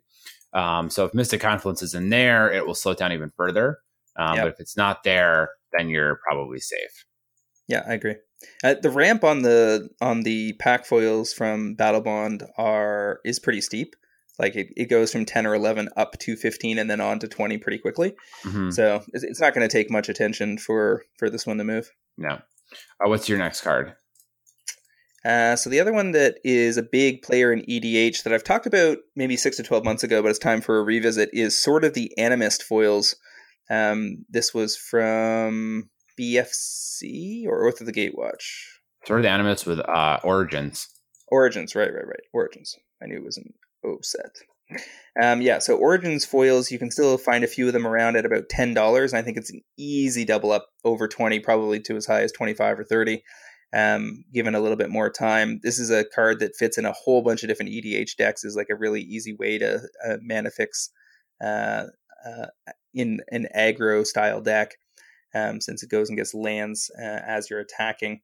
Um, 0.55 0.91
so 0.91 1.05
if 1.05 1.15
Mystic 1.15 1.41
Confluence 1.41 1.83
is 1.83 1.95
in 1.95 2.09
there, 2.09 2.51
it 2.51 2.67
will 2.67 2.75
slow 2.75 2.93
it 2.93 2.99
down 2.99 3.13
even 3.13 3.31
further. 3.37 3.79
Um, 4.19 4.37
yep. 4.37 4.45
But 4.45 4.53
if 4.53 4.61
it's 4.61 4.77
not 4.77 5.03
there, 5.05 5.51
then 5.77 5.89
you're 5.89 6.19
probably 6.29 6.61
safe. 6.61 7.05
Yeah, 7.69 7.85
I 7.87 7.95
agree. 7.95 8.17
Uh, 8.65 8.75
the 8.75 8.91
ramp 8.91 9.23
on 9.23 9.43
the 9.43 9.89
on 10.01 10.23
the 10.23 10.55
pack 10.55 10.85
foils 10.85 11.33
from 11.33 11.77
Battlebond 11.77 12.47
are 12.59 13.21
is 13.25 13.39
pretty 13.39 13.61
steep. 13.61 13.95
Like 14.39 14.57
it, 14.57 14.69
it 14.77 14.87
goes 14.87 15.13
from 15.13 15.25
ten 15.25 15.47
or 15.47 15.55
eleven 15.55 15.89
up 15.97 16.19
to 16.21 16.37
fifteen, 16.37 16.79
and 16.79 16.91
then 16.91 17.01
on 17.01 17.19
to 17.21 17.29
twenty 17.29 17.59
pretty 17.59 17.79
quickly. 17.79 18.15
Mm-hmm. 18.45 18.71
So 18.71 19.03
it's, 19.13 19.25
it's 19.25 19.41
not 19.41 19.55
going 19.55 19.67
to 19.67 19.73
take 19.73 19.91
much 19.91 20.09
attention 20.09 20.59
for 20.59 21.05
for 21.19 21.31
this 21.31 21.47
one 21.47 21.59
to 21.59 21.65
move. 21.65 21.91
No. 22.19 22.31
Uh, 22.31 23.09
what's 23.09 23.29
your 23.29 23.39
next 23.39 23.61
card? 23.61 23.95
Uh, 25.25 25.55
so 25.55 25.71
the 25.71 25.81
other 25.81 25.93
one 25.93 26.13
that 26.13 26.39
is 26.43 26.77
a 26.77 26.83
big 26.83 27.23
player 27.23 27.53
in 27.53 27.63
EDH 27.63 28.25
that 28.25 28.33
I've 28.33 28.43
talked 28.43 28.67
about 28.67 28.99
maybe 29.15 29.37
six 29.37 29.57
to 29.59 29.63
twelve 29.63 29.85
months 29.85 30.03
ago, 30.03 30.23
but 30.23 30.31
it's 30.31 30.39
time 30.39 30.61
for 30.61 30.79
a 30.79 30.83
revisit 30.83 31.31
is 31.33 31.57
Sword 31.57 31.85
of 31.85 31.95
the 31.95 32.13
Animist 32.19 32.63
foils. 32.63 33.15
Um, 33.71 34.25
this 34.29 34.53
was 34.53 34.77
from 34.77 35.91
BFZ 36.19 37.47
or 37.47 37.67
Oath 37.67 37.81
of 37.81 37.87
the 37.87 37.93
Gatewatch. 37.93 38.65
Sword 39.07 39.21
of 39.21 39.23
the 39.23 39.29
Animist 39.29 39.67
with 39.67 39.81
uh, 39.81 40.19
Origins. 40.25 40.89
Origins, 41.29 41.75
right, 41.75 41.93
right, 41.93 42.07
right. 42.07 42.21
Origins. 42.33 42.77
I 43.03 43.07
knew 43.07 43.17
it 43.17 43.25
was 43.25 43.39
an 43.39 43.53
O 43.85 43.99
set. 44.03 44.37
Um, 45.21 45.43
yeah, 45.43 45.59
so 45.59 45.77
Origins 45.77 46.25
foils, 46.25 46.71
you 46.71 46.79
can 46.79 46.91
still 46.91 47.19
find 47.19 47.45
a 47.45 47.49
few 47.49 47.67
of 47.67 47.73
them 47.73 47.87
around 47.87 48.17
at 48.17 48.25
about 48.25 48.49
ten 48.49 48.75
dollars. 48.75 49.15
I 49.15 49.23
think 49.23 49.37
it's 49.37 49.53
an 49.53 49.61
easy 49.79 50.25
double 50.25 50.51
up 50.53 50.67
over 50.85 51.09
twenty, 51.09 51.41
probably 51.41 51.81
to 51.81 51.97
as 51.97 52.07
high 52.07 52.23
as 52.23 52.33
twenty 52.33 52.55
five 52.55 52.79
or 52.79 52.85
thirty. 52.85 53.23
Um, 53.75 54.25
given 54.33 54.55
a 54.55 54.61
little 54.61 54.77
bit 54.77 54.91
more 54.91 55.11
time, 55.11 55.61
this 55.63 55.79
is 55.79 55.91
a 55.91 56.05
card 56.05 56.41
that 56.41 56.57
fits 56.57 56.77
in 56.77 56.85
a 56.85 56.93
whole 56.93 57.23
bunch 57.23 57.43
of 57.43 57.49
different 57.49 57.73
EDH 57.73 58.17
decks. 58.17 58.45
is 58.45 58.57
like 58.57 58.69
a 58.71 58.77
really 58.77 59.01
easy 59.01 59.33
way 59.33 59.59
to 59.59 59.81
uh, 60.07 60.17
mana 60.21 60.51
fix 60.51 60.91
uh, 61.43 61.87
uh, 62.27 62.47
in 62.93 63.21
an 63.31 63.49
aggro 63.57 64.07
style 64.07 64.41
deck, 64.41 64.77
um, 65.35 65.61
since 65.61 65.83
it 65.83 65.91
goes 65.91 66.09
and 66.09 66.19
gets 66.19 66.35
lands 66.35 66.91
uh, 66.99 67.21
as 67.27 67.49
you're 67.49 67.61
attacking. 67.61 68.21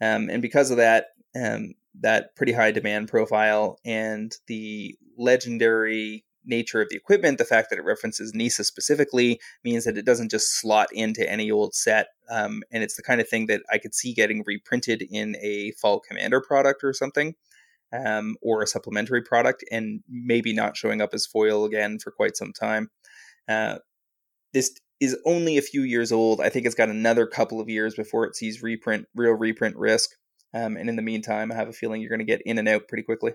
Um, 0.00 0.28
and 0.28 0.42
because 0.42 0.70
of 0.70 0.76
that, 0.76 1.06
um, 1.34 1.74
that 2.00 2.36
pretty 2.36 2.52
high 2.52 2.70
demand 2.70 3.08
profile 3.08 3.78
and 3.84 4.32
the 4.46 4.96
legendary 5.16 6.24
nature 6.44 6.80
of 6.80 6.88
the 6.88 6.96
equipment, 6.96 7.38
the 7.38 7.44
fact 7.44 7.70
that 7.70 7.78
it 7.78 7.84
references 7.84 8.34
Nissa 8.34 8.64
specifically 8.64 9.40
means 9.64 9.84
that 9.84 9.98
it 9.98 10.06
doesn't 10.06 10.30
just 10.30 10.60
slot 10.60 10.88
into 10.92 11.28
any 11.30 11.50
old 11.50 11.74
set. 11.74 12.08
Um, 12.30 12.62
and 12.72 12.82
it's 12.82 12.96
the 12.96 13.02
kind 13.02 13.20
of 13.20 13.28
thing 13.28 13.46
that 13.46 13.62
I 13.70 13.78
could 13.78 13.94
see 13.94 14.14
getting 14.14 14.42
reprinted 14.46 15.02
in 15.10 15.36
a 15.40 15.72
Fall 15.72 16.00
Commander 16.00 16.40
product 16.40 16.82
or 16.84 16.92
something, 16.92 17.34
um, 17.92 18.36
or 18.42 18.62
a 18.62 18.66
supplementary 18.66 19.22
product, 19.22 19.64
and 19.70 20.02
maybe 20.08 20.52
not 20.52 20.76
showing 20.76 21.00
up 21.00 21.10
as 21.12 21.26
foil 21.26 21.64
again 21.64 21.98
for 21.98 22.10
quite 22.10 22.36
some 22.36 22.52
time. 22.52 22.90
Uh, 23.48 23.78
this 24.52 24.72
is 25.00 25.16
only 25.24 25.56
a 25.56 25.62
few 25.62 25.82
years 25.82 26.12
old. 26.12 26.40
I 26.40 26.50
think 26.50 26.66
it's 26.66 26.74
got 26.74 26.88
another 26.88 27.26
couple 27.26 27.60
of 27.60 27.68
years 27.68 27.94
before 27.94 28.24
it 28.26 28.36
sees 28.36 28.62
reprint, 28.62 29.06
real 29.14 29.32
reprint 29.32 29.76
risk. 29.76 30.10
Um, 30.52 30.76
and 30.76 30.88
in 30.88 30.96
the 30.96 31.02
meantime, 31.02 31.50
I 31.50 31.54
have 31.54 31.68
a 31.68 31.72
feeling 31.72 32.00
you're 32.00 32.10
going 32.10 32.18
to 32.18 32.24
get 32.24 32.42
in 32.44 32.58
and 32.58 32.68
out 32.68 32.88
pretty 32.88 33.04
quickly. 33.04 33.32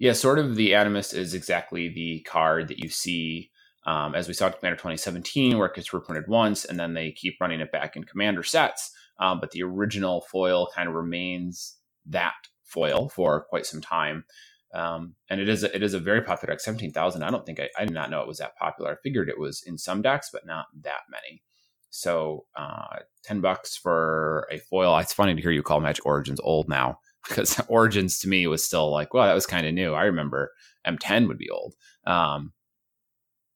Yeah, 0.00 0.14
Sword 0.14 0.38
of 0.38 0.56
the 0.56 0.70
Animist 0.70 1.14
is 1.14 1.34
exactly 1.34 1.88
the 1.88 2.20
card 2.20 2.68
that 2.68 2.78
you 2.78 2.88
see 2.88 3.50
um, 3.84 4.14
as 4.14 4.28
we 4.28 4.34
saw 4.34 4.46
in 4.46 4.54
Commander 4.54 4.76
2017, 4.76 5.58
where 5.58 5.66
it 5.66 5.74
gets 5.74 5.92
reprinted 5.92 6.26
once 6.26 6.64
and 6.64 6.80
then 6.80 6.94
they 6.94 7.12
keep 7.12 7.36
running 7.38 7.60
it 7.60 7.70
back 7.70 7.96
in 7.96 8.04
Commander 8.04 8.42
sets. 8.42 8.92
Um, 9.18 9.40
but 9.40 9.50
the 9.50 9.62
original 9.62 10.22
foil 10.22 10.68
kind 10.74 10.88
of 10.88 10.94
remains 10.94 11.76
that 12.06 12.32
foil 12.64 13.10
for 13.10 13.44
quite 13.50 13.66
some 13.66 13.82
time. 13.82 14.24
Um, 14.72 15.16
and 15.28 15.38
it 15.38 15.50
is 15.50 15.64
a, 15.64 15.76
it 15.76 15.82
is 15.82 15.92
a 15.92 16.00
very 16.00 16.22
popular 16.22 16.54
deck. 16.54 16.60
Seventeen 16.60 16.92
thousand. 16.92 17.22
I 17.22 17.30
don't 17.30 17.44
think 17.44 17.60
I, 17.60 17.68
I 17.76 17.84
did 17.84 17.92
not 17.92 18.08
know 18.08 18.22
it 18.22 18.28
was 18.28 18.38
that 18.38 18.56
popular. 18.56 18.92
I 18.92 18.96
figured 19.02 19.28
it 19.28 19.38
was 19.38 19.62
in 19.66 19.76
some 19.76 20.00
decks, 20.00 20.30
but 20.32 20.46
not 20.46 20.66
that 20.82 21.00
many. 21.10 21.42
So 21.90 22.46
uh, 22.56 23.00
ten 23.22 23.40
bucks 23.40 23.76
for 23.76 24.46
a 24.50 24.58
foil. 24.58 24.96
It's 24.98 25.12
funny 25.12 25.34
to 25.34 25.42
hear 25.42 25.50
you 25.50 25.62
call 25.62 25.80
Magic 25.80 26.06
Origins 26.06 26.40
old 26.40 26.68
now 26.68 27.00
because 27.28 27.60
Origins 27.68 28.18
to 28.20 28.28
me 28.28 28.46
was 28.46 28.64
still 28.64 28.90
like, 28.90 29.14
well, 29.14 29.26
that 29.26 29.34
was 29.34 29.46
kind 29.46 29.66
of 29.66 29.74
new. 29.74 29.94
I 29.94 30.04
remember 30.04 30.52
M10 30.86 31.28
would 31.28 31.38
be 31.38 31.50
old. 31.50 31.74
Um, 32.06 32.52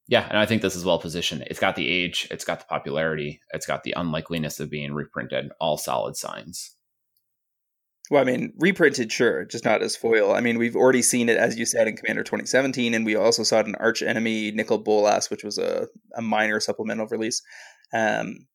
yeah, 0.07 0.27
and 0.29 0.37
I 0.37 0.45
think 0.45 0.61
this 0.61 0.75
is 0.75 0.85
well 0.85 0.99
positioned. 0.99 1.45
It's 1.47 1.59
got 1.59 1.75
the 1.75 1.89
age, 1.89 2.27
it's 2.29 2.45
got 2.45 2.59
the 2.59 2.65
popularity, 2.65 3.41
it's 3.53 3.65
got 3.65 3.83
the 3.83 3.95
unlikeliness 3.97 4.59
of 4.59 4.69
being 4.69 4.93
reprinted. 4.93 5.51
All 5.59 5.77
solid 5.77 6.15
signs. 6.15 6.75
Well, 8.11 8.21
I 8.21 8.25
mean, 8.25 8.53
reprinted, 8.59 9.11
sure, 9.11 9.45
just 9.45 9.65
not 9.65 9.81
as 9.81 9.95
foil. 9.95 10.31
I 10.31 10.41
mean, 10.41 10.59
we've 10.59 10.75
already 10.75 11.01
seen 11.01 11.27
it, 11.27 11.37
as 11.37 11.57
you 11.57 11.65
said, 11.65 11.87
in 11.87 11.97
Commander 11.97 12.23
2017, 12.23 12.93
and 12.93 13.03
we 13.03 13.15
also 13.15 13.41
saw 13.41 13.61
it 13.61 13.65
in 13.65 13.73
Arch 13.75 14.03
Enemy 14.03 14.51
Nicol 14.51 14.77
Bolas, 14.77 15.31
which 15.31 15.43
was 15.43 15.57
a, 15.57 15.87
a 16.15 16.21
minor 16.21 16.59
supplemental 16.59 17.07
release. 17.07 17.41
Um, 17.91 18.45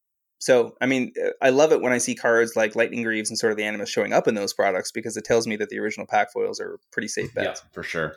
so, 0.41 0.75
I 0.81 0.87
mean, 0.87 1.13
I 1.43 1.51
love 1.51 1.71
it 1.71 1.83
when 1.83 1.93
I 1.93 1.99
see 1.99 2.15
cards 2.15 2.57
like 2.57 2.75
Lightning 2.75 3.03
Greaves 3.03 3.29
and 3.29 3.39
Sword 3.39 3.53
of 3.53 3.59
the 3.59 3.63
Animist 3.63 3.89
showing 3.89 4.15
up 4.15 4.27
in 4.27 4.35
those 4.35 4.55
products 4.55 4.91
because 4.91 5.19
it 5.19 5.25
tells 5.25 5.47
me 5.47 5.55
that 5.57 5.69
the 5.69 5.79
original 5.79 6.07
pack 6.07 6.33
foils 6.33 6.59
are 6.59 6.79
pretty 6.91 7.09
safe 7.09 7.33
bets. 7.35 7.61
Yeah, 7.63 7.69
for 7.73 7.83
sure. 7.83 8.15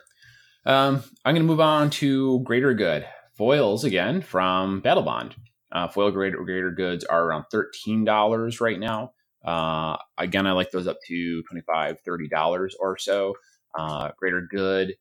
Um, 0.64 1.04
I'm 1.26 1.34
going 1.34 1.46
to 1.46 1.46
move 1.46 1.60
on 1.60 1.90
to 1.90 2.40
Greater 2.40 2.72
Good. 2.72 3.06
Foils 3.36 3.84
again 3.84 4.22
from 4.22 4.80
Battlebond. 4.80 5.34
Uh, 5.70 5.88
foil 5.88 6.10
greater, 6.12 6.42
greater 6.44 6.70
goods 6.70 7.04
are 7.04 7.24
around 7.24 7.44
$13 7.52 8.60
right 8.60 8.78
now. 8.78 9.12
Uh, 9.44 9.98
again, 10.16 10.46
I 10.46 10.52
like 10.52 10.70
those 10.70 10.86
up 10.86 10.96
to 11.08 11.42
$25, 11.52 11.98
$30 12.08 12.70
or 12.80 12.96
so. 12.96 13.34
Uh, 13.78 14.12
greater 14.16 14.40
Good 14.40 14.94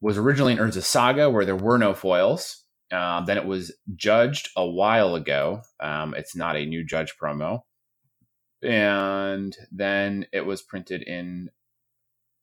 was 0.00 0.18
originally 0.18 0.54
in 0.54 0.58
Urza 0.58 0.82
Saga 0.82 1.30
where 1.30 1.44
there 1.44 1.54
were 1.54 1.78
no 1.78 1.94
foils. 1.94 2.64
Uh, 2.92 3.24
then 3.24 3.36
it 3.36 3.46
was 3.46 3.72
judged 3.94 4.50
a 4.56 4.66
while 4.66 5.14
ago. 5.14 5.62
Um, 5.80 6.14
it's 6.14 6.36
not 6.36 6.56
a 6.56 6.66
new 6.66 6.84
judge 6.84 7.14
promo. 7.20 7.62
And 8.62 9.56
then 9.70 10.26
it 10.32 10.46
was 10.46 10.62
printed 10.62 11.02
in 11.02 11.50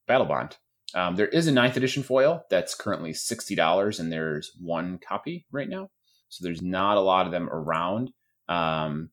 Battlebond. 0.08 0.54
Um, 0.94 1.16
there 1.16 1.28
is 1.28 1.48
a 1.48 1.52
ninth 1.52 1.76
edition 1.76 2.04
foil 2.04 2.44
that's 2.50 2.76
currently 2.76 3.12
$60, 3.12 4.00
and 4.00 4.12
there's 4.12 4.52
one 4.60 5.00
copy 5.00 5.48
right 5.52 5.70
now. 5.70 5.90
So 6.30 6.44
there's 6.44 6.62
not 6.62 6.98
a 6.98 7.02
lot 7.02 7.26
of 7.26 7.32
them 7.32 7.50
around. 7.50 8.12
Um, 8.48 9.10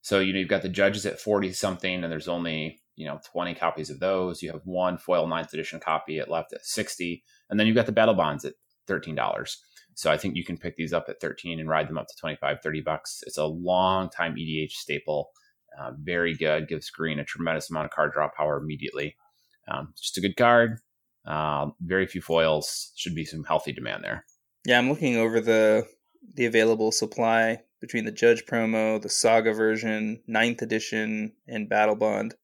so, 0.00 0.20
you 0.20 0.32
know, 0.32 0.38
you've 0.38 0.48
got 0.48 0.62
the 0.62 0.68
judges 0.68 1.04
at 1.04 1.20
40 1.20 1.52
something, 1.52 2.02
and 2.02 2.10
there's 2.10 2.28
only, 2.28 2.80
you 2.94 3.06
know, 3.06 3.20
20 3.32 3.54
copies 3.56 3.90
of 3.90 4.00
those. 4.00 4.42
You 4.42 4.52
have 4.52 4.62
one 4.64 4.98
foil 4.98 5.26
ninth 5.26 5.52
edition 5.52 5.80
copy 5.80 6.18
at 6.18 6.30
left 6.30 6.52
at 6.52 6.64
60. 6.64 7.22
And 7.50 7.58
then 7.58 7.66
you've 7.66 7.76
got 7.76 7.86
the 7.86 7.92
battle 7.92 8.14
bonds 8.14 8.44
at 8.44 8.54
$13. 8.88 9.56
So 9.96 10.12
I 10.12 10.18
think 10.18 10.36
you 10.36 10.44
can 10.44 10.58
pick 10.58 10.76
these 10.76 10.92
up 10.92 11.06
at 11.08 11.22
13 11.22 11.58
and 11.58 11.70
ride 11.70 11.88
them 11.88 11.96
up 11.96 12.06
to 12.06 12.16
25, 12.16 12.60
30 12.62 12.80
bucks. 12.82 13.24
It's 13.26 13.38
a 13.38 13.46
long 13.46 14.10
time 14.10 14.34
EDH 14.34 14.72
staple. 14.72 15.30
Uh, 15.80 15.92
very 15.98 16.34
good. 16.34 16.68
Gives 16.68 16.90
green 16.90 17.18
a 17.18 17.24
tremendous 17.24 17.70
amount 17.70 17.86
of 17.86 17.92
card 17.92 18.12
draw 18.12 18.28
power 18.28 18.58
immediately. 18.58 19.16
Um, 19.68 19.94
just 19.98 20.18
a 20.18 20.20
good 20.20 20.36
card. 20.36 20.80
Uh, 21.26 21.70
very 21.80 22.06
few 22.06 22.20
foils. 22.20 22.92
Should 22.96 23.14
be 23.14 23.24
some 23.24 23.42
healthy 23.44 23.72
demand 23.72 24.04
there. 24.04 24.26
Yeah, 24.66 24.78
I'm 24.78 24.90
looking 24.90 25.16
over 25.16 25.40
the 25.40 25.86
the 26.34 26.44
available 26.44 26.92
supply 26.92 27.62
between 27.80 28.04
the 28.04 28.12
Judge 28.12 28.44
promo, 28.44 29.00
the 29.00 29.08
Saga 29.08 29.54
version, 29.54 30.22
Ninth 30.26 30.60
edition, 30.60 31.32
and 31.48 31.70
Battle 31.70 31.94
Bond. 31.94 32.34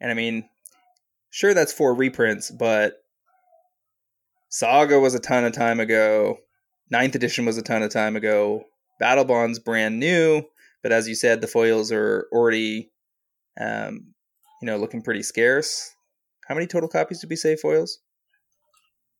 And 0.00 0.10
I 0.10 0.14
mean, 0.14 0.50
sure 1.30 1.54
that's 1.54 1.72
four 1.72 1.94
reprints, 1.94 2.50
but 2.50 3.05
Saga 4.56 4.98
was 4.98 5.14
a 5.14 5.20
ton 5.20 5.44
of 5.44 5.52
time 5.52 5.80
ago. 5.80 6.38
Ninth 6.90 7.14
edition 7.14 7.44
was 7.44 7.58
a 7.58 7.62
ton 7.62 7.82
of 7.82 7.90
time 7.90 8.16
ago. 8.16 8.64
Battle 8.98 9.26
Bond's 9.26 9.58
brand 9.58 10.00
new, 10.00 10.44
but 10.82 10.92
as 10.92 11.06
you 11.06 11.14
said, 11.14 11.42
the 11.42 11.46
foils 11.46 11.92
are 11.92 12.26
already, 12.32 12.90
um, 13.60 14.14
you 14.62 14.66
know, 14.66 14.78
looking 14.78 15.02
pretty 15.02 15.22
scarce. 15.22 15.94
How 16.48 16.54
many 16.54 16.66
total 16.66 16.88
copies 16.88 17.20
did 17.20 17.28
we 17.28 17.36
say 17.36 17.54
foils? 17.54 17.98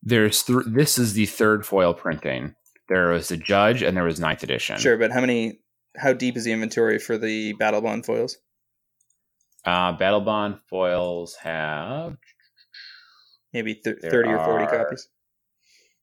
There's 0.03 0.43
th- 0.43 0.65
this 0.69 0.97
is 0.97 1.13
the 1.13 1.27
third 1.27 1.67
foil 1.67 1.93
printing. 1.93 2.55
There 2.89 3.09
was 3.09 3.29
the 3.29 3.37
Judge 3.37 3.83
and 3.83 3.95
there 3.95 4.05
was 4.05 4.19
Ninth 4.19 4.43
edition. 4.43 4.79
Sure, 4.79 4.97
but 4.97 5.13
how 5.13 5.21
many? 5.21 5.61
How 5.99 6.15
deep 6.15 6.39
is 6.39 6.45
the 6.45 6.53
inventory 6.53 6.99
for 6.99 7.19
the 7.19 7.53
Battle 7.53 7.83
Bond 7.83 8.07
foils? 8.07 8.39
Uh, 9.67 9.93
Battle 9.93 10.23
Bond 10.23 10.61
foils 10.71 11.37
have 11.43 12.17
maybe 13.53 13.75
th- 13.75 13.99
thirty 14.03 14.31
or 14.31 14.43
forty 14.43 14.65
copies. 14.65 15.09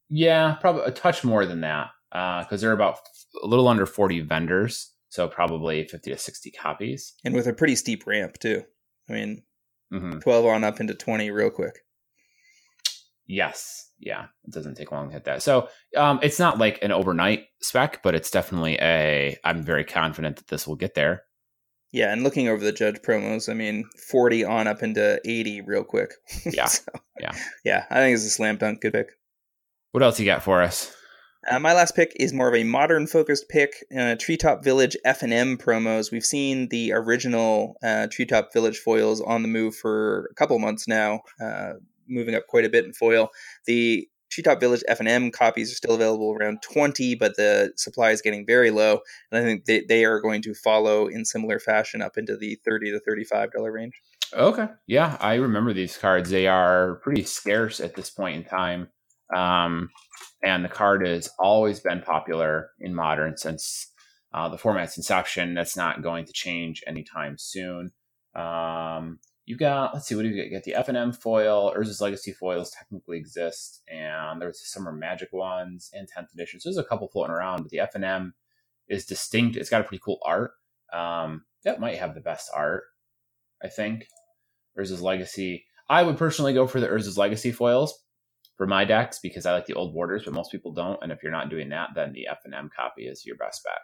Yeah, 0.10 0.56
probably 0.62 0.84
a 0.86 0.92
touch 0.92 1.24
more 1.24 1.46
than 1.46 1.62
that 1.62 1.90
because 2.12 2.46
uh, 2.52 2.58
there 2.58 2.70
are 2.70 2.76
about 2.76 3.00
a 3.42 3.48
little 3.48 3.68
under 3.68 3.86
40 3.86 4.22
vendors. 4.22 4.92
So 5.10 5.28
probably 5.28 5.84
50 5.86 6.10
to 6.10 6.18
60 6.18 6.52
copies. 6.52 7.14
And 7.24 7.36
with 7.36 7.46
a 7.46 7.54
pretty 7.54 7.76
steep 7.76 8.08
ramp, 8.08 8.40
too. 8.40 8.64
I 9.08 9.14
mean, 9.14 9.44
mm-hmm. 9.94 10.18
12 10.20 10.46
on 10.46 10.64
up 10.64 10.80
into 10.80 10.96
20 10.96 11.30
real 11.30 11.52
quick. 11.52 11.80
Yes. 13.28 13.92
Yeah. 14.00 14.26
It 14.46 14.54
doesn't 14.54 14.76
take 14.76 14.92
long 14.92 15.10
to 15.10 15.14
hit 15.14 15.26
that. 15.26 15.44
So 15.44 15.70
um, 15.96 16.20
it's 16.24 16.40
not 16.40 16.58
like 16.58 16.80
an 16.82 16.92
overnight 16.92 17.46
spec, 17.62 18.02
but 18.02 18.16
it's 18.16 18.32
definitely 18.32 18.80
a, 18.82 19.38
I'm 19.44 19.62
very 19.62 19.84
confident 19.84 20.38
that 20.38 20.48
this 20.48 20.68
will 20.68 20.76
get 20.76 20.96
there. 20.96 21.26
Yeah, 21.92 22.12
and 22.12 22.24
looking 22.24 22.48
over 22.48 22.64
the 22.64 22.72
judge 22.72 23.04
promos, 23.04 23.48
I 23.48 23.54
mean, 23.54 23.88
40 24.10 24.46
on 24.46 24.66
up 24.66 24.82
into 24.82 25.22
80 25.26 25.62
real 25.62 25.84
quick. 25.84 26.14
Yeah. 26.52 26.66
so, 26.66 26.92
yeah. 27.20 27.36
Yeah, 27.64 27.86
I 27.92 27.98
think 27.98 28.16
it's 28.16 28.26
a 28.26 28.32
slam 28.32 28.58
dunk. 28.58 28.82
Good 28.82 28.94
pick. 28.94 29.10
What 29.94 30.02
else 30.02 30.20
you 30.20 30.26
got 30.26 30.42
for 30.42 30.64
us? 30.64 30.92
Uh, 31.48 31.60
my 31.60 31.72
last 31.72 31.96
pick 31.96 32.14
is 32.16 32.34
more 32.34 32.48
of 32.48 32.56
a 32.56 32.64
modern 32.64 33.06
focused 33.06 33.48
pick. 33.48 33.76
Uh, 33.96 34.16
Treetop 34.16 34.64
Village 34.64 34.98
F 35.06 35.22
and 35.22 35.32
M 35.32 35.56
promos. 35.56 36.12
We've 36.12 36.26
seen 36.26 36.70
the 36.70 36.94
original 36.94 37.76
uh, 37.84 38.08
Treetop 38.10 38.52
Village 38.54 38.80
foils 38.80 39.22
on 39.22 39.44
the 39.44 39.48
move 39.48 39.76
for 39.76 40.30
a 40.32 40.34
couple 40.34 40.58
months 40.58 40.88
now, 40.88 41.22
uh, 41.40 41.74
moving 42.08 42.34
up 42.34 42.48
quite 42.48 42.66
a 42.66 42.70
bit 42.70 42.86
in 42.86 42.94
foil. 42.94 43.30
The 43.68 44.10
Treetop 44.32 44.60
Village 44.60 44.82
F 44.88 45.00
and 45.00 45.08
M 45.08 45.30
copies 45.30 45.72
are 45.72 45.76
still 45.76 45.94
available 45.94 46.34
around 46.34 46.64
twenty, 46.64 47.14
but 47.14 47.38
the 47.38 47.72
supply 47.76 48.10
is 48.10 48.24
getting 48.24 48.48
very 48.48 48.72
low, 48.72 49.02
and 49.32 49.40
I 49.40 49.44
think 49.44 49.66
they, 49.66 49.82
they 49.88 50.06
are 50.06 50.20
going 50.20 50.42
to 50.42 50.56
follow 50.56 51.06
in 51.06 51.24
similar 51.24 51.60
fashion 51.60 52.02
up 52.02 52.18
into 52.18 52.36
the 52.36 52.58
thirty 52.66 52.90
to 52.90 53.00
thirty 53.00 53.26
five 53.26 53.52
dollar 53.52 53.72
range. 53.72 53.94
Okay, 54.34 54.70
yeah, 54.88 55.18
I 55.20 55.36
remember 55.36 55.72
these 55.72 55.98
cards. 55.98 56.32
They 56.32 56.48
are 56.48 56.96
pretty 57.04 57.26
scarce 57.26 57.80
at 57.80 57.94
this 57.94 58.10
point 58.10 58.38
in 58.38 58.44
time. 58.44 58.88
Um, 59.36 59.90
and 60.44 60.64
the 60.64 60.70
card 60.70 61.06
has 61.06 61.30
always 61.40 61.80
been 61.80 62.02
popular 62.02 62.72
in 62.80 62.94
modern 62.94 63.38
since 63.38 63.92
uh, 64.34 64.50
the 64.50 64.58
format's 64.58 64.98
inception. 64.98 65.54
That's 65.54 65.78
not 65.78 66.02
going 66.02 66.26
to 66.26 66.34
change 66.34 66.84
anytime 66.88 67.38
soon. 67.38 67.92
Um, 68.36 69.20
you 69.46 69.58
got 69.58 69.94
let's 69.94 70.08
see 70.08 70.16
what 70.16 70.24
do 70.24 70.30
you 70.30 70.36
get? 70.36 70.46
You 70.46 70.52
got 70.52 70.64
the 70.64 70.76
F 70.76 70.88
and 70.88 70.98
M 70.98 71.12
foil, 71.12 71.74
Urza's 71.76 72.02
Legacy 72.02 72.32
foils 72.32 72.72
technically 72.72 73.18
exist, 73.18 73.82
and 73.88 74.42
there's 74.42 74.62
some 74.64 74.88
are 74.88 74.94
magic 74.94 75.34
ones 75.34 75.92
and 75.94 76.08
10th 76.08 76.34
edition. 76.34 76.60
So 76.60 76.70
there's 76.70 76.78
a 76.78 76.88
couple 76.88 77.10
floating 77.10 77.34
around, 77.34 77.64
but 77.64 77.70
the 77.70 77.80
F 77.80 77.96
and 77.96 78.06
M 78.06 78.34
is 78.88 79.06
distinct. 79.06 79.58
It's 79.58 79.70
got 79.70 79.82
a 79.82 79.84
pretty 79.84 80.02
cool 80.04 80.20
art. 80.26 80.52
Um, 80.94 81.44
that 81.64 81.80
might 81.80 81.98
have 81.98 82.16
the 82.16 82.22
best 82.22 82.50
art, 82.54 82.84
I 83.62 83.68
think. 83.68 84.08
Urza's 84.80 85.02
Legacy. 85.02 85.66
I 85.90 86.04
would 86.04 86.18
personally 86.18 86.54
go 86.54 86.66
for 86.66 86.80
the 86.80 86.88
Urza's 86.88 87.18
Legacy 87.18 87.52
foils 87.52 88.03
for 88.64 88.68
my 88.68 88.86
decks 88.86 89.20
because 89.20 89.46
I 89.46 89.52
like 89.52 89.66
the 89.66 89.74
old 89.74 89.94
borders, 89.94 90.24
but 90.24 90.34
most 90.34 90.50
people 90.50 90.72
don't. 90.72 90.98
And 91.04 91.12
if 91.12 91.22
you're 91.22 91.34
not 91.34 91.50
doing 91.50 91.68
that, 91.70 91.90
then 91.96 92.14
the 92.14 92.28
F 92.28 92.38
and 92.46 92.54
M 92.54 92.70
copy 92.74 93.02
is 93.08 93.26
your 93.26 93.36
best 93.36 93.62
bet. 93.62 93.80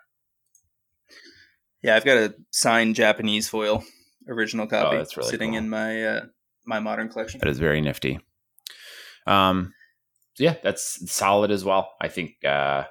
Yeah, 1.83 1.97
I've 1.97 2.05
got 2.05 2.15
a 2.15 2.33
signed 2.51 2.95
Japanese 2.95 3.49
foil 3.49 3.83
original 4.29 4.67
Oh, 4.67 4.69
copy 4.69 4.95
that's 4.95 5.17
really 5.17 5.31
sitting 5.31 5.49
cool. 5.49 5.57
in 5.57 5.69
my 5.69 6.01
uh, 6.05 6.21
my 6.65 6.79
modern 6.79 7.09
collection. 7.09 7.41
That 7.41 7.49
is 7.49 7.59
very 7.59 7.81
nifty. 7.81 8.21
Um, 9.27 9.73
so 10.35 10.45
yeah, 10.45 10.55
that's 10.63 11.11
solid 11.11 11.51
as 11.51 11.65
well. 11.65 11.91
I 11.99 12.07
think 12.07 12.35
uh, 12.47 12.85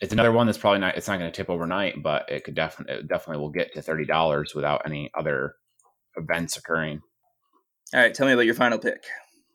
it's 0.00 0.12
another 0.12 0.32
one 0.32 0.46
that's 0.46 0.58
probably 0.58 0.80
not. 0.80 0.96
It's 0.96 1.06
not 1.06 1.20
going 1.20 1.30
to 1.30 1.36
tip 1.36 1.48
overnight, 1.48 2.02
but 2.02 2.28
it 2.28 2.42
could 2.42 2.56
definitely 2.56 3.06
definitely 3.06 3.40
will 3.40 3.50
get 3.50 3.72
to 3.74 3.82
thirty 3.82 4.04
dollars 4.04 4.52
without 4.52 4.82
any 4.84 5.12
other 5.16 5.54
events 6.16 6.56
occurring. 6.56 7.02
All 7.94 8.00
right, 8.00 8.12
tell 8.12 8.26
me 8.26 8.32
about 8.32 8.46
your 8.46 8.54
final 8.54 8.80
pick. 8.80 9.04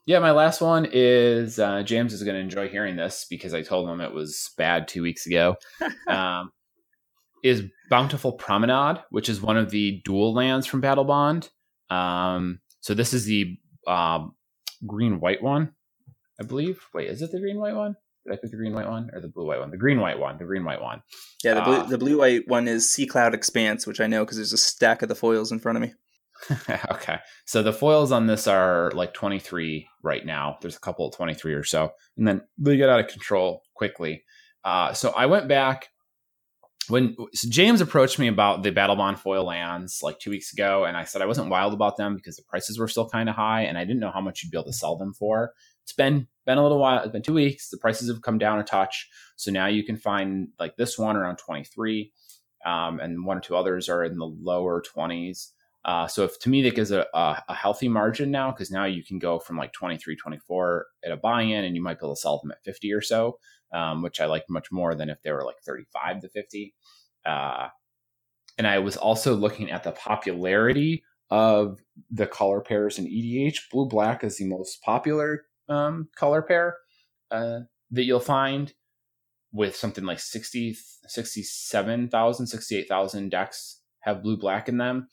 Yeah, 0.06 0.20
my 0.20 0.30
last 0.30 0.60
one 0.60 0.86
is 0.90 1.58
uh, 1.58 1.82
James 1.82 2.12
is 2.12 2.22
going 2.22 2.36
to 2.36 2.40
enjoy 2.40 2.68
hearing 2.68 2.94
this 2.94 3.26
because 3.28 3.52
I 3.52 3.62
told 3.62 3.88
him 3.88 4.00
it 4.00 4.12
was 4.12 4.50
bad 4.56 4.86
two 4.86 5.02
weeks 5.02 5.26
ago. 5.26 5.56
um, 6.06 6.52
is 7.42 7.64
Bountiful 7.90 8.32
Promenade, 8.32 9.02
which 9.10 9.28
is 9.28 9.40
one 9.40 9.56
of 9.56 9.70
the 9.70 10.00
dual 10.04 10.32
lands 10.32 10.66
from 10.66 10.80
Battle 10.80 11.04
Bond. 11.04 11.50
Um, 11.90 12.60
so 12.80 12.94
this 12.94 13.12
is 13.12 13.24
the 13.24 13.58
um, 13.88 14.34
green 14.86 15.18
white 15.18 15.42
one, 15.42 15.72
I 16.40 16.44
believe. 16.44 16.80
Wait, 16.94 17.08
is 17.08 17.20
it 17.20 17.32
the 17.32 17.40
green 17.40 17.58
white 17.58 17.74
one? 17.74 17.96
Did 18.24 18.34
I 18.34 18.36
pick 18.36 18.50
the 18.50 18.56
green 18.56 18.74
white 18.74 18.88
one 18.88 19.10
or 19.12 19.20
the 19.20 19.28
blue 19.28 19.46
white 19.46 19.60
one? 19.60 19.70
The 19.70 19.76
green 19.76 20.00
white 20.00 20.18
one. 20.18 20.38
The 20.38 20.44
green 20.44 20.64
white 20.64 20.80
one. 20.80 21.02
Yeah, 21.44 21.54
the 21.54 21.62
blue 21.62 21.76
Uh, 21.76 21.86
the 21.86 21.98
blue 21.98 22.18
white 22.18 22.48
one 22.48 22.66
is 22.66 22.90
Sea 22.90 23.06
Cloud 23.06 23.34
Expanse, 23.34 23.86
which 23.86 24.00
I 24.00 24.06
know 24.06 24.24
because 24.24 24.36
there's 24.36 24.52
a 24.52 24.58
stack 24.58 25.02
of 25.02 25.08
the 25.08 25.14
foils 25.14 25.52
in 25.52 25.58
front 25.58 25.76
of 25.76 25.82
me. 25.82 25.94
okay. 26.90 27.18
So 27.44 27.62
the 27.62 27.72
foils 27.72 28.12
on 28.12 28.26
this 28.26 28.46
are 28.46 28.90
like 28.92 29.14
23 29.14 29.88
right 30.02 30.24
now. 30.24 30.58
There's 30.60 30.76
a 30.76 30.80
couple 30.80 31.06
of 31.06 31.14
23 31.14 31.54
or 31.54 31.64
so. 31.64 31.92
And 32.16 32.26
then 32.26 32.42
they 32.58 32.76
get 32.76 32.88
out 32.88 33.00
of 33.00 33.08
control 33.08 33.62
quickly. 33.74 34.24
Uh, 34.64 34.92
so 34.92 35.12
I 35.16 35.26
went 35.26 35.48
back 35.48 35.88
when 36.88 37.16
so 37.32 37.48
James 37.50 37.80
approached 37.80 38.18
me 38.18 38.28
about 38.28 38.62
the 38.62 38.70
Battle 38.70 38.96
Bond 38.96 39.18
foil 39.18 39.44
lands 39.44 40.00
like 40.02 40.18
two 40.18 40.30
weeks 40.30 40.52
ago. 40.52 40.84
And 40.84 40.96
I 40.96 41.04
said 41.04 41.22
I 41.22 41.26
wasn't 41.26 41.50
wild 41.50 41.72
about 41.72 41.96
them 41.96 42.16
because 42.16 42.36
the 42.36 42.44
prices 42.44 42.78
were 42.78 42.88
still 42.88 43.08
kind 43.08 43.28
of 43.28 43.34
high 43.34 43.62
and 43.62 43.76
I 43.76 43.84
didn't 43.84 44.00
know 44.00 44.10
how 44.10 44.20
much 44.20 44.42
you'd 44.42 44.50
be 44.50 44.58
able 44.58 44.66
to 44.66 44.72
sell 44.72 44.96
them 44.96 45.12
for. 45.14 45.52
It's 45.82 45.92
been 45.92 46.28
been 46.46 46.58
a 46.58 46.62
little 46.62 46.78
while. 46.78 47.02
It's 47.02 47.12
been 47.12 47.22
two 47.22 47.34
weeks. 47.34 47.70
The 47.70 47.78
prices 47.78 48.08
have 48.08 48.22
come 48.22 48.38
down 48.38 48.58
a 48.58 48.64
touch. 48.64 49.08
So 49.36 49.50
now 49.50 49.66
you 49.66 49.84
can 49.84 49.96
find 49.96 50.48
like 50.58 50.76
this 50.76 50.98
one 50.98 51.16
around 51.16 51.36
23. 51.36 52.12
Um, 52.64 52.98
and 52.98 53.24
one 53.24 53.38
or 53.38 53.40
two 53.40 53.56
others 53.56 53.88
are 53.88 54.02
in 54.02 54.18
the 54.18 54.26
lower 54.26 54.82
20s. 54.82 55.50
Uh, 55.86 56.08
so 56.08 56.24
if 56.24 56.36
to 56.40 56.48
me 56.48 56.62
that 56.62 56.74
gives 56.74 56.90
a, 56.90 57.06
a, 57.14 57.42
a 57.48 57.54
healthy 57.54 57.88
margin 57.88 58.28
now 58.28 58.50
because 58.50 58.72
now 58.72 58.84
you 58.84 59.04
can 59.04 59.20
go 59.20 59.38
from 59.38 59.56
like 59.56 59.72
23 59.72 60.16
24 60.16 60.86
at 61.04 61.12
a 61.12 61.16
buy-in 61.16 61.64
and 61.64 61.76
you 61.76 61.82
might 61.82 62.00
be 62.00 62.04
able 62.04 62.14
to 62.14 62.20
sell 62.20 62.40
them 62.40 62.50
at 62.50 62.62
50 62.64 62.92
or 62.92 63.00
so 63.00 63.38
um, 63.72 64.02
which 64.02 64.20
i 64.20 64.26
like 64.26 64.42
much 64.50 64.72
more 64.72 64.96
than 64.96 65.08
if 65.08 65.22
they 65.22 65.30
were 65.30 65.44
like 65.44 65.60
35 65.64 66.22
to 66.22 66.28
50 66.28 66.74
uh, 67.24 67.68
and 68.58 68.66
i 68.66 68.80
was 68.80 68.96
also 68.96 69.36
looking 69.36 69.70
at 69.70 69.84
the 69.84 69.92
popularity 69.92 71.04
of 71.30 71.78
the 72.10 72.26
color 72.26 72.60
pairs 72.60 72.98
in 72.98 73.06
edh 73.06 73.58
blue 73.70 73.86
black 73.86 74.24
is 74.24 74.38
the 74.38 74.44
most 74.44 74.82
popular 74.82 75.44
um, 75.68 76.08
color 76.16 76.42
pair 76.42 76.78
uh, 77.30 77.60
that 77.92 78.02
you'll 78.02 78.18
find 78.18 78.74
with 79.52 79.76
something 79.76 80.04
like 80.04 80.18
60 80.18 80.76
67000 81.06 82.46
68000 82.48 83.28
decks 83.28 83.82
have 84.00 84.24
blue 84.24 84.36
black 84.36 84.68
in 84.68 84.78
them 84.78 85.08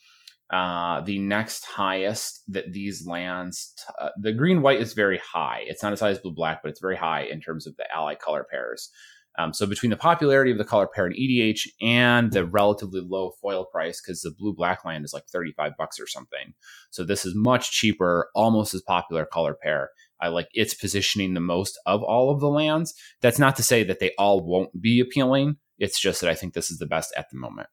uh, 0.52 1.02
the 1.02 1.20
next 1.20 1.66
highest 1.66 2.44
that 2.48 2.72
these 2.74 3.08
lands, 3.08 3.74
uh, 4.00 4.10
the 4.22 4.34
green 4.34 4.62
white 4.62 4.82
is 4.82 4.94
very 4.94 5.20
high. 5.20 5.64
It's 5.66 5.82
not 5.82 5.94
as 5.94 6.00
high 6.00 6.10
as 6.10 6.20
blue 6.20 6.34
black, 6.34 6.62
but 6.62 6.70
it's 6.70 6.82
very 6.82 6.98
high 6.98 7.24
in 7.24 7.41
terms 7.41 7.66
of 7.66 7.76
the 7.78 7.86
ally 7.94 8.16
color 8.16 8.46
pairs. 8.50 8.89
Um, 9.39 9.52
so 9.52 9.66
between 9.66 9.89
the 9.89 9.98
popularity 9.98 10.52
of 10.52 10.60
the 10.60 10.64
color 10.64 10.88
pair 10.88 11.08
in 11.08 11.14
EDH 11.14 11.68
and 11.82 12.32
the 12.32 12.46
relatively 12.46 13.02
low 13.02 13.32
foil 13.41 13.66
price, 13.66 14.00
because 14.00 14.22
the 14.22 14.32
blue 14.32 14.54
black 14.54 14.86
land 14.86 15.06
is 15.06 15.14
like 15.14 15.26
35 15.26 15.72
bucks 15.78 16.00
or 16.00 16.06
something. 16.06 16.54
So 16.91 17.04
this 17.04 17.26
is 17.26 17.34
much 17.36 17.72
cheaper, 17.72 18.30
almost 18.36 18.76
as 18.76 18.82
popular 18.82 19.26
color 19.26 19.56
pair. 19.56 19.89
I 20.22 20.28
like 20.28 20.50
its 20.54 20.74
positioning 20.74 21.34
the 21.34 21.39
most 21.39 21.80
of 21.86 22.04
all 22.04 22.30
of 22.30 22.39
the 22.39 22.50
lands. 22.50 22.94
That's 23.22 23.39
not 23.39 23.56
to 23.56 23.64
say 23.64 23.84
that 23.84 24.00
they 24.00 24.12
all 24.20 24.46
won't 24.46 24.80
be 24.80 25.00
appealing. 25.00 25.58
It's 25.80 26.00
just 26.00 26.22
that 26.22 26.30
I 26.30 26.36
think 26.36 26.54
this 26.54 26.70
is 26.70 26.78
the 26.78 26.86
best 26.86 27.12
at 27.18 27.30
the 27.32 27.38
moment. 27.38 27.70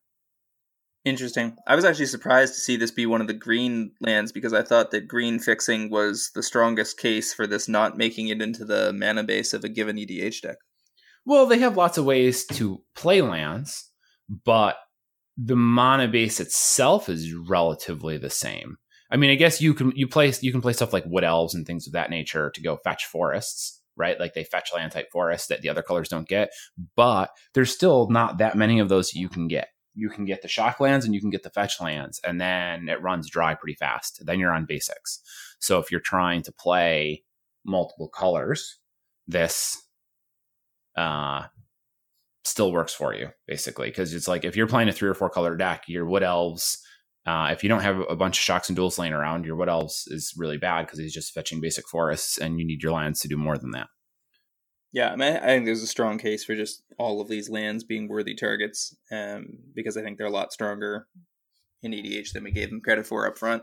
Interesting. 1.05 1.57
I 1.66 1.76
was 1.76 1.84
actually 1.86 2.07
surprised 2.07 2.55
to 2.55 2.61
see 2.61 2.76
this 2.76 2.90
be 2.90 3.07
one 3.07 3.22
of 3.22 3.26
the 3.26 3.32
green 3.32 3.92
lands 4.01 4.32
because 4.32 4.53
I 4.53 4.62
thought 4.62 4.90
that 4.90 5.09
green 5.09 5.38
fixing 5.38 5.90
was 5.90 6.30
the 6.34 6.42
strongest 6.42 6.98
case 6.98 7.32
for 7.32 7.46
this 7.46 7.68
not 7.68 7.96
making 7.96 8.28
it 8.28 8.42
into 8.42 8.66
the 8.66 8.92
mana 8.92 9.24
base 9.24 9.55
of 9.55 9.64
a 9.64 9.68
given 9.70 9.96
EDH 9.96 10.42
deck. 10.42 10.57
Well, 11.24 11.46
they 11.46 11.59
have 11.59 11.76
lots 11.76 11.96
of 11.96 12.05
ways 12.05 12.44
to 12.46 12.82
play 12.94 13.22
lands, 13.22 13.90
but 14.44 14.76
the 15.38 15.57
mana 15.57 16.07
base 16.07 16.38
itself 16.38 17.09
is 17.09 17.32
relatively 17.34 18.18
the 18.18 18.30
same. 18.30 18.76
I 19.11 19.16
mean, 19.16 19.30
I 19.30 19.36
guess 19.36 19.61
you 19.61 19.72
can 19.72 19.92
you 19.96 20.07
play 20.07 20.32
you 20.40 20.53
can 20.53 20.61
play 20.61 20.74
stuff 20.74 20.92
like 20.92 21.05
wood 21.07 21.24
elves 21.24 21.55
and 21.55 21.66
things 21.66 21.86
of 21.86 21.94
that 21.94 22.11
nature 22.11 22.51
to 22.55 22.62
go 22.62 22.76
fetch 22.84 23.07
forests, 23.07 23.80
right? 23.96 24.20
Like 24.20 24.34
they 24.34 24.44
fetch 24.44 24.70
land 24.74 24.92
type 24.92 25.09
forests 25.11 25.48
that 25.48 25.62
the 25.62 25.70
other 25.70 25.82
colors 25.82 26.09
don't 26.09 26.28
get, 26.28 26.51
but 26.94 27.30
there's 27.55 27.72
still 27.72 28.09
not 28.11 28.38
that 28.38 28.57
many 28.57 28.78
of 28.78 28.88
those 28.90 29.14
you 29.14 29.28
can 29.30 29.48
get. 29.48 29.68
You 30.01 30.09
can 30.09 30.24
get 30.24 30.40
the 30.40 30.48
shock 30.48 30.80
lands 30.80 31.05
and 31.05 31.14
you 31.14 31.20
can 31.20 31.30
get 31.30 31.42
the 31.42 31.51
fetch 31.51 31.80
lands, 31.80 32.20
and 32.24 32.40
then 32.40 32.88
it 32.88 33.03
runs 33.03 33.28
dry 33.28 33.55
pretty 33.55 33.74
fast. 33.74 34.24
Then 34.24 34.38
you're 34.38 34.55
on 34.55 34.64
basics. 34.66 35.20
So 35.59 35.78
if 35.78 35.90
you're 35.90 36.01
trying 36.01 36.42
to 36.44 36.53
play 36.53 37.24
multiple 37.64 38.09
colors, 38.09 38.78
this 39.28 39.76
uh, 40.96 41.42
still 42.44 42.72
works 42.72 42.94
for 42.94 43.14
you 43.14 43.28
basically 43.46 43.88
because 43.88 44.14
it's 44.14 44.26
like 44.26 44.44
if 44.44 44.57
you're 44.57 44.66
playing 44.66 44.88
a 44.88 44.92
three 44.92 45.09
or 45.09 45.14
four 45.14 45.28
color 45.28 45.57
deck, 45.57 45.84
your 45.86 46.07
wood 46.07 46.22
elves. 46.22 46.78
Uh, 47.26 47.51
if 47.53 47.62
you 47.62 47.68
don't 47.68 47.82
have 47.82 48.01
a 48.09 48.16
bunch 48.16 48.38
of 48.38 48.42
shocks 48.42 48.70
and 48.70 48.78
duals 48.78 48.98
laying 48.98 49.12
around, 49.12 49.44
your 49.44 49.55
wood 49.55 49.68
elves 49.68 50.05
is 50.07 50.32
really 50.38 50.57
bad 50.57 50.86
because 50.86 50.98
he's 50.98 51.12
just 51.12 51.34
fetching 51.34 51.61
basic 51.61 51.86
forests, 51.86 52.38
and 52.38 52.59
you 52.59 52.66
need 52.66 52.82
your 52.82 52.92
lands 52.92 53.20
to 53.20 53.28
do 53.28 53.36
more 53.36 53.59
than 53.59 53.72
that. 53.72 53.88
Yeah, 54.93 55.12
I 55.12 55.16
mean, 55.16 55.36
I 55.36 55.47
think 55.47 55.66
there's 55.66 55.82
a 55.82 55.86
strong 55.86 56.18
case 56.18 56.45
for 56.45 56.57
just 56.57 56.82
all 56.99 57.20
of 57.20 57.28
these 57.28 57.49
lands 57.49 57.84
being 57.84 58.09
worthy 58.09 58.34
targets, 58.34 58.97
um, 59.12 59.47
because 59.74 59.97
I 59.97 60.03
think 60.03 60.18
they're 60.18 60.26
a 60.26 60.30
lot 60.30 60.53
stronger 60.53 61.07
in 61.82 61.93
EDH 61.93 62.32
than 62.32 62.45
we 62.45 62.51
gave 62.51 62.70
them 62.70 62.80
credit 62.80 63.07
for 63.07 63.26
up 63.26 63.38
front. 63.38 63.62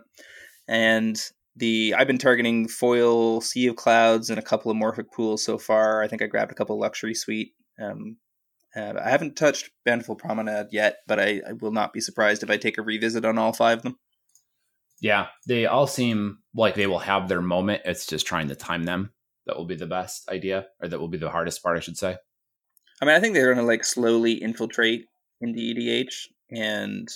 And 0.67 1.21
the 1.55 1.95
I've 1.97 2.07
been 2.07 2.17
targeting 2.17 2.67
foil 2.67 3.41
Sea 3.41 3.67
of 3.67 3.75
Clouds 3.75 4.29
and 4.29 4.39
a 4.39 4.43
couple 4.43 4.71
of 4.71 4.77
Morphic 4.77 5.11
pools 5.13 5.43
so 5.43 5.57
far. 5.57 6.01
I 6.01 6.07
think 6.07 6.21
I 6.21 6.27
grabbed 6.27 6.51
a 6.51 6.55
couple 6.55 6.79
luxury 6.79 7.13
suite. 7.13 7.53
Um, 7.81 8.17
uh, 8.75 8.93
I 9.03 9.09
haven't 9.09 9.35
touched 9.35 9.71
Bountiful 9.85 10.15
Promenade 10.15 10.67
yet, 10.71 10.97
but 11.07 11.19
I, 11.19 11.41
I 11.47 11.53
will 11.53 11.71
not 11.71 11.93
be 11.93 11.99
surprised 11.99 12.43
if 12.43 12.49
I 12.49 12.57
take 12.57 12.77
a 12.77 12.83
revisit 12.83 13.25
on 13.25 13.37
all 13.37 13.53
five 13.53 13.79
of 13.79 13.83
them. 13.83 13.97
Yeah, 15.01 15.27
they 15.47 15.65
all 15.65 15.87
seem 15.87 16.39
like 16.55 16.75
they 16.75 16.87
will 16.87 16.99
have 16.99 17.27
their 17.27 17.41
moment. 17.41 17.81
It's 17.85 18.05
just 18.05 18.25
trying 18.25 18.47
to 18.49 18.55
time 18.55 18.83
them 18.83 19.11
that 19.47 19.57
will 19.57 19.65
be 19.65 19.75
the 19.75 19.87
best 19.87 20.29
idea, 20.29 20.67
or 20.81 20.87
that 20.87 20.99
will 20.99 21.07
be 21.07 21.17
the 21.17 21.29
hardest 21.29 21.63
part, 21.63 21.77
I 21.77 21.81
should 21.81 21.97
say. 21.97 22.17
I 23.01 23.05
mean, 23.05 23.15
I 23.15 23.19
think 23.19 23.33
they're 23.33 23.53
going 23.53 23.63
to 23.65 23.71
like 23.71 23.85
slowly 23.85 24.33
infiltrate 24.33 25.05
into 25.41 25.59
EDH, 25.59 26.27
and 26.51 27.07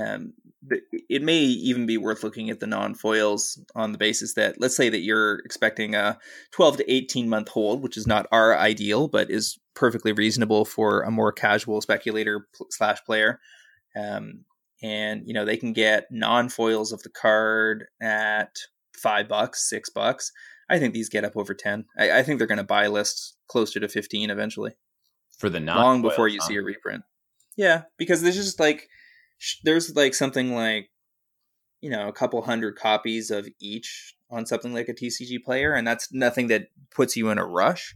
um, 0.00 0.32
it 1.08 1.22
may 1.22 1.38
even 1.38 1.86
be 1.86 1.98
worth 1.98 2.22
looking 2.22 2.48
at 2.48 2.60
the 2.60 2.66
non-foils 2.66 3.58
on 3.74 3.92
the 3.92 3.98
basis 3.98 4.34
that, 4.34 4.60
let's 4.60 4.76
say 4.76 4.88
that 4.88 5.00
you're 5.00 5.40
expecting 5.40 5.94
a 5.94 6.18
12 6.52 6.78
to 6.78 6.92
18 6.92 7.28
month 7.28 7.48
hold, 7.48 7.82
which 7.82 7.96
is 7.96 8.06
not 8.06 8.26
our 8.32 8.56
ideal, 8.56 9.08
but 9.08 9.30
is 9.30 9.58
perfectly 9.74 10.12
reasonable 10.12 10.64
for 10.64 11.02
a 11.02 11.10
more 11.10 11.32
casual 11.32 11.80
speculator 11.80 12.46
slash 12.70 13.02
player. 13.04 13.40
Um, 13.96 14.44
and 14.82 15.22
you 15.26 15.32
know 15.32 15.44
they 15.44 15.56
can 15.56 15.72
get 15.72 16.06
non-foils 16.10 16.92
of 16.92 17.02
the 17.02 17.10
card 17.10 17.86
at 18.00 18.56
five 18.96 19.28
bucks, 19.28 19.68
six 19.68 19.90
bucks. 19.90 20.32
I 20.72 20.78
think 20.78 20.94
these 20.94 21.10
get 21.10 21.24
up 21.24 21.36
over 21.36 21.52
ten. 21.52 21.84
I, 21.98 22.18
I 22.18 22.22
think 22.22 22.38
they're 22.38 22.46
going 22.46 22.56
to 22.56 22.64
buy 22.64 22.86
lists 22.86 23.36
closer 23.46 23.78
to 23.78 23.88
fifteen 23.88 24.30
eventually, 24.30 24.72
For 25.36 25.50
the 25.50 25.60
non 25.60 25.76
long 25.76 26.02
before 26.02 26.28
you 26.28 26.40
see 26.40 26.56
a 26.56 26.62
reprint. 26.62 27.02
Yeah, 27.56 27.82
because 27.98 28.22
there's 28.22 28.36
just 28.36 28.58
like 28.58 28.88
sh- 29.36 29.58
there's 29.64 29.94
like 29.94 30.14
something 30.14 30.54
like 30.54 30.88
you 31.82 31.90
know 31.90 32.08
a 32.08 32.12
couple 32.12 32.40
hundred 32.40 32.76
copies 32.76 33.30
of 33.30 33.46
each 33.60 34.14
on 34.30 34.46
something 34.46 34.72
like 34.72 34.88
a 34.88 34.94
TCG 34.94 35.44
player, 35.44 35.74
and 35.74 35.86
that's 35.86 36.10
nothing 36.10 36.46
that 36.46 36.68
puts 36.90 37.18
you 37.18 37.28
in 37.28 37.36
a 37.36 37.44
rush. 37.44 37.94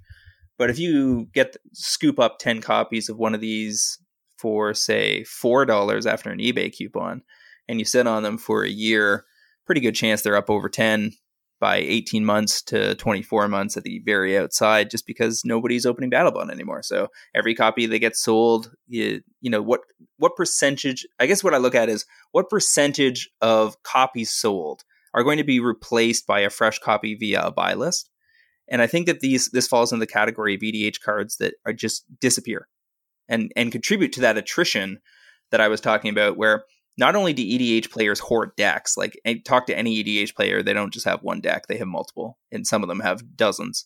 But 0.58 0.68
if 0.68 0.78
you 0.78 1.28
get 1.32 1.56
scoop 1.72 2.18
up 2.18 2.38
ten 2.38 2.60
copies 2.60 3.08
of 3.08 3.16
one 3.16 3.34
of 3.34 3.40
these 3.40 3.98
for 4.36 4.74
say 4.74 5.24
four 5.24 5.64
dollars 5.64 6.04
after 6.04 6.28
an 6.28 6.40
eBay 6.40 6.70
coupon, 6.70 7.22
and 7.68 7.78
you 7.78 7.86
sit 7.86 8.06
on 8.06 8.22
them 8.22 8.36
for 8.36 8.64
a 8.64 8.68
year, 8.68 9.24
pretty 9.64 9.80
good 9.80 9.94
chance 9.94 10.20
they're 10.20 10.36
up 10.36 10.50
over 10.50 10.68
10 10.68 11.12
by 11.58 11.76
18 11.76 12.24
months 12.24 12.62
to 12.62 12.94
24 12.96 13.48
months 13.48 13.76
at 13.76 13.82
the 13.82 14.00
very 14.04 14.36
outside 14.36 14.90
just 14.90 15.06
because 15.06 15.42
nobody's 15.44 15.86
opening 15.86 16.10
Battlebond 16.10 16.50
anymore. 16.50 16.82
So 16.82 17.08
every 17.34 17.54
copy 17.54 17.86
that 17.86 17.98
gets 17.98 18.22
sold, 18.22 18.72
you, 18.86 19.22
you 19.40 19.50
know, 19.50 19.62
what 19.62 19.80
what 20.18 20.36
percentage 20.36 21.06
I 21.18 21.26
guess 21.26 21.42
what 21.42 21.54
I 21.54 21.58
look 21.58 21.74
at 21.74 21.88
is 21.88 22.04
what 22.32 22.50
percentage 22.50 23.30
of 23.40 23.82
copies 23.82 24.30
sold 24.30 24.84
are 25.14 25.24
going 25.24 25.38
to 25.38 25.44
be 25.44 25.60
replaced 25.60 26.26
by 26.26 26.40
a 26.40 26.50
fresh 26.50 26.78
copy 26.78 27.14
via 27.14 27.46
a 27.46 27.50
buy 27.50 27.74
list. 27.74 28.10
And 28.68 28.82
I 28.82 28.86
think 28.86 29.06
that 29.06 29.20
these 29.20 29.48
this 29.50 29.68
falls 29.68 29.92
in 29.92 29.98
the 29.98 30.06
category 30.06 30.54
of 30.54 30.60
EDH 30.60 31.00
cards 31.00 31.36
that 31.38 31.54
are 31.64 31.72
just 31.72 32.04
disappear 32.20 32.68
and 33.28 33.50
and 33.56 33.72
contribute 33.72 34.12
to 34.12 34.20
that 34.20 34.36
attrition 34.36 35.00
that 35.50 35.60
I 35.60 35.68
was 35.68 35.80
talking 35.80 36.10
about 36.10 36.36
where 36.36 36.64
not 36.98 37.14
only 37.14 37.32
do 37.32 37.42
EDH 37.42 37.90
players 37.90 38.20
hoard 38.20 38.50
decks, 38.56 38.96
like 38.96 39.18
talk 39.44 39.66
to 39.66 39.76
any 39.76 40.02
EDH 40.02 40.34
player, 40.34 40.62
they 40.62 40.72
don't 40.72 40.92
just 40.92 41.06
have 41.06 41.22
one 41.22 41.40
deck, 41.40 41.66
they 41.66 41.76
have 41.76 41.88
multiple, 41.88 42.38
and 42.50 42.66
some 42.66 42.82
of 42.82 42.88
them 42.88 43.00
have 43.00 43.36
dozens. 43.36 43.84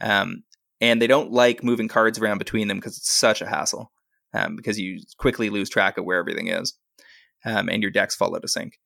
Um, 0.00 0.42
and 0.80 1.00
they 1.00 1.06
don't 1.06 1.32
like 1.32 1.64
moving 1.64 1.88
cards 1.88 2.18
around 2.18 2.38
between 2.38 2.68
them 2.68 2.78
because 2.78 2.96
it's 2.96 3.12
such 3.12 3.40
a 3.40 3.46
hassle 3.46 3.92
um, 4.34 4.56
because 4.56 4.78
you 4.78 5.00
quickly 5.18 5.50
lose 5.50 5.70
track 5.70 5.96
of 5.98 6.04
where 6.04 6.18
everything 6.18 6.48
is 6.48 6.74
um, 7.44 7.68
and 7.68 7.82
your 7.82 7.90
decks 7.90 8.14
fall 8.14 8.34
out 8.34 8.44
of 8.44 8.50
sync. 8.50 8.78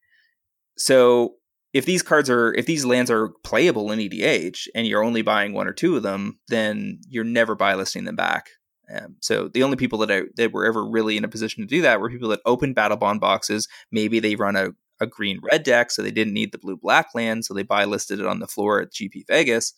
So 0.77 1.35
if 1.73 1.85
these 1.85 2.03
cards 2.03 2.31
are 2.31 2.53
if 2.55 2.66
these 2.66 2.85
lands 2.85 3.11
are 3.11 3.31
playable 3.45 3.91
in 3.93 3.99
EDH 3.99 4.68
and 4.75 4.87
you're 4.87 5.05
only 5.05 5.23
buying 5.23 5.53
one 5.53 5.68
or 5.68 5.73
two 5.73 5.97
of 5.97 6.03
them, 6.03 6.39
then 6.49 7.01
you're 7.09 7.25
never 7.25 7.55
buy 7.55 7.75
listing 7.75 8.05
them 8.05 8.16
back. 8.16 8.47
Um, 8.93 9.16
so 9.20 9.49
the 9.49 9.62
only 9.62 9.76
people 9.76 9.99
that 9.99 10.11
I, 10.11 10.22
that 10.36 10.53
were 10.53 10.66
ever 10.66 10.84
really 10.84 11.16
in 11.16 11.24
a 11.24 11.28
position 11.28 11.62
to 11.62 11.66
do 11.66 11.82
that 11.82 12.01
were 12.01 12.11
people 12.11 12.28
that 12.30 12.41
opened 12.45 12.74
battle 12.74 12.97
bond 12.97 13.20
boxes. 13.20 13.68
Maybe 13.93 14.20
they 14.20 14.36
run 14.36 14.57
a, 14.57 14.70
a 15.01 15.07
green 15.07 15.41
red 15.43 15.62
deck, 15.62 15.91
so 15.91 16.03
they 16.03 16.11
didn't 16.11 16.34
need 16.34 16.53
the 16.53 16.59
blue 16.59 16.76
black 16.76 17.09
land, 17.14 17.45
so 17.45 17.55
they 17.55 17.62
buy 17.62 17.84
listed 17.84 18.20
it 18.20 18.26
on 18.26 18.41
the 18.41 18.47
floor 18.47 18.80
at 18.80 18.93
GP 18.93 19.26
Vegas. 19.26 19.74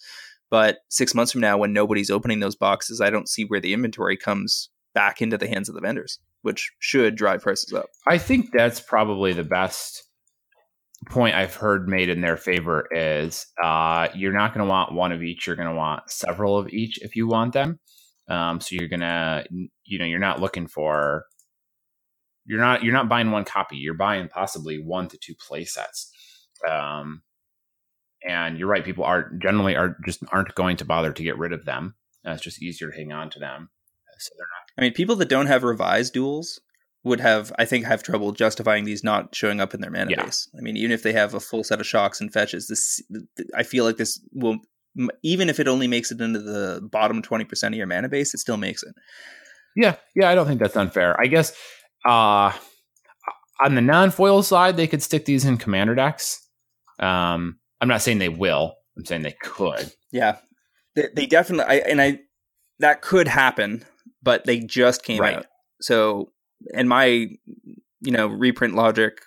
But 0.50 0.78
six 0.88 1.14
months 1.14 1.32
from 1.32 1.40
now, 1.40 1.56
when 1.56 1.72
nobody's 1.72 2.10
opening 2.10 2.40
those 2.40 2.56
boxes, 2.56 3.00
I 3.00 3.10
don't 3.10 3.28
see 3.28 3.44
where 3.44 3.60
the 3.60 3.72
inventory 3.72 4.16
comes 4.16 4.68
back 4.94 5.22
into 5.22 5.38
the 5.38 5.48
hands 5.48 5.68
of 5.68 5.74
the 5.74 5.80
vendors, 5.80 6.18
which 6.42 6.70
should 6.78 7.16
drive 7.16 7.42
prices 7.42 7.72
up. 7.72 7.86
I 8.06 8.18
think 8.18 8.50
that's 8.52 8.80
probably 8.80 9.32
the 9.32 9.44
best 9.44 10.04
point 11.06 11.34
I've 11.34 11.54
heard 11.54 11.88
made 11.88 12.08
in 12.08 12.20
their 12.20 12.36
favor 12.36 12.86
is 12.92 13.46
uh, 13.62 14.08
you're 14.14 14.32
not 14.32 14.54
going 14.54 14.66
to 14.66 14.70
want 14.70 14.92
one 14.92 15.12
of 15.12 15.22
each. 15.22 15.46
You're 15.46 15.56
going 15.56 15.68
to 15.68 15.74
want 15.74 16.10
several 16.10 16.58
of 16.58 16.68
each 16.68 17.00
if 17.02 17.16
you 17.16 17.26
want 17.26 17.54
them. 17.54 17.80
Um, 18.32 18.60
so 18.60 18.74
you're 18.74 18.88
gonna, 18.88 19.44
you 19.84 19.98
know, 19.98 20.06
you're 20.06 20.18
not 20.18 20.40
looking 20.40 20.66
for, 20.66 21.26
you're 22.46 22.60
not, 22.60 22.82
you're 22.82 22.94
not 22.94 23.08
buying 23.08 23.30
one 23.30 23.44
copy. 23.44 23.76
You're 23.76 23.94
buying 23.94 24.28
possibly 24.28 24.78
one 24.82 25.08
to 25.08 25.18
two 25.18 25.34
play 25.34 25.64
sets. 25.64 26.10
Um, 26.68 27.22
and 28.26 28.58
you're 28.58 28.68
right. 28.68 28.84
People 28.84 29.04
are 29.04 29.30
generally 29.42 29.76
are 29.76 29.96
just 30.06 30.22
aren't 30.30 30.54
going 30.54 30.76
to 30.78 30.84
bother 30.84 31.12
to 31.12 31.22
get 31.22 31.38
rid 31.38 31.52
of 31.52 31.64
them. 31.64 31.94
Uh, 32.26 32.30
it's 32.32 32.42
just 32.42 32.62
easier 32.62 32.90
to 32.90 32.96
hang 32.96 33.12
on 33.12 33.30
to 33.30 33.38
them. 33.38 33.68
So 34.18 34.34
they're 34.38 34.46
not. 34.46 34.80
I 34.80 34.82
mean, 34.82 34.94
people 34.94 35.16
that 35.16 35.28
don't 35.28 35.46
have 35.46 35.64
revised 35.64 36.14
duals 36.14 36.60
would 37.04 37.18
have, 37.20 37.52
I 37.58 37.64
think, 37.64 37.84
have 37.84 38.02
trouble 38.02 38.30
justifying 38.30 38.84
these 38.84 39.02
not 39.02 39.34
showing 39.34 39.60
up 39.60 39.74
in 39.74 39.80
their 39.80 39.90
mana 39.90 40.12
yeah. 40.12 40.24
base. 40.24 40.48
I 40.56 40.62
mean, 40.62 40.76
even 40.76 40.92
if 40.92 41.02
they 41.02 41.12
have 41.12 41.34
a 41.34 41.40
full 41.40 41.64
set 41.64 41.80
of 41.80 41.86
shocks 41.86 42.20
and 42.20 42.32
fetches, 42.32 42.68
this 42.68 43.02
I 43.56 43.64
feel 43.64 43.84
like 43.84 43.96
this 43.96 44.20
will, 44.32 44.58
even 45.22 45.48
if 45.48 45.58
it 45.58 45.68
only 45.68 45.86
makes 45.86 46.10
it 46.10 46.20
into 46.20 46.40
the 46.40 46.86
bottom 46.90 47.22
twenty 47.22 47.44
percent 47.44 47.74
of 47.74 47.78
your 47.78 47.86
mana 47.86 48.08
base, 48.08 48.34
it 48.34 48.38
still 48.38 48.56
makes 48.56 48.82
it. 48.82 48.94
Yeah, 49.76 49.96
yeah, 50.14 50.28
I 50.28 50.34
don't 50.34 50.46
think 50.46 50.60
that's 50.60 50.76
unfair. 50.76 51.18
I 51.20 51.26
guess 51.26 51.56
uh, 52.04 52.52
on 53.62 53.74
the 53.74 53.80
non-foil 53.80 54.42
side, 54.42 54.76
they 54.76 54.86
could 54.86 55.02
stick 55.02 55.24
these 55.24 55.44
in 55.44 55.56
commander 55.56 55.94
decks. 55.94 56.46
Um, 56.98 57.58
I'm 57.80 57.88
not 57.88 58.02
saying 58.02 58.18
they 58.18 58.28
will. 58.28 58.74
I'm 58.96 59.04
saying 59.04 59.22
they 59.22 59.36
could. 59.42 59.92
Yeah, 60.10 60.36
they, 60.94 61.08
they 61.14 61.26
definitely. 61.26 61.80
I, 61.80 61.88
and 61.88 62.00
I 62.00 62.20
that 62.80 63.00
could 63.00 63.28
happen, 63.28 63.84
but 64.22 64.44
they 64.44 64.60
just 64.60 65.04
came 65.04 65.20
right. 65.20 65.36
out. 65.36 65.46
So 65.80 66.32
and 66.74 66.88
my 66.88 67.06
you 67.06 68.10
know 68.12 68.26
reprint 68.26 68.74
logic 68.74 69.22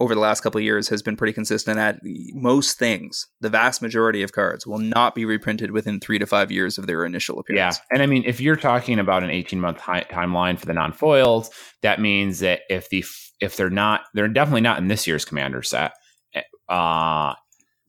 over 0.00 0.14
the 0.14 0.20
last 0.20 0.40
couple 0.40 0.58
of 0.58 0.64
years 0.64 0.88
has 0.88 1.02
been 1.02 1.16
pretty 1.16 1.32
consistent 1.32 1.78
at 1.78 2.00
most 2.34 2.78
things 2.78 3.26
the 3.40 3.48
vast 3.48 3.82
majority 3.82 4.22
of 4.22 4.32
cards 4.32 4.66
will 4.66 4.78
not 4.78 5.14
be 5.14 5.24
reprinted 5.24 5.70
within 5.70 6.00
three 6.00 6.18
to 6.18 6.26
five 6.26 6.50
years 6.52 6.78
of 6.78 6.86
their 6.86 7.04
initial 7.04 7.38
appearance. 7.38 7.78
Yeah 7.78 7.84
and 7.90 8.02
i 8.02 8.06
mean 8.06 8.22
if 8.26 8.40
you're 8.40 8.56
talking 8.56 8.98
about 8.98 9.22
an 9.22 9.30
18 9.30 9.60
month 9.60 9.78
timeline 9.78 10.58
for 10.58 10.66
the 10.66 10.74
non-foils 10.74 11.50
that 11.82 12.00
means 12.00 12.40
that 12.40 12.60
if 12.68 12.88
the 12.90 13.04
if 13.40 13.56
they're 13.56 13.70
not 13.70 14.02
they're 14.14 14.28
definitely 14.28 14.60
not 14.60 14.78
in 14.78 14.88
this 14.88 15.06
year's 15.06 15.24
commander 15.24 15.62
set 15.62 15.92
eh, 16.34 16.42
uh 16.68 17.34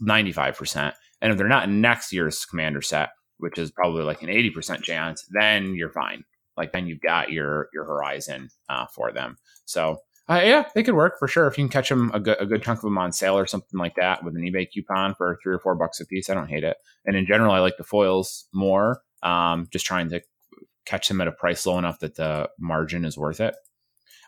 95% 0.02 0.94
and 1.22 1.32
if 1.32 1.38
they're 1.38 1.48
not 1.48 1.68
in 1.68 1.82
next 1.82 2.14
year's 2.14 2.46
commander 2.46 2.82
set 2.82 3.10
which 3.40 3.58
is 3.58 3.72
probably 3.72 4.04
like 4.04 4.22
an 4.22 4.30
80% 4.30 4.84
chance 4.84 5.26
then 5.32 5.74
you're 5.74 5.92
fine. 5.92 6.24
Like 6.56 6.74
then 6.74 6.88
you've 6.88 7.02
got 7.02 7.32
your 7.32 7.70
your 7.74 7.86
horizon 7.86 8.50
uh, 8.68 8.86
for 8.94 9.12
them. 9.12 9.38
So 9.66 10.00
uh, 10.30 10.42
yeah, 10.44 10.70
they 10.76 10.84
could 10.84 10.96
work 10.96 11.18
for 11.18 11.28
sure 11.28 11.48
if 11.48 11.58
you 11.58 11.64
can 11.64 11.72
catch 11.72 11.90
them 11.90 12.12
a 12.14 12.20
good, 12.20 12.38
a 12.40 12.46
good 12.46 12.64
chunk 12.64 12.80
of 12.80 12.84
them 12.84 12.98
on 12.98 13.12
sale 13.12 13.38
or 13.38 13.48
something 13.48 13.80
like 13.80 13.96
that 13.96 14.24
with 14.24 14.36
an 14.36 14.42
eBay 14.44 14.68
coupon 14.72 15.16
for 15.16 15.40
three 15.42 15.54
or 15.54 15.60
four 15.60 15.76
bucks 15.76 16.00
a 16.00 16.06
piece. 16.06 16.30
I 16.30 16.34
don't 16.34 16.50
hate 16.50 16.64
it. 16.64 16.78
And 17.06 17.16
in 17.16 17.26
general, 17.26 17.52
I 17.52 17.60
like 17.60 17.78
the 17.78 17.84
foils 17.84 18.48
more. 18.54 19.02
Um, 19.24 19.68
just 19.72 19.86
trying 19.86 20.10
to 20.10 20.22
catch 20.86 21.08
them 21.08 21.22
at 21.22 21.28
a 21.28 21.32
price 21.32 21.66
low 21.66 21.78
enough 21.78 22.00
that 22.00 22.16
the 22.16 22.50
margin 22.60 23.06
is 23.06 23.18
worth 23.18 23.40
it. 23.42 23.56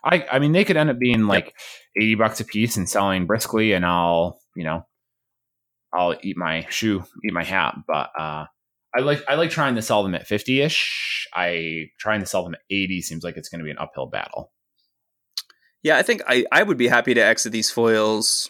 I, 0.04 0.26
I 0.30 0.38
mean, 0.40 0.52
they 0.52 0.64
could 0.64 0.76
end 0.76 0.90
up 0.90 0.98
being 0.98 1.26
like. 1.26 1.54
80 1.96 2.14
bucks 2.16 2.40
a 2.40 2.44
piece 2.44 2.76
and 2.76 2.88
selling 2.88 3.26
briskly 3.26 3.72
and 3.72 3.84
I'll, 3.84 4.40
you 4.56 4.64
know, 4.64 4.86
I'll 5.92 6.16
eat 6.22 6.36
my 6.36 6.66
shoe, 6.70 7.04
eat 7.24 7.34
my 7.34 7.44
hat. 7.44 7.74
But, 7.86 8.10
uh, 8.18 8.46
I 8.94 9.00
like 9.00 9.22
I 9.26 9.36
like 9.36 9.50
trying 9.50 9.76
to 9.76 9.82
sell 9.82 10.02
them 10.02 10.14
at 10.14 10.28
50ish. 10.28 11.24
I 11.34 11.86
trying 11.98 12.20
to 12.20 12.26
sell 12.26 12.44
them 12.44 12.54
at 12.54 12.60
80 12.70 13.00
seems 13.02 13.24
like 13.24 13.36
it's 13.36 13.48
going 13.48 13.60
to 13.60 13.64
be 13.64 13.70
an 13.70 13.78
uphill 13.78 14.06
battle. 14.06 14.52
Yeah, 15.82 15.96
I 15.96 16.02
think 16.02 16.22
I, 16.28 16.44
I 16.52 16.62
would 16.62 16.78
be 16.78 16.88
happy 16.88 17.14
to 17.14 17.20
exit 17.20 17.52
these 17.52 17.70
foils 17.70 18.48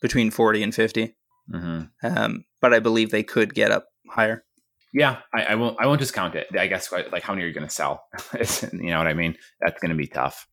between 0.00 0.30
40 0.30 0.62
and 0.62 0.74
50. 0.74 1.14
Mm-hmm. 1.52 2.06
Um, 2.06 2.44
but 2.60 2.72
I 2.72 2.78
believe 2.78 3.10
they 3.10 3.22
could 3.22 3.54
get 3.54 3.70
up 3.70 3.86
higher. 4.08 4.44
Yeah, 4.92 5.18
I, 5.32 5.42
I, 5.42 5.54
won't. 5.54 5.76
I 5.80 5.86
won't 5.86 6.00
discount 6.00 6.34
it. 6.34 6.48
I 6.58 6.66
guess 6.66 6.90
like 6.90 7.22
how 7.22 7.32
many 7.32 7.44
are 7.44 7.48
you 7.48 7.54
going 7.54 7.66
to 7.66 7.72
sell? 7.72 8.04
you 8.72 8.90
know 8.90 8.98
what 8.98 9.06
I 9.06 9.14
mean? 9.14 9.36
That's 9.60 9.80
going 9.80 9.90
to 9.90 9.96
be 9.96 10.08
tough. 10.08 10.46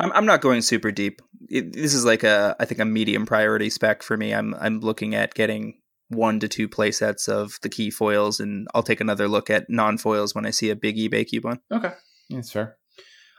I'm, 0.00 0.10
I'm 0.12 0.26
not 0.26 0.40
going 0.40 0.62
super 0.62 0.90
deep. 0.90 1.20
It, 1.50 1.72
this 1.74 1.92
is 1.94 2.04
like 2.04 2.24
a 2.24 2.56
I 2.58 2.64
think 2.64 2.80
a 2.80 2.86
medium 2.86 3.26
priority 3.26 3.68
spec 3.68 4.02
for 4.02 4.16
me. 4.16 4.32
I'm 4.32 4.54
I'm 4.54 4.80
looking 4.80 5.14
at 5.14 5.34
getting 5.34 5.74
one 6.08 6.40
to 6.40 6.48
two 6.48 6.68
play 6.68 6.92
sets 6.92 7.28
of 7.28 7.58
the 7.62 7.68
key 7.68 7.90
foils, 7.90 8.40
and 8.40 8.66
I'll 8.74 8.82
take 8.82 9.00
another 9.00 9.28
look 9.28 9.50
at 9.50 9.68
non 9.68 9.98
foils 9.98 10.34
when 10.34 10.46
I 10.46 10.50
see 10.50 10.70
a 10.70 10.76
big 10.76 10.96
eBay 10.96 11.28
coupon. 11.28 11.60
Okay, 11.70 11.92
that's 12.30 12.52
fair. 12.52 12.78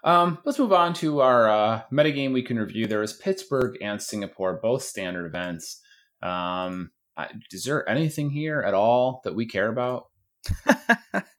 Um, 0.06 0.38
let's 0.46 0.60
move 0.60 0.72
on 0.72 0.94
to 0.96 1.22
our 1.22 1.50
uh, 1.50 1.82
metagame 1.92 2.32
we 2.32 2.44
can 2.44 2.60
review. 2.60 2.86
There 2.86 3.02
is 3.02 3.14
Pittsburgh 3.14 3.76
and 3.82 4.00
Singapore, 4.00 4.60
both 4.62 4.84
standard 4.84 5.26
events. 5.26 5.82
Um, 6.22 6.92
is 7.52 7.64
there 7.64 7.90
anything 7.90 8.30
here 8.30 8.62
at 8.62 8.76
all 8.76 9.22
that 9.24 9.34
we 9.34 9.48
care 9.48 9.68
about? 9.68 10.06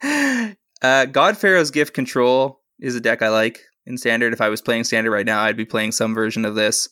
uh, 0.82 1.04
God 1.06 1.38
Pharaoh's 1.38 1.70
Gift 1.70 1.94
Control 1.94 2.60
is 2.80 2.96
a 2.96 3.00
deck 3.00 3.22
I 3.22 3.28
like 3.28 3.60
in 3.86 3.96
standard. 3.96 4.32
If 4.32 4.40
I 4.40 4.48
was 4.48 4.60
playing 4.60 4.82
standard 4.82 5.12
right 5.12 5.26
now, 5.26 5.42
I'd 5.42 5.56
be 5.56 5.64
playing 5.64 5.92
some 5.92 6.12
version 6.12 6.44
of 6.44 6.56
this. 6.56 6.88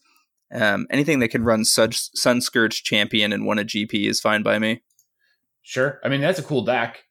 Um, 0.55 0.87
anything 0.91 1.19
that 1.19 1.29
can 1.29 1.43
run 1.43 1.65
Such 1.65 1.97
Sunscourge 2.15 2.85
Champion 2.85 3.33
and 3.33 3.47
won 3.47 3.59
a 3.59 3.65
GP 3.65 4.09
is 4.09 4.21
fine 4.21 4.45
by 4.45 4.61
me. 4.61 4.83
Sure, 5.63 5.99
I 6.05 6.09
mean 6.09 6.21
that's 6.21 6.39
a 6.39 6.43
cool 6.45 6.63
deck, 6.63 7.03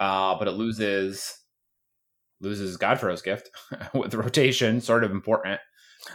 uh, 0.00 0.36
but 0.38 0.48
it 0.48 0.52
loses 0.52 1.37
loses 2.40 2.76
God 2.76 3.00
gift 3.22 3.50
with 3.94 4.14
rotation, 4.14 4.80
sort 4.80 5.04
of 5.04 5.10
important. 5.10 5.60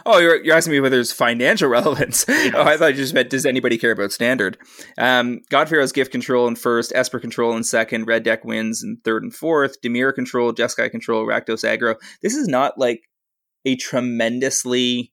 Oh, 0.06 0.18
you're, 0.18 0.42
you're 0.42 0.56
asking 0.56 0.72
me 0.72 0.80
whether 0.80 0.96
there's 0.96 1.12
financial 1.12 1.68
relevance. 1.70 2.24
Yes. 2.26 2.54
Oh, 2.56 2.62
I 2.62 2.76
thought 2.76 2.92
you 2.92 2.96
just 2.96 3.14
meant 3.14 3.30
does 3.30 3.46
anybody 3.46 3.78
care 3.78 3.92
about 3.92 4.12
standard? 4.12 4.58
Um, 4.98 5.40
gift 5.50 6.10
control 6.10 6.48
in 6.48 6.56
first, 6.56 6.92
Esper 6.94 7.20
control 7.20 7.56
in 7.56 7.64
second, 7.64 8.06
Red 8.06 8.22
Deck 8.22 8.44
wins 8.44 8.82
in 8.82 8.98
third 9.04 9.22
and 9.22 9.34
fourth, 9.34 9.80
Dimir 9.82 10.14
control, 10.14 10.52
Jeskai 10.52 10.90
control, 10.90 11.26
Rakdos 11.26 11.64
aggro. 11.64 11.96
This 12.22 12.34
is 12.34 12.48
not 12.48 12.78
like 12.78 13.02
a 13.64 13.76
tremendously 13.76 15.12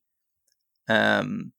um, 0.90 1.52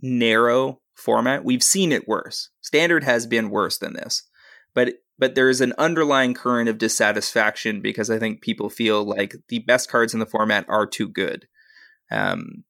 narrow 0.00 0.80
format. 0.94 1.44
We've 1.44 1.62
seen 1.62 1.92
it 1.92 2.08
worse. 2.08 2.50
Standard 2.60 3.04
has 3.04 3.26
been 3.26 3.50
worse 3.50 3.78
than 3.78 3.94
this, 3.94 4.24
but 4.74 4.94
but 5.18 5.34
there 5.34 5.48
is 5.48 5.60
an 5.60 5.74
underlying 5.78 6.34
current 6.34 6.68
of 6.68 6.78
dissatisfaction 6.78 7.80
because 7.80 8.10
I 8.10 8.18
think 8.18 8.40
people 8.40 8.70
feel 8.70 9.04
like 9.04 9.34
the 9.48 9.58
best 9.60 9.90
cards 9.90 10.14
in 10.14 10.20
the 10.20 10.26
format 10.26 10.64
are 10.68 10.86
too 10.86 11.08
good. 11.08 11.48
Um, 12.10 12.64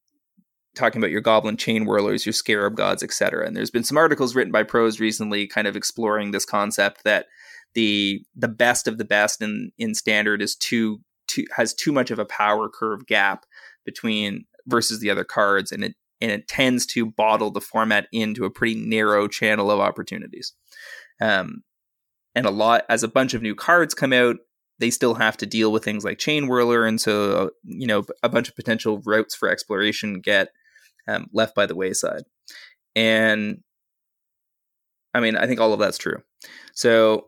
talking 0.74 1.00
about 1.00 1.10
your 1.10 1.20
goblin 1.20 1.56
chain 1.56 1.84
whirlers, 1.84 2.24
your 2.24 2.32
scarab 2.32 2.76
gods, 2.76 3.02
etc. 3.02 3.46
And 3.46 3.56
there's 3.56 3.70
been 3.70 3.84
some 3.84 3.98
articles 3.98 4.34
written 4.34 4.52
by 4.52 4.62
pros 4.62 5.00
recently, 5.00 5.46
kind 5.46 5.66
of 5.66 5.76
exploring 5.76 6.30
this 6.30 6.44
concept 6.44 7.04
that 7.04 7.26
the 7.74 8.22
the 8.34 8.48
best 8.48 8.88
of 8.88 8.96
the 8.96 9.04
best 9.04 9.42
in 9.42 9.72
in 9.76 9.94
standard 9.94 10.40
is 10.40 10.56
too 10.56 11.00
too 11.26 11.44
has 11.56 11.74
too 11.74 11.92
much 11.92 12.10
of 12.10 12.18
a 12.18 12.24
power 12.24 12.68
curve 12.68 13.06
gap 13.06 13.44
between 13.84 14.46
versus 14.66 15.00
the 15.00 15.10
other 15.10 15.24
cards, 15.24 15.70
and 15.70 15.84
it 15.84 15.94
and 16.20 16.30
it 16.30 16.48
tends 16.48 16.86
to 16.86 17.06
bottle 17.06 17.50
the 17.50 17.60
format 17.60 18.08
into 18.12 18.44
a 18.44 18.50
pretty 18.50 18.74
narrow 18.74 19.28
channel 19.28 19.70
of 19.70 19.80
opportunities. 19.80 20.54
Um, 21.20 21.62
and 22.38 22.46
a 22.46 22.50
lot 22.50 22.84
as 22.88 23.02
a 23.02 23.08
bunch 23.08 23.34
of 23.34 23.42
new 23.42 23.56
cards 23.56 23.94
come 23.94 24.12
out, 24.12 24.36
they 24.78 24.90
still 24.90 25.14
have 25.14 25.36
to 25.38 25.46
deal 25.46 25.72
with 25.72 25.84
things 25.84 26.04
like 26.04 26.18
Chain 26.18 26.46
Whirler, 26.46 26.86
and 26.86 27.00
so 27.00 27.50
you 27.64 27.86
know 27.86 28.04
a 28.22 28.28
bunch 28.28 28.48
of 28.48 28.54
potential 28.54 29.02
routes 29.04 29.34
for 29.34 29.48
exploration 29.48 30.20
get 30.20 30.50
um, 31.08 31.26
left 31.32 31.56
by 31.56 31.66
the 31.66 31.74
wayside. 31.74 32.22
And 32.94 33.64
I 35.14 35.20
mean, 35.20 35.36
I 35.36 35.48
think 35.48 35.58
all 35.58 35.72
of 35.72 35.80
that's 35.80 35.98
true. 35.98 36.22
So 36.74 37.26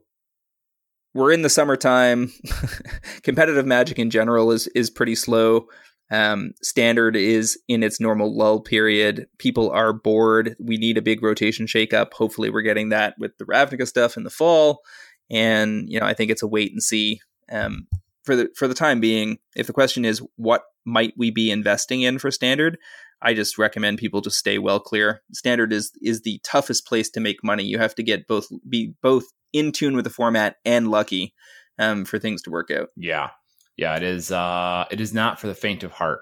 we're 1.13 1.33
in 1.33 1.43
the 1.43 1.49
summertime. 1.49 2.33
Competitive 3.25 3.67
Magic 3.67 3.99
in 3.99 4.11
general 4.11 4.53
is 4.53 4.69
is 4.69 4.89
pretty 4.89 5.17
slow. 5.17 5.67
Um, 6.11 6.53
standard 6.61 7.15
is 7.15 7.59
in 7.69 7.83
its 7.83 8.01
normal 8.01 8.37
lull 8.37 8.61
period. 8.61 9.29
People 9.39 9.71
are 9.71 9.93
bored. 9.93 10.57
We 10.59 10.77
need 10.77 10.99
a 10.99 11.03
big 11.03 11.23
rotation 11.23 11.67
shakeup. 11.67 12.13
Hopefully, 12.15 12.51
we're 12.51 12.63
getting 12.63 12.89
that 12.89 13.15
with 13.19 13.39
the 13.39 13.45
Ravnica 13.45 13.87
stuff 13.87 14.17
in 14.17 14.25
the 14.25 14.31
fall. 14.31 14.83
And 15.31 15.89
you 15.89 16.01
know, 16.01 16.07
I 16.07 16.15
think 16.15 16.31
it's 16.31 16.43
a 16.43 16.49
wait 16.49 16.73
and 16.73 16.83
see 16.83 17.21
um, 17.51 17.87
for 18.25 18.35
the 18.35 18.51
for 18.57 18.67
the 18.67 18.75
time 18.75 19.01
being. 19.01 19.39
If 19.55 19.67
the 19.67 19.73
question 19.73 20.05
is 20.05 20.23
what 20.37 20.65
might 20.85 21.15
we 21.17 21.31
be 21.31 21.51
investing 21.51 22.03
in 22.03 22.19
for 22.19 22.31
standard, 22.31 22.79
I 23.23 23.35
just 23.35 23.59
recommend 23.59 23.99
people 23.99 24.23
to 24.23 24.31
stay 24.31 24.59
well 24.59 24.81
clear. 24.81 25.23
Standard 25.33 25.73
is 25.73 25.93
is 26.03 26.23
the 26.23 26.41
toughest 26.43 26.87
place 26.87 27.11
to 27.11 27.21
make 27.21 27.45
money. 27.45 27.65
You 27.65 27.79
have 27.79 27.95
to 27.97 28.03
get 28.03 28.27
both 28.27 28.49
be 28.69 28.95
both 29.03 29.25
in 29.53 29.73
tune 29.73 29.95
with 29.95 30.05
the 30.05 30.11
format 30.11 30.57
and 30.65 30.91
lucky 30.91 31.35
um, 31.79 32.05
for 32.05 32.19
things 32.19 32.43
to 32.43 32.51
work 32.51 32.71
out. 32.71 32.89
Yeah, 32.97 33.31
yeah, 33.81 33.97
it 33.97 34.03
is. 34.03 34.31
Uh, 34.31 34.85
it 34.91 35.01
is 35.01 35.14
not 35.14 35.41
for 35.41 35.47
the 35.47 35.55
faint 35.55 35.83
of 35.85 35.93
heart 35.93 36.20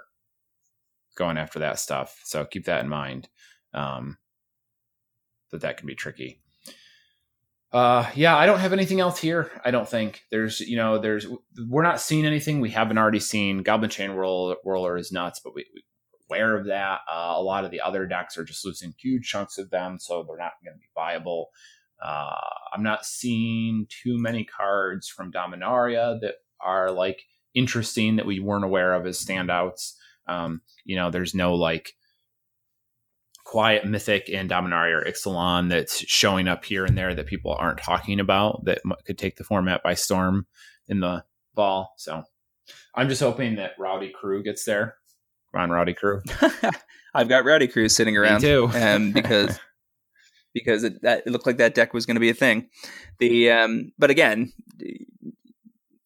going 1.17 1.37
after 1.37 1.59
that 1.59 1.81
stuff. 1.81 2.21
So 2.23 2.45
keep 2.45 2.67
that 2.67 2.85
in 2.85 2.89
mind. 2.89 3.29
Um, 3.75 4.17
that 5.51 5.63
that 5.63 5.77
can 5.77 5.89
be 5.89 5.97
tricky. 5.97 6.41
Uh, 7.73 8.09
yeah, 8.15 8.37
I 8.37 8.47
don't 8.47 8.61
have 8.61 8.73
anything 8.73 9.01
else 9.01 9.19
here. 9.19 9.51
I 9.65 9.73
don't 9.73 9.89
think 9.89 10.23
there's, 10.31 10.61
you 10.61 10.77
know, 10.77 10.99
there's, 10.99 11.27
we're 11.69 11.83
not 11.83 12.01
seeing 12.01 12.25
anything 12.25 12.61
we 12.61 12.71
haven't 12.71 12.97
already 12.97 13.19
seen. 13.19 13.65
Goblin 13.65 13.91
Chain 13.91 14.13
Whirler 14.13 14.97
is 14.97 15.11
nuts, 15.11 15.41
but 15.43 15.53
we, 15.53 15.67
we 15.75 15.83
aware 16.31 16.57
of 16.57 16.67
that. 16.67 17.01
Uh, 17.13 17.35
a 17.37 17.43
lot 17.43 17.65
of 17.65 17.73
the 17.73 17.81
other 17.81 18.07
decks 18.07 18.39
are 18.39 18.45
just 18.45 18.65
losing 18.65 18.95
huge 18.97 19.27
chunks 19.27 19.59
of 19.59 19.69
them, 19.71 19.99
so 19.99 20.23
they're 20.23 20.39
not 20.39 20.53
going 20.65 20.77
to 20.77 20.79
be 20.79 20.87
viable. 20.95 21.49
Uh, 22.01 22.37
I'm 22.73 22.85
not 22.85 23.05
seeing 23.05 23.89
too 23.89 24.17
many 24.17 24.45
cards 24.45 25.09
from 25.09 25.33
Dominaria 25.33 26.21
that 26.21 26.37
are 26.61 26.93
like 26.93 27.25
interesting 27.55 28.17
that 28.17 28.27
we 28.27 28.41
weren't 28.41 28.65
aware 28.65 28.95
of 28.95 29.07
as 29.07 29.25
standouts. 29.25 29.95
Um, 30.27 30.61
you 30.85 30.97
know, 30.97 31.11
there's 31.11 31.35
no 31.35 31.55
like 31.55 31.95
quiet 33.45 33.87
mythic 33.87 34.29
in 34.29 34.47
Dominaria 34.47 35.01
or 35.01 35.05
Ixalan 35.05 35.71
that's 35.71 36.07
showing 36.07 36.49
up 36.49 36.67
here 36.67 36.85
and 36.85 36.99
there 36.99 37.15
that 37.15 37.27
people 37.27 37.55
aren't 37.55 37.79
talking 37.79 38.21
about 38.21 38.65
that 38.67 38.83
could 39.07 39.17
take 39.17 39.37
the 39.37 39.45
format 39.45 39.83
by 39.83 39.95
storm 39.95 40.47
in 40.87 41.01
the 41.01 41.25
fall. 41.55 41.95
So 41.97 42.25
I'm 42.95 43.09
just 43.09 43.23
hoping 43.23 43.57
that 43.57 43.73
Rowdy 43.79 44.11
Crew 44.11 44.43
gets 44.43 44.65
there 44.65 44.97
on 45.55 45.71
Rowdy 45.71 45.95
Crew. 45.95 46.21
I've 47.15 47.29
got 47.29 47.47
Rowdy 47.47 47.69
Crew 47.69 47.89
sitting 47.89 48.19
around 48.19 48.43
Me 48.43 48.49
too. 48.49 48.71
um, 48.75 49.13
because 49.13 49.59
because 50.55 50.85
it, 50.85 51.01
that, 51.03 51.23
it 51.27 51.31
looked 51.31 51.47
like 51.47 51.57
that 51.57 51.75
deck 51.75 51.95
was 51.95 52.05
going 52.05 52.17
to 52.17 52.21
be 52.21 52.31
a 52.31 52.35
thing. 52.35 52.69
The 53.19 53.51
um, 53.51 53.93
but 53.99 54.11
again, 54.11 54.53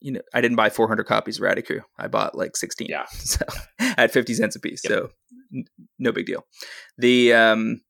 you 0.02 0.12
know, 0.12 0.20
I 0.34 0.40
didn't 0.40 0.56
buy 0.56 0.68
400 0.68 1.04
copies 1.04 1.38
of 1.38 1.42
Rowdy 1.42 1.62
I 1.98 2.08
bought 2.08 2.36
like 2.36 2.56
16. 2.56 2.88
Yeah, 2.90 3.06
so 3.10 3.44
at 3.80 4.12
50 4.12 4.34
cents 4.34 4.56
a 4.56 4.60
piece. 4.60 4.82
Yep. 4.84 4.92
So 4.92 5.08
n- 5.54 5.64
no 5.98 6.12
big 6.12 6.26
deal. 6.26 6.44
The 6.98 7.32
um, 7.32 7.80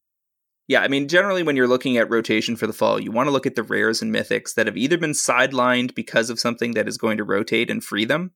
yeah, 0.68 0.82
I 0.82 0.88
mean, 0.88 1.08
generally 1.08 1.42
when 1.42 1.56
you're 1.56 1.68
looking 1.68 1.96
at 1.96 2.10
rotation 2.10 2.54
for 2.56 2.66
the 2.66 2.72
fall, 2.72 3.00
you 3.00 3.10
want 3.10 3.26
to 3.26 3.32
look 3.32 3.46
at 3.46 3.56
the 3.56 3.62
rares 3.62 4.02
and 4.02 4.14
mythics 4.14 4.54
that 4.54 4.66
have 4.66 4.76
either 4.76 4.98
been 4.98 5.12
sidelined 5.12 5.94
because 5.94 6.30
of 6.30 6.38
something 6.38 6.72
that 6.74 6.86
is 6.86 6.98
going 6.98 7.16
to 7.16 7.24
rotate 7.24 7.70
and 7.70 7.82
free 7.82 8.04
them, 8.04 8.32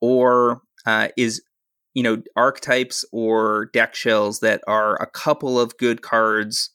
or 0.00 0.62
uh, 0.84 1.08
is 1.16 1.42
you 1.94 2.02
know 2.02 2.22
archetypes 2.36 3.04
or 3.12 3.66
deck 3.72 3.94
shells 3.94 4.40
that 4.40 4.62
are 4.66 4.96
a 4.96 5.06
couple 5.06 5.60
of 5.60 5.76
good 5.78 6.02
cards 6.02 6.70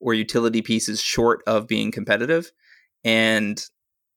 or 0.00 0.14
utility 0.14 0.62
pieces 0.62 1.00
short 1.00 1.42
of 1.46 1.68
being 1.68 1.90
competitive 1.90 2.50
and 3.04 3.66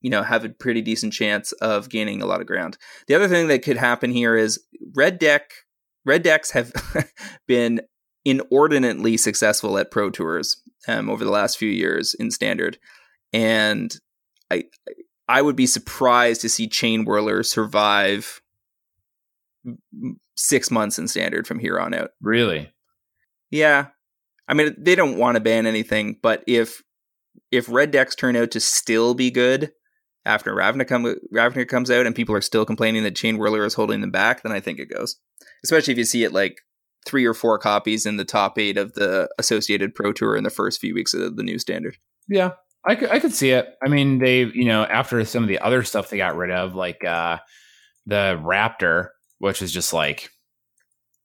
you 0.04 0.10
know 0.10 0.22
have 0.22 0.46
a 0.46 0.50
pretty 0.50 0.82
decent 0.82 1.14
chance 1.14 1.52
of 1.54 1.90
gaining 1.90 2.22
a 2.22 2.28
lot 2.28 2.42
of 2.42 2.48
ground 2.48 2.78
the 3.08 3.16
other 3.16 3.28
thing 3.28 3.48
that 3.48 3.64
could 3.64 3.78
happen 3.78 4.12
here 4.12 4.36
is 4.36 4.64
red 4.94 5.18
deck 5.18 5.52
red 6.06 6.22
decks 6.22 6.52
have 6.52 6.72
been 7.48 7.82
inordinately 8.24 9.18
successful 9.18 9.78
at 9.78 9.90
pro 9.90 10.12
tours 10.12 10.62
um, 10.88 11.10
over 11.10 11.24
the 11.24 11.32
last 11.32 11.58
few 11.58 11.70
years 11.70 12.14
in 12.14 12.30
standard 12.30 12.78
and 13.34 13.96
i 14.52 14.64
i 15.28 15.42
would 15.42 15.56
be 15.56 15.66
surprised 15.66 16.42
to 16.42 16.50
see 16.50 16.68
chain 16.68 17.04
whirler 17.06 17.42
survive 17.42 18.42
six 20.36 20.72
months 20.72 21.00
in 21.00 21.08
standard 21.08 21.48
from 21.48 21.60
here 21.60 21.80
on 21.80 21.94
out. 21.94 22.12
Really? 22.22 22.72
Yeah. 23.50 23.88
I 24.48 24.54
mean, 24.54 24.76
they 24.78 24.96
don't 24.96 25.18
want 25.18 25.36
to 25.36 25.42
ban 25.42 25.66
anything, 25.66 26.18
but 26.22 26.44
if 26.48 26.82
if 27.52 27.70
red 27.70 27.92
decks 27.92 28.16
turn 28.16 28.36
out 28.36 28.52
to 28.52 28.60
still 28.60 29.14
be 29.14 29.32
good 29.32 29.72
after 30.26 30.54
Ravnica, 30.54 30.88
come, 30.88 31.16
Ravnica 31.34 31.68
comes 31.68 31.92
out 31.92 32.06
and 32.06 32.16
people 32.16 32.36
are 32.36 32.42
still 32.42 32.66
complaining 32.66 33.04
that 33.04 33.16
Chain 33.16 33.38
Whirler 33.38 33.66
is 33.66 33.74
holding 33.74 34.02
them 34.02 34.12
back, 34.12 34.44
then 34.44 34.52
I 34.52 34.60
think 34.60 34.80
it 34.80 34.94
goes. 34.94 35.18
Especially 35.64 35.92
if 35.92 35.98
you 35.98 36.06
see 36.06 36.24
it 36.24 36.34
like 36.34 36.58
three 37.06 37.26
or 37.26 37.34
four 37.34 37.58
copies 37.60 38.06
in 38.06 38.18
the 38.18 38.26
top 38.26 38.58
eight 38.58 38.78
of 38.78 38.94
the 38.94 39.30
associated 39.38 39.96
Pro 39.96 40.14
Tour 40.14 40.38
in 40.38 40.44
the 40.44 40.50
first 40.50 40.80
few 40.80 40.94
weeks 40.94 41.14
of 41.14 41.36
the 41.36 41.44
new 41.44 41.60
standard. 41.60 41.98
Yeah, 42.30 42.52
I 42.86 42.96
could, 42.96 43.10
I 43.10 43.20
could 43.20 43.34
see 43.34 43.52
it. 43.52 43.76
I 43.86 43.90
mean, 43.90 44.20
they, 44.20 44.44
you 44.46 44.66
know, 44.66 44.84
after 44.84 45.24
some 45.26 45.44
of 45.44 45.50
the 45.50 45.60
other 45.60 45.84
stuff 45.84 46.10
they 46.10 46.18
got 46.18 46.38
rid 46.38 46.52
of, 46.52 46.76
like 46.76 47.04
uh, 47.04 47.40
the 48.06 48.40
Raptor, 48.42 49.10
which 49.40 49.62
is 49.62 49.74
just 49.74 49.94
like, 49.94 50.30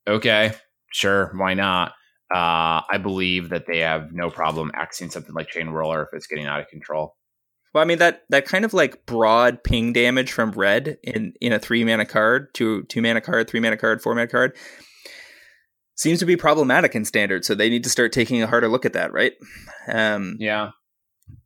okay, 0.08 0.54
sure, 0.92 1.32
why 1.36 1.54
not? 1.54 1.92
Uh, 2.34 2.82
I 2.90 2.98
believe 3.00 3.50
that 3.50 3.66
they 3.66 3.78
have 3.78 4.12
no 4.12 4.28
problem 4.28 4.70
axing 4.74 5.10
something 5.10 5.34
like 5.34 5.48
Chain 5.48 5.70
Whirler 5.70 6.02
if 6.02 6.08
it's 6.12 6.26
getting 6.26 6.46
out 6.46 6.60
of 6.60 6.68
control. 6.68 7.16
Well, 7.78 7.84
I 7.84 7.86
mean 7.86 7.98
that 7.98 8.24
that 8.30 8.44
kind 8.44 8.64
of 8.64 8.74
like 8.74 9.06
broad 9.06 9.62
ping 9.62 9.92
damage 9.92 10.32
from 10.32 10.50
red 10.50 10.98
in 11.04 11.32
in 11.40 11.52
a 11.52 11.60
three 11.60 11.84
mana 11.84 12.04
card, 12.04 12.52
two 12.52 12.82
two 12.88 13.00
mana 13.00 13.20
card, 13.20 13.48
three 13.48 13.60
mana 13.60 13.76
card, 13.76 14.02
four 14.02 14.16
mana 14.16 14.26
card 14.26 14.56
seems 15.94 16.18
to 16.18 16.26
be 16.26 16.36
problematic 16.36 16.96
in 16.96 17.04
standard. 17.04 17.44
So 17.44 17.54
they 17.54 17.68
need 17.70 17.84
to 17.84 17.90
start 17.90 18.10
taking 18.10 18.42
a 18.42 18.48
harder 18.48 18.66
look 18.66 18.84
at 18.84 18.94
that, 18.94 19.12
right? 19.12 19.34
Um, 19.86 20.34
yeah. 20.40 20.70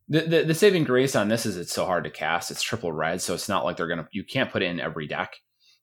The, 0.08 0.22
the, 0.22 0.44
the 0.44 0.54
saving 0.54 0.84
grace 0.84 1.14
on 1.14 1.28
this 1.28 1.44
is 1.44 1.58
it's 1.58 1.74
so 1.74 1.84
hard 1.84 2.04
to 2.04 2.10
cast. 2.10 2.50
It's 2.50 2.62
triple 2.62 2.92
red, 2.92 3.20
so 3.20 3.34
it's 3.34 3.50
not 3.50 3.66
like 3.66 3.76
they're 3.76 3.86
gonna. 3.86 4.08
You 4.10 4.24
can't 4.24 4.50
put 4.50 4.62
it 4.62 4.70
in 4.70 4.80
every 4.80 5.06
deck 5.06 5.34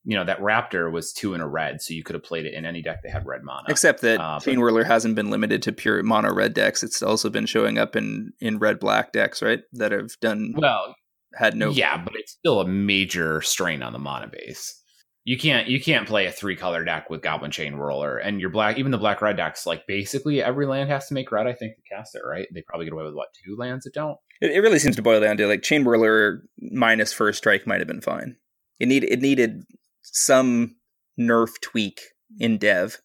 you 0.04 0.16
know 0.16 0.24
that 0.24 0.40
Raptor 0.40 0.90
was 0.90 1.12
two 1.12 1.34
in 1.34 1.40
a 1.40 1.48
red, 1.48 1.82
so 1.82 1.92
you 1.94 2.02
could 2.02 2.14
have 2.14 2.22
played 2.22 2.46
it 2.46 2.54
in 2.54 2.64
any 2.64 2.82
deck 2.82 3.02
that 3.02 3.12
had 3.12 3.26
red 3.26 3.42
mana. 3.42 3.64
Except 3.68 4.00
that 4.00 4.20
uh, 4.20 4.40
Chain 4.40 4.58
Whirler 4.58 4.84
hasn't 4.84 5.14
been 5.14 5.30
limited 5.30 5.62
to 5.62 5.72
pure 5.72 6.02
mono 6.02 6.32
red 6.32 6.54
decks; 6.54 6.82
it's 6.82 7.02
also 7.02 7.28
been 7.28 7.46
showing 7.46 7.78
up 7.78 7.96
in 7.96 8.32
in 8.40 8.58
red 8.58 8.78
black 8.78 9.12
decks, 9.12 9.42
right? 9.42 9.60
That 9.72 9.92
have 9.92 10.18
done 10.20 10.54
well. 10.56 10.94
Had 11.34 11.54
no, 11.54 11.70
yeah, 11.70 11.96
but 12.02 12.14
it's 12.16 12.32
still 12.32 12.60
a 12.60 12.66
major 12.66 13.40
strain 13.40 13.82
on 13.82 13.92
the 13.92 14.00
mana 14.00 14.26
base. 14.26 14.80
You 15.24 15.38
can't 15.38 15.68
you 15.68 15.80
can't 15.80 16.08
play 16.08 16.26
a 16.26 16.32
three 16.32 16.56
color 16.56 16.82
deck 16.82 17.10
with 17.10 17.22
Goblin 17.22 17.50
Chain 17.50 17.76
Whirler 17.76 18.16
and 18.16 18.40
your 18.40 18.50
black 18.50 18.78
even 18.78 18.90
the 18.90 18.98
black 18.98 19.20
red 19.20 19.36
decks 19.36 19.66
like 19.66 19.86
basically 19.86 20.42
every 20.42 20.66
land 20.66 20.90
has 20.90 21.06
to 21.08 21.14
make 21.14 21.30
red. 21.30 21.46
I 21.46 21.52
think 21.52 21.76
to 21.76 21.82
cast 21.94 22.16
it 22.16 22.22
right. 22.26 22.48
They 22.52 22.62
probably 22.62 22.86
get 22.86 22.94
away 22.94 23.04
with 23.04 23.14
what 23.14 23.28
two 23.44 23.54
lands 23.56 23.84
that 23.84 23.94
don't. 23.94 24.16
It, 24.40 24.50
it 24.50 24.60
really 24.60 24.78
seems 24.78 24.96
to 24.96 25.02
boil 25.02 25.20
down 25.20 25.36
to 25.36 25.46
like 25.46 25.62
Chain 25.62 25.84
Whirler 25.84 26.42
minus 26.58 27.12
first 27.12 27.38
strike 27.38 27.66
might 27.66 27.80
have 27.80 27.86
been 27.86 28.00
fine. 28.00 28.36
It 28.80 28.88
need 28.88 29.04
it 29.04 29.20
needed 29.20 29.62
some 30.02 30.76
nerf 31.18 31.60
tweak 31.60 32.00
in 32.38 32.58
dev. 32.58 33.00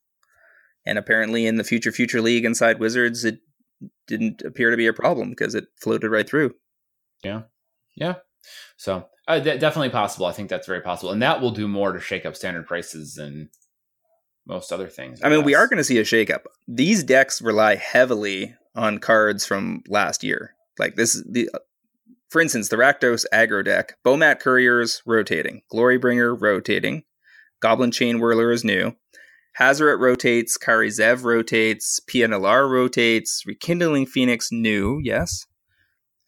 And 0.86 0.98
apparently 0.98 1.48
in 1.48 1.56
the 1.56 1.64
future 1.64 1.92
future 1.92 2.22
league 2.22 2.46
inside 2.46 2.80
Wizards 2.80 3.26
it 3.26 3.40
didn't 4.08 4.42
appear 4.44 4.72
to 4.72 4.78
be 4.78 4.88
a 4.88 4.94
problem 4.94 5.30
because 5.30 5.56
it 5.56 5.66
floated 5.82 6.10
right 6.10 6.28
through. 6.28 6.54
Yeah. 7.24 7.44
Yeah. 7.96 8.16
So 8.78 9.08
uh, 9.28 9.40
d- 9.40 9.58
definitely 9.58 9.90
possible. 9.90 10.26
I 10.28 10.32
think 10.32 10.50
that's 10.50 10.68
very 10.68 10.82
possible. 10.82 11.12
And 11.12 11.22
that 11.22 11.42
will 11.42 11.52
do 11.52 11.68
more 11.68 11.94
to 11.94 12.00
shake 12.00 12.26
up 12.26 12.36
standard 12.36 12.68
prices 12.68 13.16
than 13.16 13.50
most 14.46 14.72
other 14.72 14.88
things. 14.88 15.22
I, 15.22 15.28
I 15.28 15.30
mean, 15.32 15.44
we 15.44 15.56
are 15.56 15.68
going 15.68 15.78
to 15.78 15.84
see 15.84 15.98
a 15.98 16.04
shakeup. 16.04 16.44
These 16.68 17.04
decks 17.04 17.42
rely 17.42 17.76
heavily 17.76 18.56
on 18.76 19.00
cards 19.00 19.46
from 19.46 19.82
last 19.88 20.24
year. 20.24 20.56
Like 20.78 20.96
this, 20.96 21.24
the 21.28 21.50
for 22.30 22.42
instance, 22.42 22.70
the 22.70 22.78
Rakdos 22.78 23.26
aggro 23.34 23.64
deck, 23.64 23.98
Bomat 24.06 24.40
Couriers 24.40 25.02
rotating, 25.06 25.62
Glorybringer 25.72 26.40
rotating, 26.40 27.04
Goblin 27.62 27.92
Chain 27.92 28.20
Whirler 28.20 28.52
is 28.52 28.64
new, 28.64 28.96
Hazoret 29.60 30.00
rotates, 30.00 30.58
Kari 30.58 30.90
Zev 30.90 31.24
rotates, 31.24 32.00
Nalaar 32.10 32.70
rotates, 32.70 33.44
Rekindling 33.46 34.06
Phoenix 34.06 34.52
new, 34.52 35.00
yes. 35.02 35.46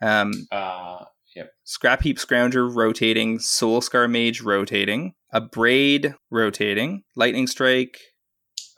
Um, 0.02 0.48
uh, 0.52 1.06
yep. 1.36 1.52
Scrap 1.64 2.04
Heap 2.04 2.18
Scrounger 2.18 2.74
rotating, 2.74 3.39
Soul 3.39 3.82
Scar 3.82 4.08
Mage 4.08 4.41
rotating, 4.41 5.14
Abrade 5.34 6.16
rotating, 6.32 7.04
Lightning 7.16 7.48
Strike. 7.48 8.00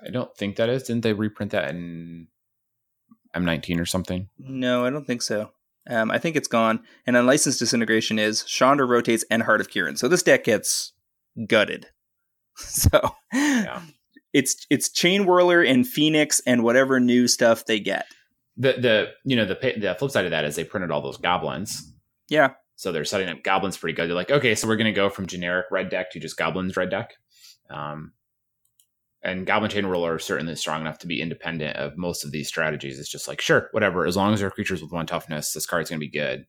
I 0.05 0.09
don't 0.09 0.36
think 0.36 0.55
that 0.55 0.70
is. 0.70 0.84
Didn't 0.84 1.03
they 1.03 1.13
reprint 1.13 1.51
that 1.51 1.70
in 1.70 2.28
M19 3.36 3.80
or 3.80 3.86
something? 3.86 4.30
No, 4.39 4.86
I 4.86 4.89
don't 4.89 5.05
think 5.05 5.22
so. 5.22 5.51
Um, 5.89 6.11
I 6.11 6.17
think 6.17 6.36
it's 6.36 6.47
gone. 6.47 6.82
And 7.05 7.15
Unlicensed 7.15 7.59
Disintegration 7.59 8.19
is 8.19 8.43
Chandra 8.43 8.86
rotates 8.86 9.25
and 9.30 9.43
Heart 9.43 9.61
of 9.61 9.69
Kiran. 9.69 9.97
So 9.97 10.07
this 10.07 10.23
deck 10.23 10.43
gets 10.43 10.93
gutted. 11.47 11.88
so 12.55 13.15
yeah. 13.34 13.82
it's 14.34 14.65
it's 14.69 14.89
Chain 14.89 15.25
Whirler 15.25 15.63
and 15.63 15.88
Phoenix 15.88 16.41
and 16.45 16.63
whatever 16.63 16.99
new 16.99 17.27
stuff 17.27 17.65
they 17.65 17.80
get. 17.80 18.05
The 18.57 18.73
the 18.73 19.07
you 19.23 19.36
know 19.36 19.45
the 19.45 19.55
the 19.55 19.95
flip 19.97 20.11
side 20.11 20.25
of 20.25 20.32
that 20.32 20.45
is 20.45 20.55
they 20.55 20.63
printed 20.63 20.91
all 20.91 21.01
those 21.01 21.17
goblins. 21.17 21.93
Yeah. 22.27 22.53
So 22.75 22.91
they're 22.91 23.05
setting 23.05 23.27
up 23.27 23.43
goblins 23.43 23.77
pretty 23.77 23.95
good. 23.95 24.07
They're 24.07 24.15
like, 24.15 24.32
okay, 24.32 24.55
so 24.55 24.67
we're 24.67 24.77
going 24.77 24.86
to 24.86 24.93
go 24.93 25.09
from 25.09 25.27
generic 25.27 25.65
red 25.69 25.89
deck 25.89 26.11
to 26.11 26.19
just 26.19 26.38
goblins 26.38 26.77
red 26.77 26.89
deck. 26.89 27.11
Um, 27.69 28.13
and 29.22 29.45
Goblin 29.45 29.70
Chain 29.70 29.86
Whirler 29.86 30.15
are 30.15 30.20
certainly 30.20 30.55
strong 30.55 30.82
enough 30.82 30.99
to 30.99 31.07
be 31.07 31.22
independent 31.22 31.76
of 31.76 31.97
most 31.97 32.24
of 32.24 32.32
these 32.32 32.47
strategies. 32.47 32.99
It's 32.99 33.09
just 33.09 33.28
like, 33.28 33.41
sure, 33.41 33.67
whatever. 33.72 34.05
As 34.05 34.15
long 34.15 34.34
as 34.34 34.39
they're 34.39 34.49
creatures 34.49 34.82
with 34.82 34.91
one 34.91 35.05
toughness, 35.05 35.51
this 35.51 35.65
card's 35.65 35.89
going 35.89 35.99
to 35.99 36.05
be 36.05 36.11
good. 36.11 36.45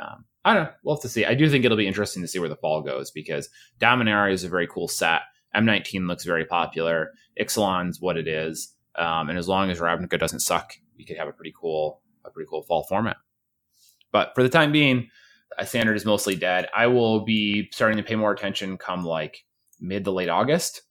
Um, 0.00 0.24
I 0.44 0.54
don't 0.54 0.64
know. 0.64 0.70
We'll 0.82 0.96
have 0.96 1.02
to 1.02 1.08
see. 1.08 1.24
I 1.24 1.34
do 1.34 1.48
think 1.48 1.64
it'll 1.64 1.76
be 1.76 1.86
interesting 1.86 2.22
to 2.22 2.28
see 2.28 2.38
where 2.38 2.48
the 2.48 2.56
fall 2.56 2.82
goes 2.82 3.10
because 3.10 3.48
Dominaria 3.78 4.32
is 4.32 4.44
a 4.44 4.48
very 4.48 4.66
cool 4.66 4.88
set. 4.88 5.22
M19 5.54 6.08
looks 6.08 6.24
very 6.24 6.46
popular. 6.46 7.12
Ixalan's 7.40 8.00
what 8.00 8.16
it 8.16 8.26
is. 8.26 8.74
Um, 8.96 9.28
and 9.28 9.38
as 9.38 9.48
long 9.48 9.70
as 9.70 9.80
Ravnica 9.80 10.18
doesn't 10.18 10.40
suck, 10.40 10.72
we 10.96 11.04
could 11.04 11.16
have 11.16 11.28
a 11.28 11.32
pretty 11.32 11.52
cool, 11.58 12.00
a 12.24 12.30
pretty 12.30 12.48
cool 12.48 12.62
fall 12.62 12.84
format. 12.84 13.16
But 14.12 14.32
for 14.34 14.42
the 14.42 14.48
time 14.48 14.72
being, 14.72 15.08
standard 15.64 15.96
is 15.96 16.04
mostly 16.04 16.36
dead. 16.36 16.68
I 16.74 16.86
will 16.86 17.20
be 17.20 17.68
starting 17.72 17.98
to 17.98 18.02
pay 18.02 18.16
more 18.16 18.32
attention 18.32 18.78
come 18.78 19.04
like 19.04 19.44
mid 19.80 20.04
to 20.04 20.10
late 20.10 20.28
August 20.28 20.82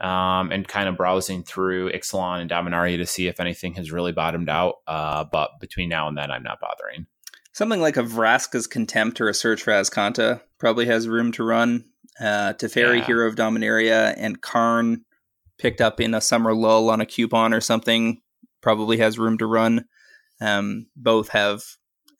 um, 0.00 0.52
and 0.52 0.66
kind 0.66 0.88
of 0.88 0.96
browsing 0.96 1.42
through 1.42 1.92
Ixalan 1.92 2.40
and 2.40 2.50
Dominaria 2.50 2.96
to 2.98 3.06
see 3.06 3.26
if 3.26 3.40
anything 3.40 3.74
has 3.74 3.90
really 3.90 4.12
bottomed 4.12 4.48
out. 4.48 4.76
Uh, 4.86 5.24
but 5.24 5.50
between 5.60 5.88
now 5.88 6.08
and 6.08 6.16
then, 6.16 6.30
I'm 6.30 6.42
not 6.42 6.60
bothering. 6.60 7.06
Something 7.52 7.80
like 7.80 7.96
a 7.96 8.02
Vraska's 8.02 8.66
Contempt 8.66 9.20
or 9.20 9.28
a 9.28 9.34
Search 9.34 9.62
for 9.62 9.72
Azcanta 9.72 10.40
probably 10.58 10.86
has 10.86 11.08
room 11.08 11.32
to 11.32 11.42
run. 11.42 11.84
Uh, 12.20 12.52
Teferi, 12.52 12.98
yeah. 12.98 13.04
Hero 13.04 13.28
of 13.28 13.36
Dominaria, 13.36 14.14
and 14.16 14.40
Karn 14.40 15.04
picked 15.58 15.80
up 15.80 16.00
in 16.00 16.14
a 16.14 16.20
summer 16.20 16.54
lull 16.54 16.90
on 16.90 17.00
a 17.00 17.06
coupon 17.06 17.52
or 17.52 17.60
something 17.60 18.20
probably 18.60 18.98
has 18.98 19.18
room 19.18 19.38
to 19.38 19.46
run. 19.46 19.84
Um, 20.40 20.86
both 20.96 21.30
have 21.30 21.62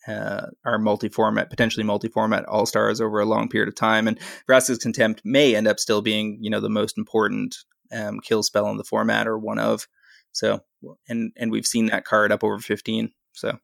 uh, 0.09 0.47
are 0.65 0.79
multi-format, 0.79 1.49
potentially 1.49 1.83
multi-format 1.83 2.45
all 2.45 2.65
stars 2.65 2.99
over 2.99 3.19
a 3.19 3.25
long 3.25 3.47
period 3.47 3.69
of 3.69 3.75
time. 3.75 4.07
And 4.07 4.19
Vraska's 4.49 4.79
Contempt 4.79 5.21
may 5.23 5.55
end 5.55 5.67
up 5.67 5.79
still 5.79 6.01
being, 6.01 6.39
you 6.41 6.49
know, 6.49 6.59
the 6.59 6.69
most 6.69 6.97
important 6.97 7.55
um, 7.95 8.19
kill 8.19 8.43
spell 8.43 8.69
in 8.69 8.77
the 8.77 8.83
format 8.83 9.27
or 9.27 9.37
one 9.37 9.59
of. 9.59 9.87
So, 10.31 10.61
and 11.07 11.31
and 11.37 11.51
we've 11.51 11.65
seen 11.65 11.85
that 11.87 12.05
card 12.05 12.31
up 12.31 12.43
over 12.43 12.59
fifteen. 12.59 13.11
So, 13.33 13.59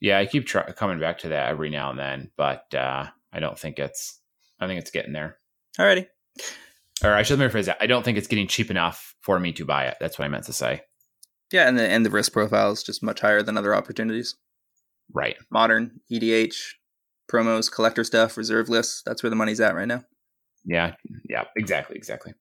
yeah, 0.00 0.18
I 0.18 0.26
keep 0.26 0.46
try- 0.46 0.72
coming 0.72 1.00
back 1.00 1.18
to 1.18 1.28
that 1.28 1.48
every 1.48 1.70
now 1.70 1.90
and 1.90 1.98
then, 1.98 2.30
but 2.36 2.72
uh, 2.74 3.06
I 3.32 3.40
don't 3.40 3.58
think 3.58 3.78
it's. 3.78 4.20
I 4.60 4.66
think 4.66 4.80
it's 4.80 4.90
getting 4.90 5.12
there. 5.12 5.38
Alrighty. 5.78 6.08
Or 7.04 7.12
I 7.12 7.22
should 7.22 7.38
rephrase 7.38 7.66
that. 7.66 7.78
I 7.80 7.86
don't 7.86 8.04
think 8.04 8.18
it's 8.18 8.26
getting 8.26 8.48
cheap 8.48 8.72
enough 8.72 9.14
for 9.20 9.38
me 9.38 9.52
to 9.52 9.64
buy 9.64 9.84
it. 9.84 9.96
That's 10.00 10.18
what 10.18 10.24
I 10.24 10.28
meant 10.28 10.46
to 10.46 10.52
say. 10.52 10.82
Yeah, 11.52 11.68
and 11.68 11.78
the 11.78 11.88
and 11.88 12.04
the 12.04 12.10
risk 12.10 12.32
profile 12.32 12.72
is 12.72 12.82
just 12.82 13.02
much 13.02 13.20
higher 13.20 13.42
than 13.42 13.56
other 13.56 13.74
opportunities. 13.74 14.34
Right. 15.12 15.36
Modern, 15.50 16.00
EDH, 16.10 16.56
promos, 17.30 17.70
collector 17.70 18.04
stuff, 18.04 18.36
reserve 18.36 18.68
lists. 18.68 19.02
That's 19.04 19.22
where 19.22 19.30
the 19.30 19.36
money's 19.36 19.60
at 19.60 19.74
right 19.74 19.88
now. 19.88 20.04
Yeah. 20.64 20.94
Yeah. 21.28 21.44
Exactly. 21.56 21.96
Exactly. 21.96 22.34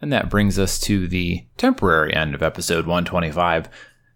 And 0.00 0.12
that 0.12 0.30
brings 0.30 0.58
us 0.58 0.78
to 0.80 1.08
the 1.08 1.46
temporary 1.56 2.14
end 2.14 2.34
of 2.34 2.42
episode 2.42 2.86
125. 2.86 3.68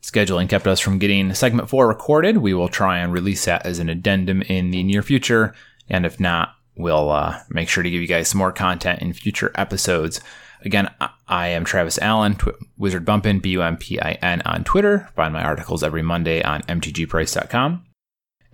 Scheduling 0.03 0.49
kept 0.49 0.67
us 0.67 0.81
from 0.81 0.99
getting 0.99 1.33
segment 1.35 1.69
four 1.69 1.89
recorded. 1.89 2.39
We 2.39 2.55
will 2.55 2.69
try 2.69 2.99
and 2.99 3.13
release 3.13 3.45
that 3.45 3.65
as 3.67 3.79
an 3.79 3.89
addendum 3.89 4.43
in 4.43 4.71
the 4.71 4.83
near 4.83 5.03
future. 5.03 5.55
And 5.89 6.07
if 6.07 6.19
not, 6.21 6.55
we'll 6.77 7.11
uh, 7.11 7.41
make 7.51 7.69
sure 7.69 7.83
to 7.83 7.91
give 7.91 8.01
you 8.01 8.07
guys 8.09 8.29
some 8.29 8.39
more 8.39 8.53
content 8.53 9.03
in 9.03 9.13
future 9.13 9.53
episodes. 9.55 10.21
Again, 10.63 10.91
I 11.29 11.49
am 11.49 11.65
Travis 11.65 11.99
Allen, 11.99 12.35
Tw- 12.35 12.57
Wizard 12.77 13.05
Bumpin, 13.05 13.39
B 13.41 13.51
U 13.51 13.63
M 13.63 13.77
P 13.77 14.01
I 14.01 14.13
N 14.23 14.43
on 14.45 14.65
Twitter. 14.65 15.09
Find 15.17 15.33
my 15.33 15.43
articles 15.43 15.83
every 15.83 16.03
Monday 16.03 16.43
on 16.43 16.63
MTGPrice.com. 16.63 17.85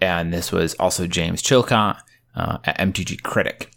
And 0.00 0.32
this 0.32 0.52
was 0.52 0.74
also 0.74 1.06
James 1.06 1.42
Chilcott 1.42 1.98
uh, 2.34 2.58
at 2.64 2.78
MTG 2.78 3.22
Critic. 3.22 3.70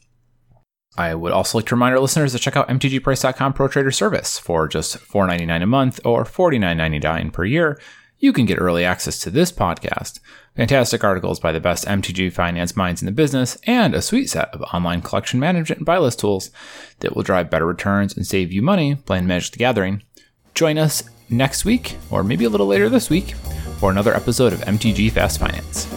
I 0.97 1.15
would 1.15 1.31
also 1.31 1.57
like 1.57 1.67
to 1.67 1.75
remind 1.75 1.93
our 1.95 2.01
listeners 2.01 2.33
to 2.33 2.39
check 2.39 2.57
out 2.57 2.67
MTGPrice.com 2.67 3.53
Pro 3.53 3.67
Trader 3.69 3.91
Service 3.91 4.37
for 4.37 4.67
just 4.67 4.97
$4.99 4.97 5.63
a 5.63 5.65
month 5.65 5.99
or 6.03 6.25
$49.99 6.25 7.31
per 7.31 7.45
year 7.45 7.79
you 8.19 8.33
can 8.33 8.45
get 8.45 8.59
early 8.59 8.85
access 8.85 9.17
to 9.19 9.29
this 9.29 9.51
podcast, 9.51 10.19
fantastic 10.55 11.03
articles 11.03 11.39
by 11.39 11.51
the 11.51 11.59
best 11.59 11.85
MTG 11.85 12.31
finance 12.31 12.75
minds 12.75 13.01
in 13.01 13.05
the 13.05 13.11
business, 13.11 13.57
and 13.63 13.95
a 13.95 14.01
sweet 14.01 14.29
set 14.29 14.53
of 14.53 14.61
online 14.73 15.01
collection 15.01 15.39
management 15.39 15.79
and 15.79 15.85
buy 15.85 15.97
list 15.97 16.19
tools 16.19 16.51
that 16.99 17.15
will 17.15 17.23
drive 17.23 17.49
better 17.49 17.65
returns 17.65 18.15
and 18.15 18.27
save 18.27 18.51
you 18.51 18.61
money 18.61 18.95
playing 18.95 19.25
Magic 19.25 19.53
the 19.53 19.57
Gathering. 19.57 20.03
Join 20.53 20.77
us 20.77 21.03
next 21.29 21.63
week, 21.63 21.97
or 22.09 22.23
maybe 22.23 22.45
a 22.45 22.49
little 22.49 22.67
later 22.67 22.89
this 22.89 23.09
week, 23.09 23.31
for 23.79 23.89
another 23.91 24.13
episode 24.13 24.51
of 24.51 24.59
MTG 24.61 25.11
Fast 25.11 25.39
Finance. 25.39 25.87